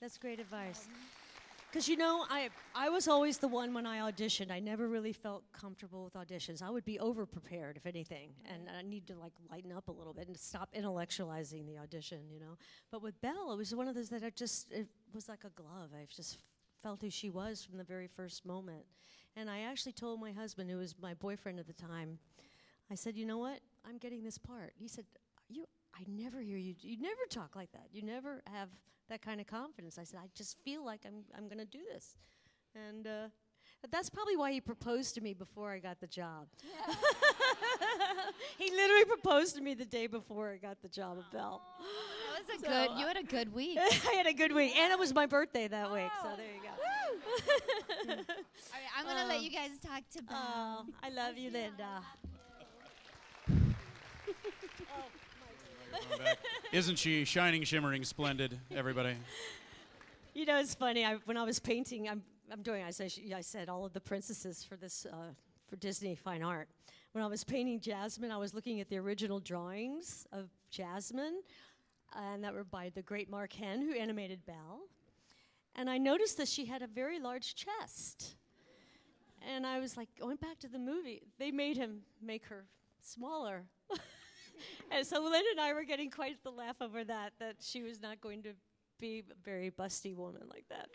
That's 0.00 0.18
great 0.18 0.38
advice. 0.38 0.86
Because 1.70 1.88
you 1.88 1.96
know, 1.96 2.26
I 2.28 2.50
I 2.74 2.90
was 2.90 3.08
always 3.08 3.38
the 3.38 3.48
one 3.48 3.72
when 3.72 3.86
I 3.86 4.10
auditioned. 4.10 4.50
I 4.50 4.60
never 4.60 4.88
really 4.88 5.14
felt 5.14 5.42
comfortable 5.52 6.04
with 6.04 6.12
auditions. 6.12 6.60
I 6.60 6.68
would 6.68 6.84
be 6.84 6.98
over 7.00 7.24
prepared, 7.24 7.78
if 7.78 7.86
anything, 7.86 8.34
and 8.44 8.68
I 8.68 8.82
need 8.82 9.06
to 9.06 9.14
like 9.14 9.32
lighten 9.50 9.72
up 9.72 9.88
a 9.88 9.92
little 9.92 10.12
bit 10.12 10.28
and 10.28 10.38
stop 10.38 10.68
intellectualizing 10.74 11.66
the 11.66 11.78
audition. 11.78 12.18
You 12.30 12.40
know. 12.40 12.58
But 12.90 13.02
with 13.02 13.18
Belle, 13.22 13.52
it 13.52 13.56
was 13.56 13.74
one 13.74 13.88
of 13.88 13.94
those 13.94 14.10
that 14.10 14.22
I 14.22 14.30
just 14.30 14.70
it 14.70 14.86
was 15.14 15.30
like 15.30 15.44
a 15.44 15.50
glove. 15.50 15.90
I 15.98 16.06
just 16.14 16.36
felt 16.82 17.00
who 17.00 17.08
she 17.08 17.30
was 17.30 17.64
from 17.64 17.78
the 17.78 17.84
very 17.84 18.08
first 18.08 18.44
moment. 18.44 18.84
And 19.34 19.48
I 19.48 19.60
actually 19.60 19.92
told 19.92 20.20
my 20.20 20.32
husband, 20.32 20.68
who 20.70 20.76
was 20.76 20.94
my 21.00 21.14
boyfriend 21.14 21.58
at 21.58 21.66
the 21.66 21.72
time, 21.72 22.18
I 22.90 22.96
said, 22.96 23.16
"You 23.16 23.24
know 23.24 23.38
what? 23.38 23.60
I'm 23.88 23.96
getting 23.96 24.22
this 24.22 24.36
part." 24.36 24.74
He 24.78 24.88
said, 24.88 25.06
"You, 25.48 25.64
I 25.94 26.04
never 26.08 26.40
hear 26.40 26.56
you. 26.56 26.74
You 26.80 26.96
never 27.00 27.20
talk 27.30 27.54
like 27.56 27.72
that. 27.72 27.88
You 27.92 28.02
never 28.02 28.42
have 28.52 28.68
that 29.08 29.22
kind 29.22 29.40
of 29.40 29.46
confidence." 29.46 29.98
I 29.98 30.04
said, 30.04 30.20
"I 30.22 30.28
just 30.34 30.56
feel 30.64 30.84
like 30.84 31.00
I'm, 31.06 31.24
I'm 31.36 31.46
going 31.48 31.58
to 31.58 31.64
do 31.64 31.80
this," 31.92 32.16
and 32.74 33.06
uh, 33.06 33.28
that's 33.90 34.08
probably 34.10 34.36
why 34.36 34.52
he 34.52 34.60
proposed 34.60 35.14
to 35.16 35.20
me 35.20 35.34
before 35.34 35.70
I 35.72 35.78
got 35.78 36.00
the 36.00 36.06
job. 36.06 36.46
he 38.58 38.70
literally 38.70 39.04
proposed 39.04 39.56
to 39.56 39.60
me 39.62 39.74
the 39.74 39.84
day 39.84 40.06
before 40.06 40.50
I 40.50 40.56
got 40.56 40.80
the 40.82 40.88
job 40.88 41.18
at 41.18 41.30
Belle. 41.32 41.60
That 42.36 42.54
was 42.54 42.62
a 42.62 42.64
So, 42.64 42.70
good, 42.70 42.98
you 42.98 43.06
had 43.06 43.16
a 43.16 43.22
good 43.22 43.52
week. 43.52 43.78
I 43.80 44.14
had 44.14 44.26
a 44.26 44.32
good 44.32 44.52
week, 44.52 44.76
and 44.76 44.92
it 44.92 44.98
was 44.98 45.12
my 45.14 45.26
birthday 45.26 45.68
that 45.68 45.92
week. 45.92 46.10
So 46.22 46.30
there 46.36 46.46
you 46.46 46.62
go. 46.62 48.10
All 48.12 48.16
right, 48.16 48.26
I'm 48.96 49.04
going 49.04 49.18
to 49.18 49.26
let 49.26 49.42
you 49.42 49.50
guys 49.50 49.70
talk 49.84 50.02
to 50.16 50.22
Belle. 50.22 50.36
Oh, 50.38 50.86
I 51.02 51.10
love 51.10 51.36
you, 51.36 51.50
Linda. 51.50 52.02
Isn't 56.72 56.96
she 56.96 57.24
shining, 57.24 57.64
shimmering, 57.64 58.04
splendid, 58.04 58.58
everybody? 58.74 59.14
You 60.34 60.46
know, 60.46 60.58
it's 60.58 60.74
funny. 60.74 61.04
I, 61.04 61.16
when 61.26 61.36
I 61.36 61.44
was 61.44 61.58
painting, 61.60 62.08
I'm, 62.08 62.22
I'm 62.50 62.62
doing. 62.62 62.82
I 62.82 62.90
said, 62.90 63.12
I 63.36 63.42
said 63.42 63.68
all 63.68 63.84
of 63.84 63.92
the 63.92 64.00
princesses 64.00 64.64
for 64.64 64.76
this 64.76 65.04
uh, 65.04 65.34
for 65.68 65.76
Disney 65.76 66.14
Fine 66.14 66.42
Art. 66.42 66.68
When 67.12 67.22
I 67.22 67.26
was 67.26 67.44
painting 67.44 67.80
Jasmine, 67.80 68.30
I 68.30 68.38
was 68.38 68.54
looking 68.54 68.80
at 68.80 68.88
the 68.88 68.96
original 68.96 69.40
drawings 69.40 70.26
of 70.32 70.48
Jasmine, 70.70 71.42
and 72.16 72.42
that 72.42 72.54
were 72.54 72.64
by 72.64 72.90
the 72.94 73.02
great 73.02 73.28
Mark 73.28 73.52
Henn, 73.52 73.82
who 73.82 73.92
animated 73.92 74.46
Belle. 74.46 74.80
And 75.76 75.90
I 75.90 75.98
noticed 75.98 76.38
that 76.38 76.48
she 76.48 76.64
had 76.64 76.80
a 76.80 76.86
very 76.86 77.18
large 77.18 77.54
chest. 77.54 78.36
And 79.54 79.66
I 79.66 79.80
was 79.80 79.98
like, 79.98 80.08
going 80.18 80.36
back 80.36 80.58
to 80.60 80.68
the 80.68 80.78
movie, 80.78 81.22
they 81.38 81.50
made 81.50 81.76
him 81.76 82.00
make 82.22 82.46
her 82.46 82.64
smaller. 83.02 83.64
and 84.90 85.06
so 85.06 85.22
Lynn 85.22 85.42
and 85.50 85.60
I 85.60 85.72
were 85.72 85.84
getting 85.84 86.10
quite 86.10 86.42
the 86.42 86.50
laugh 86.50 86.76
over 86.80 87.04
that, 87.04 87.32
that 87.38 87.56
she 87.60 87.82
was 87.82 88.00
not 88.00 88.20
going 88.20 88.42
to 88.42 88.50
be 88.98 89.24
a 89.30 89.34
very 89.44 89.70
busty 89.70 90.14
woman 90.14 90.42
like 90.50 90.64
that. 90.68 90.88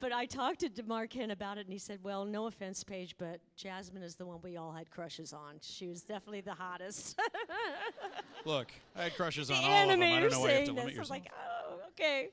But 0.00 0.12
I 0.12 0.26
talked 0.26 0.60
to 0.60 0.82
Mark 0.82 1.12
Henn 1.14 1.30
about 1.30 1.56
it, 1.56 1.62
and 1.62 1.72
he 1.72 1.78
said, 1.78 2.00
Well, 2.02 2.26
no 2.26 2.46
offense, 2.46 2.84
Paige, 2.84 3.16
but 3.16 3.40
Jasmine 3.56 4.02
is 4.02 4.16
the 4.16 4.26
one 4.26 4.38
we 4.42 4.56
all 4.56 4.72
had 4.72 4.90
crushes 4.90 5.32
on. 5.32 5.54
She 5.62 5.86
was 5.86 6.02
definitely 6.02 6.42
the 6.42 6.52
hottest. 6.52 7.18
Look, 8.44 8.68
I 8.94 9.04
had 9.04 9.16
crushes 9.16 9.48
the 9.48 9.54
on 9.54 9.64
all 9.64 9.90
of 9.90 9.98
them. 9.98 10.02
I 10.02 10.20
don't 10.20 10.30
know 10.30 10.40
why 10.40 10.50
you 10.50 10.54
have 10.56 10.64
to 10.64 10.72
limit 10.72 10.88
this. 10.90 10.98
I 10.98 11.00
was 11.00 11.10
like, 11.10 11.30
Oh, 11.32 11.76
okay. 11.88 12.28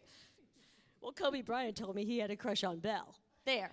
Well, 1.02 1.14
Kobe 1.14 1.41
Bryant 1.41 1.78
told 1.78 1.95
me 1.95 2.04
he 2.04 2.20
had 2.20 2.30
a 2.30 2.36
crush 2.36 2.64
on 2.64 2.80
Belle. 2.80 3.16
There. 3.45 3.72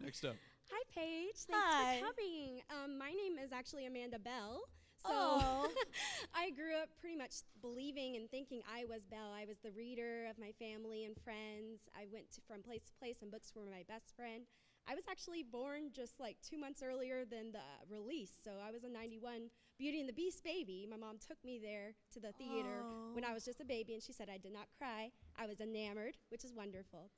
Next 0.00 0.24
up. 0.24 0.36
Hi, 0.70 0.82
Paige. 0.94 1.34
Thanks 1.50 1.50
Hi. 1.50 1.98
for 1.98 2.14
coming. 2.14 2.62
Um, 2.70 2.98
my 2.98 3.10
name 3.10 3.38
is 3.42 3.52
actually 3.52 3.86
Amanda 3.86 4.18
Bell. 4.18 4.62
So. 5.04 5.66
I 6.34 6.50
grew 6.50 6.76
up 6.76 6.88
pretty 7.00 7.16
much 7.16 7.42
believing 7.60 8.16
and 8.16 8.30
thinking 8.30 8.62
I 8.70 8.84
was 8.84 9.02
Belle. 9.10 9.32
I 9.34 9.46
was 9.46 9.58
the 9.64 9.72
reader 9.72 10.26
of 10.30 10.38
my 10.38 10.52
family 10.58 11.04
and 11.04 11.16
friends. 11.24 11.90
I 11.96 12.06
went 12.12 12.30
to, 12.32 12.40
from 12.46 12.62
place 12.62 12.84
to 12.86 12.92
place, 13.00 13.18
and 13.22 13.30
books 13.30 13.52
were 13.54 13.66
my 13.66 13.82
best 13.88 14.14
friend. 14.14 14.44
I 14.88 14.94
was 14.94 15.04
actually 15.10 15.42
born 15.42 15.90
just 15.92 16.20
like 16.20 16.36
two 16.42 16.58
months 16.58 16.82
earlier 16.82 17.24
than 17.24 17.52
the 17.52 17.66
release. 17.90 18.32
So 18.42 18.52
I 18.62 18.70
was 18.70 18.84
a 18.84 18.88
91 18.88 19.50
Beauty 19.78 20.00
and 20.00 20.08
the 20.08 20.12
Beast 20.12 20.44
baby. 20.44 20.86
My 20.88 20.96
mom 20.96 21.18
took 21.18 21.38
me 21.44 21.58
there 21.58 21.94
to 22.12 22.20
the 22.20 22.32
theater 22.32 22.84
when 23.12 23.24
I 23.24 23.32
was 23.32 23.44
just 23.44 23.60
a 23.60 23.64
baby, 23.64 23.94
and 23.94 24.02
she 24.02 24.12
said 24.12 24.28
I 24.32 24.38
did 24.38 24.52
not 24.52 24.68
cry. 24.78 25.10
I 25.38 25.46
was 25.46 25.60
enamored, 25.60 26.16
which 26.30 26.44
is 26.44 26.54
wonderful. 26.54 27.10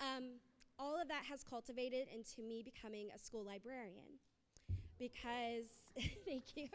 Um, 0.00 0.40
all 0.78 1.00
of 1.00 1.08
that 1.08 1.24
has 1.30 1.44
cultivated 1.44 2.06
into 2.12 2.42
me 2.42 2.62
becoming 2.62 3.08
a 3.14 3.18
school 3.18 3.44
librarian 3.44 4.18
because, 4.98 5.70
thank 6.24 6.56
you. 6.56 6.68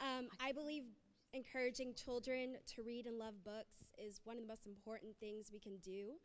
Um, 0.00 0.28
I 0.40 0.52
believe 0.52 0.84
encouraging 1.32 1.94
children 1.94 2.56
to 2.74 2.82
read 2.82 3.06
and 3.06 3.18
love 3.18 3.34
books 3.44 3.92
is 3.98 4.20
one 4.24 4.36
of 4.36 4.42
the 4.42 4.48
most 4.48 4.66
important 4.66 5.14
things 5.20 5.50
we 5.52 5.58
can 5.58 5.76
do. 5.78 6.18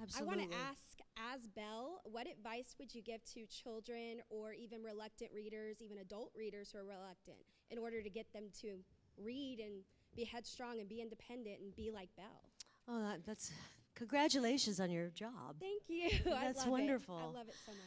Absolutely. 0.00 0.34
I 0.34 0.36
want 0.36 0.50
to 0.50 0.56
ask, 0.56 1.00
as 1.34 1.46
Belle, 1.46 2.00
what 2.04 2.26
advice 2.26 2.76
would 2.78 2.94
you 2.94 3.02
give 3.02 3.24
to 3.34 3.46
children 3.46 4.22
or 4.30 4.52
even 4.52 4.82
reluctant 4.82 5.30
readers, 5.34 5.78
even 5.80 5.98
adult 5.98 6.30
readers 6.36 6.70
who 6.72 6.78
are 6.78 6.84
reluctant, 6.84 7.38
in 7.70 7.78
order 7.78 8.02
to 8.02 8.10
get 8.10 8.32
them 8.32 8.44
to 8.62 8.78
read 9.16 9.58
and 9.58 9.82
be 10.14 10.24
headstrong 10.24 10.80
and 10.80 10.88
be 10.88 11.00
independent 11.00 11.60
and 11.60 11.74
be 11.74 11.90
like 11.90 12.08
Belle? 12.16 12.50
Oh, 12.88 13.02
that, 13.02 13.26
that's 13.26 13.52
congratulations 13.94 14.80
on 14.80 14.90
your 14.90 15.08
job. 15.10 15.56
Thank 15.60 15.82
you. 15.88 16.32
I 16.32 16.46
That's 16.46 16.64
it. 16.64 16.70
wonderful. 16.70 17.16
I 17.16 17.38
love 17.38 17.48
it 17.48 17.54
so 17.66 17.72
much. 17.72 17.80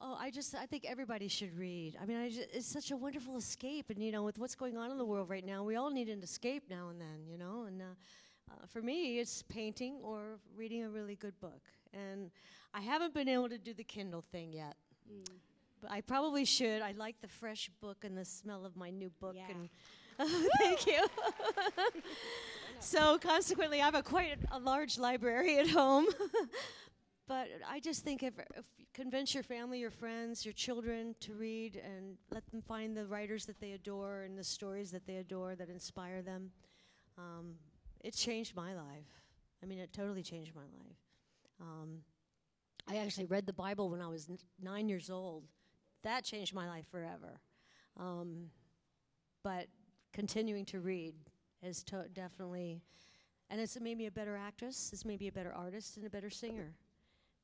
Oh, 0.00 0.16
I 0.20 0.30
just 0.30 0.54
I 0.54 0.66
think 0.66 0.84
everybody 0.86 1.26
should 1.28 1.56
read. 1.58 1.96
I 2.00 2.04
mean, 2.04 2.18
I 2.18 2.28
ju- 2.30 2.44
it's 2.52 2.66
such 2.66 2.90
a 2.90 2.96
wonderful 2.96 3.36
escape, 3.36 3.88
and 3.90 4.02
you 4.02 4.12
know, 4.12 4.22
with 4.22 4.38
what's 4.38 4.54
going 4.54 4.76
on 4.76 4.90
in 4.90 4.98
the 4.98 5.04
world 5.06 5.28
right 5.30 5.44
now, 5.44 5.62
we 5.64 5.76
all 5.76 5.90
need 5.90 6.08
an 6.08 6.22
escape 6.22 6.64
now 6.68 6.88
and 6.90 7.00
then, 7.00 7.26
you 7.26 7.38
know. 7.38 7.64
And 7.66 7.80
uh, 7.80 7.84
uh, 8.50 8.66
for 8.66 8.82
me, 8.82 9.18
it's 9.18 9.42
painting 9.42 9.98
or 10.02 10.38
reading 10.54 10.84
a 10.84 10.90
really 10.90 11.16
good 11.16 11.38
book. 11.40 11.62
And 11.94 12.30
I 12.74 12.80
haven't 12.80 13.14
been 13.14 13.28
able 13.28 13.48
to 13.48 13.56
do 13.58 13.72
the 13.72 13.84
Kindle 13.84 14.22
thing 14.32 14.52
yet, 14.52 14.76
but 15.80 15.90
I 15.90 16.02
probably 16.02 16.44
should. 16.44 16.82
I 16.82 16.92
like 16.92 17.20
the 17.22 17.28
fresh 17.28 17.70
book 17.80 18.04
and 18.04 18.16
the 18.18 18.24
smell 18.24 18.66
of 18.66 18.76
my 18.76 18.90
new 18.90 19.10
book. 19.18 19.36
And 19.48 19.70
thank 20.58 20.86
you. 20.86 21.06
so 22.80 23.18
consequently, 23.18 23.80
I 23.80 23.84
have 23.84 23.94
a 23.94 24.02
quite 24.02 24.38
a, 24.50 24.58
large 24.58 24.98
library 24.98 25.58
at 25.58 25.68
home. 25.68 26.06
but 27.28 27.48
I 27.68 27.80
just 27.80 28.04
think 28.04 28.22
if, 28.22 28.34
if 28.56 28.64
you 28.78 28.86
convince 28.94 29.34
your 29.34 29.42
family, 29.42 29.80
your 29.80 29.90
friends, 29.90 30.44
your 30.44 30.54
children 30.54 31.14
to 31.20 31.34
read 31.34 31.80
and 31.84 32.16
let 32.30 32.48
them 32.50 32.62
find 32.62 32.96
the 32.96 33.06
writers 33.06 33.44
that 33.46 33.60
they 33.60 33.72
adore 33.72 34.22
and 34.22 34.38
the 34.38 34.44
stories 34.44 34.90
that 34.92 35.06
they 35.06 35.16
adore 35.16 35.54
that 35.54 35.68
inspire 35.68 36.22
them, 36.22 36.50
um, 37.18 37.54
it 38.02 38.14
changed 38.14 38.56
my 38.56 38.74
life. 38.74 39.22
I 39.62 39.66
mean, 39.66 39.78
it 39.78 39.92
totally 39.92 40.22
changed 40.22 40.54
my 40.54 40.62
life. 40.62 40.96
Um, 41.60 41.98
I 42.88 42.98
actually 42.98 43.26
read 43.26 43.46
the 43.46 43.52
Bible 43.52 43.90
when 43.90 44.00
I 44.00 44.08
was 44.08 44.28
n- 44.30 44.38
nine 44.62 44.88
years 44.88 45.10
old. 45.10 45.44
That 46.04 46.24
changed 46.24 46.54
my 46.54 46.68
life 46.68 46.86
forever. 46.90 47.40
Um, 47.98 48.50
but 49.42 49.66
continuing 50.20 50.64
to 50.64 50.80
read 50.80 51.14
has 51.62 51.82
to- 51.84 52.08
definitely, 52.14 52.80
and 53.50 53.60
it's 53.60 53.78
made 53.78 53.98
me 53.98 54.06
a 54.06 54.10
better 54.10 54.34
actress. 54.34 54.90
It's 54.92 55.04
made 55.04 55.20
me 55.20 55.28
a 55.28 55.32
better 55.32 55.52
artist 55.52 55.98
and 55.98 56.06
a 56.06 56.10
better 56.10 56.30
singer 56.30 56.74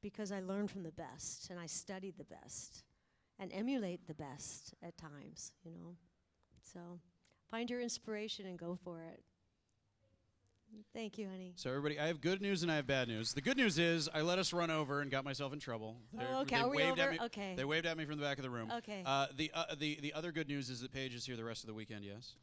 because 0.00 0.32
I 0.32 0.40
learned 0.40 0.70
from 0.70 0.82
the 0.82 0.90
best 0.92 1.50
and 1.50 1.60
I 1.60 1.66
studied 1.66 2.16
the 2.16 2.24
best 2.24 2.82
and 3.38 3.52
emulate 3.52 4.06
the 4.06 4.14
best 4.14 4.74
at 4.82 4.96
times, 4.96 5.52
you 5.64 5.70
know. 5.70 5.96
So 6.62 6.80
find 7.50 7.68
your 7.68 7.80
inspiration 7.82 8.46
and 8.46 8.58
go 8.58 8.74
for 8.82 9.02
it. 9.02 9.22
Thank 10.94 11.18
you, 11.18 11.28
honey. 11.28 11.52
So 11.56 11.68
everybody, 11.68 12.00
I 12.00 12.06
have 12.06 12.22
good 12.22 12.40
news 12.40 12.62
and 12.62 12.72
I 12.72 12.76
have 12.76 12.86
bad 12.86 13.06
news. 13.06 13.34
The 13.34 13.42
good 13.42 13.58
news 13.58 13.78
is 13.78 14.08
I 14.14 14.22
let 14.22 14.38
us 14.38 14.54
run 14.54 14.70
over 14.70 15.02
and 15.02 15.10
got 15.10 15.22
myself 15.22 15.52
in 15.52 15.58
trouble. 15.60 15.98
They're- 16.14 16.26
Oh, 16.30 16.40
okay. 16.40 16.56
They 16.56 16.62
Are 16.62 16.68
we 16.70 16.76
waved 16.78 16.98
over? 16.98 17.10
at 17.10 17.10
me. 17.12 17.26
Okay. 17.26 17.54
They 17.54 17.64
waved 17.66 17.84
at 17.84 17.98
me 17.98 18.06
from 18.06 18.16
the 18.16 18.22
back 18.22 18.38
of 18.38 18.42
the 18.42 18.48
room. 18.48 18.70
Okay. 18.70 19.02
Uh, 19.04 19.26
the 19.36 19.50
uh, 19.52 19.74
the 19.74 19.98
the 20.00 20.14
other 20.14 20.32
good 20.32 20.48
news 20.48 20.70
is 20.70 20.80
that 20.80 20.90
Paige 20.90 21.14
is 21.14 21.26
here 21.26 21.36
the 21.36 21.44
rest 21.44 21.62
of 21.62 21.66
the 21.68 21.74
weekend. 21.74 22.06
Yes. 22.06 22.36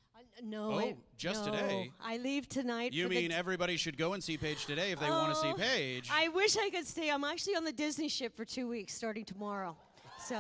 No. 0.44 0.72
Oh, 0.80 0.94
just 1.18 1.46
no. 1.46 1.52
today? 1.52 1.92
I 2.04 2.18
leave 2.18 2.48
tonight. 2.50 2.94
You 2.94 3.08
mean 3.10 3.30
t- 3.30 3.36
everybody 3.36 3.78
should 3.78 3.98
go 3.98 4.14
and 4.14 4.24
see 4.24 4.38
Paige 4.38 4.66
today 4.66 4.92
if 4.92 5.00
they 5.00 5.10
want 5.10 5.34
to 5.34 5.40
see 5.40 5.50
Oh, 5.50 5.54
Paige? 5.56 6.10
I 6.14 6.28
wish 6.30 6.58
I 6.58 6.70
could 6.70 6.88
stay. 6.88 7.10
I'm 7.10 7.24
actually 7.24 7.56
on 7.56 7.64
the 7.66 7.72
Disney 7.72 8.08
ship 8.10 8.36
for 8.36 8.46
two 8.46 8.68
weeks, 8.68 8.94
starting 8.94 9.26
tomorrow. 9.26 9.76
So, 10.26 10.40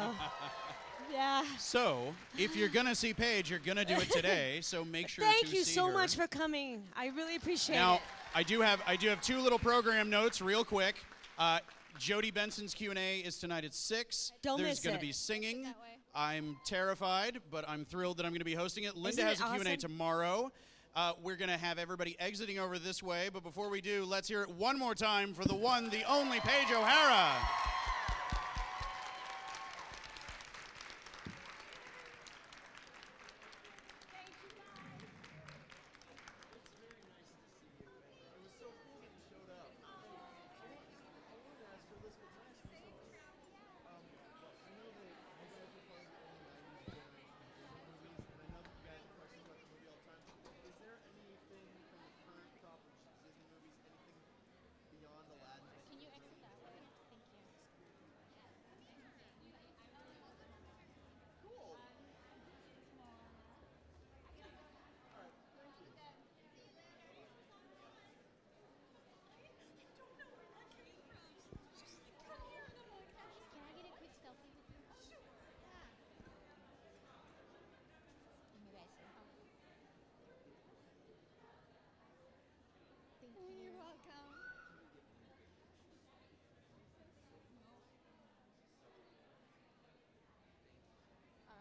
yeah. 1.12 1.43
so 1.58 2.14
if 2.38 2.56
you're 2.56 2.70
gonna 2.70 2.95
see 2.95 3.14
Paige, 3.14 3.50
you're 3.50 3.60
gonna 3.60 3.86
do 3.86 3.95
it 3.95 4.12
today. 4.12 4.60
So 4.62 4.86
make 4.86 5.08
sure 5.10 5.24
Thank 5.26 5.54
you 5.54 5.64
so 5.64 5.88
her. 5.88 5.93
much 5.93 6.16
for 6.16 6.28
coming. 6.28 6.84
I 6.95 7.08
really 7.08 7.36
appreciate 7.36 7.76
Now, 7.76 7.95
it. 7.95 7.97
Now, 7.97 8.02
I 8.36 8.43
do 8.43 8.62
have 8.62 8.82
I 8.88 8.95
do 8.95 9.10
have 9.10 9.22
two 9.22 9.39
little 9.39 9.60
program 9.60 10.10
notes, 10.10 10.41
real 10.41 10.64
quick. 10.64 10.95
Uh, 11.38 11.60
Jodi 11.97 12.32
Benson's 12.32 12.74
Q 12.74 12.91
and 12.91 13.00
A 13.00 13.20
is 13.20 13.38
tonight 13.39 13.66
at 13.66 13.74
six. 13.74 14.32
Don't 14.41 14.58
There's 14.58 14.70
miss 14.72 14.80
gonna 14.80 14.95
it. 14.97 15.02
be 15.02 15.12
singing. 15.12 15.68
I'm 16.16 16.57
terrified, 16.66 17.39
but 17.51 17.68
I'm 17.68 17.86
thrilled 17.86 18.18
that 18.18 18.26
I'm 18.26 18.32
going 18.32 18.39
to 18.39 18.45
be 18.45 18.55
hosting 18.55 18.86
it. 18.86 18.95
Linda 18.95 19.28
Isn't 19.28 19.45
has 19.47 19.62
it 19.62 19.64
Q&A 19.64 19.78
tomorrow. 19.78 20.51
Uh, 20.95 21.14
we're 21.22 21.36
going 21.36 21.49
to 21.49 21.57
have 21.57 21.78
everybody 21.78 22.16
exiting 22.20 22.60
over 22.60 22.80
this 22.80 23.03
way, 23.03 23.30
but 23.32 23.43
before 23.43 23.70
we 23.70 23.80
do, 23.80 24.03
let's 24.05 24.28
hear 24.28 24.41
it 24.41 24.49
one 24.49 24.78
more 24.78 24.95
time 24.95 25.34
for 25.34 25.45
the 25.45 25.55
one, 25.55 25.89
the 25.89 26.03
only 26.12 26.39
Paige 26.39 26.72
O'Hara. 26.72 27.38
Can 55.89 55.97
you 55.97 56.05
exit 56.14 56.38
that 56.41 56.53
way? 56.62 56.78
Thank 57.10 57.26
you. 57.34 57.41
Can 58.60 58.70
I 58.70 58.76
get 58.78 58.86
a 58.86 58.93
quick 58.99 58.99
selfie 58.99 59.26
with 59.26 59.41
you? 59.41 59.49
Sure. 61.41 61.80
Yeah. 64.38 64.45
Maybe 73.64 73.89
I 73.89 73.95
say. 74.05 74.30
Thank 83.22 83.36
you. 83.36 83.62
You're 83.62 83.74
welcome. 83.74 84.36
Uh, 91.49 91.53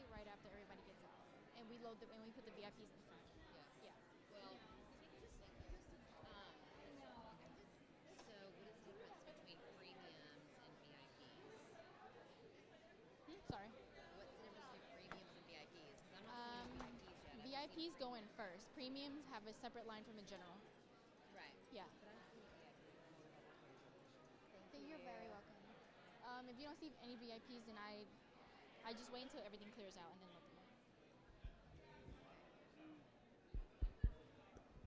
I'd 0.00 0.08
right 0.08 0.26
after 0.26 0.48
everybody 0.48 0.80
gets 0.88 1.04
out, 1.04 1.28
and 1.56 1.68
we 1.68 1.76
load 1.78 2.00
the 2.00 2.08
and 2.12 2.24
we 2.24 2.30
put 2.32 2.44
the 2.48 2.50
VIPs 2.56 2.88
in 2.96 3.02
front. 3.04 3.20
Yeah. 3.52 3.64
Yeah. 3.84 3.92
Well. 4.32 4.56
So, 8.24 8.32
what 8.56 8.66
is 8.68 8.76
the 8.76 8.92
difference 8.92 9.18
between 9.26 9.58
premiums 9.76 10.16
and 10.36 10.40
VIPs? 10.84 11.34
Hmm? 13.26 13.38
Sorry. 13.50 13.68
What's 14.14 14.30
the 14.32 14.42
difference 14.42 14.68
between 14.70 14.90
premiums 14.94 15.30
and 15.34 15.44
VIPs? 15.44 15.96
'Cause 16.02 16.12
I'm 16.16 16.24
not 16.24 16.34
Um, 16.36 16.68
VIPs 16.68 17.24
yet. 17.24 17.32
I'm 17.32 17.40
VIPs 17.42 17.98
go 17.98 18.14
in 18.14 18.28
first. 18.36 18.72
Premiums 18.74 19.24
have 19.26 19.46
a 19.46 19.54
separate 19.54 19.86
line 19.86 20.04
from 20.04 20.16
the 20.16 20.22
general. 20.22 20.56
Right. 21.34 21.54
Yeah. 21.72 21.84
Thank 24.72 24.88
You're 24.88 24.98
very 24.98 25.28
welcome. 25.28 25.64
Um, 26.26 26.48
if 26.48 26.58
you 26.58 26.66
don't 26.66 26.78
see 26.78 26.92
any 27.02 27.16
VIPs, 27.16 27.66
then 27.66 27.76
I, 27.78 28.06
I 28.84 28.92
just 28.92 29.12
wait 29.12 29.24
until 29.28 29.40
everything 29.44 29.68
clears 29.76 29.96
out 29.96 30.12
and 30.12 30.20
then 30.22 30.39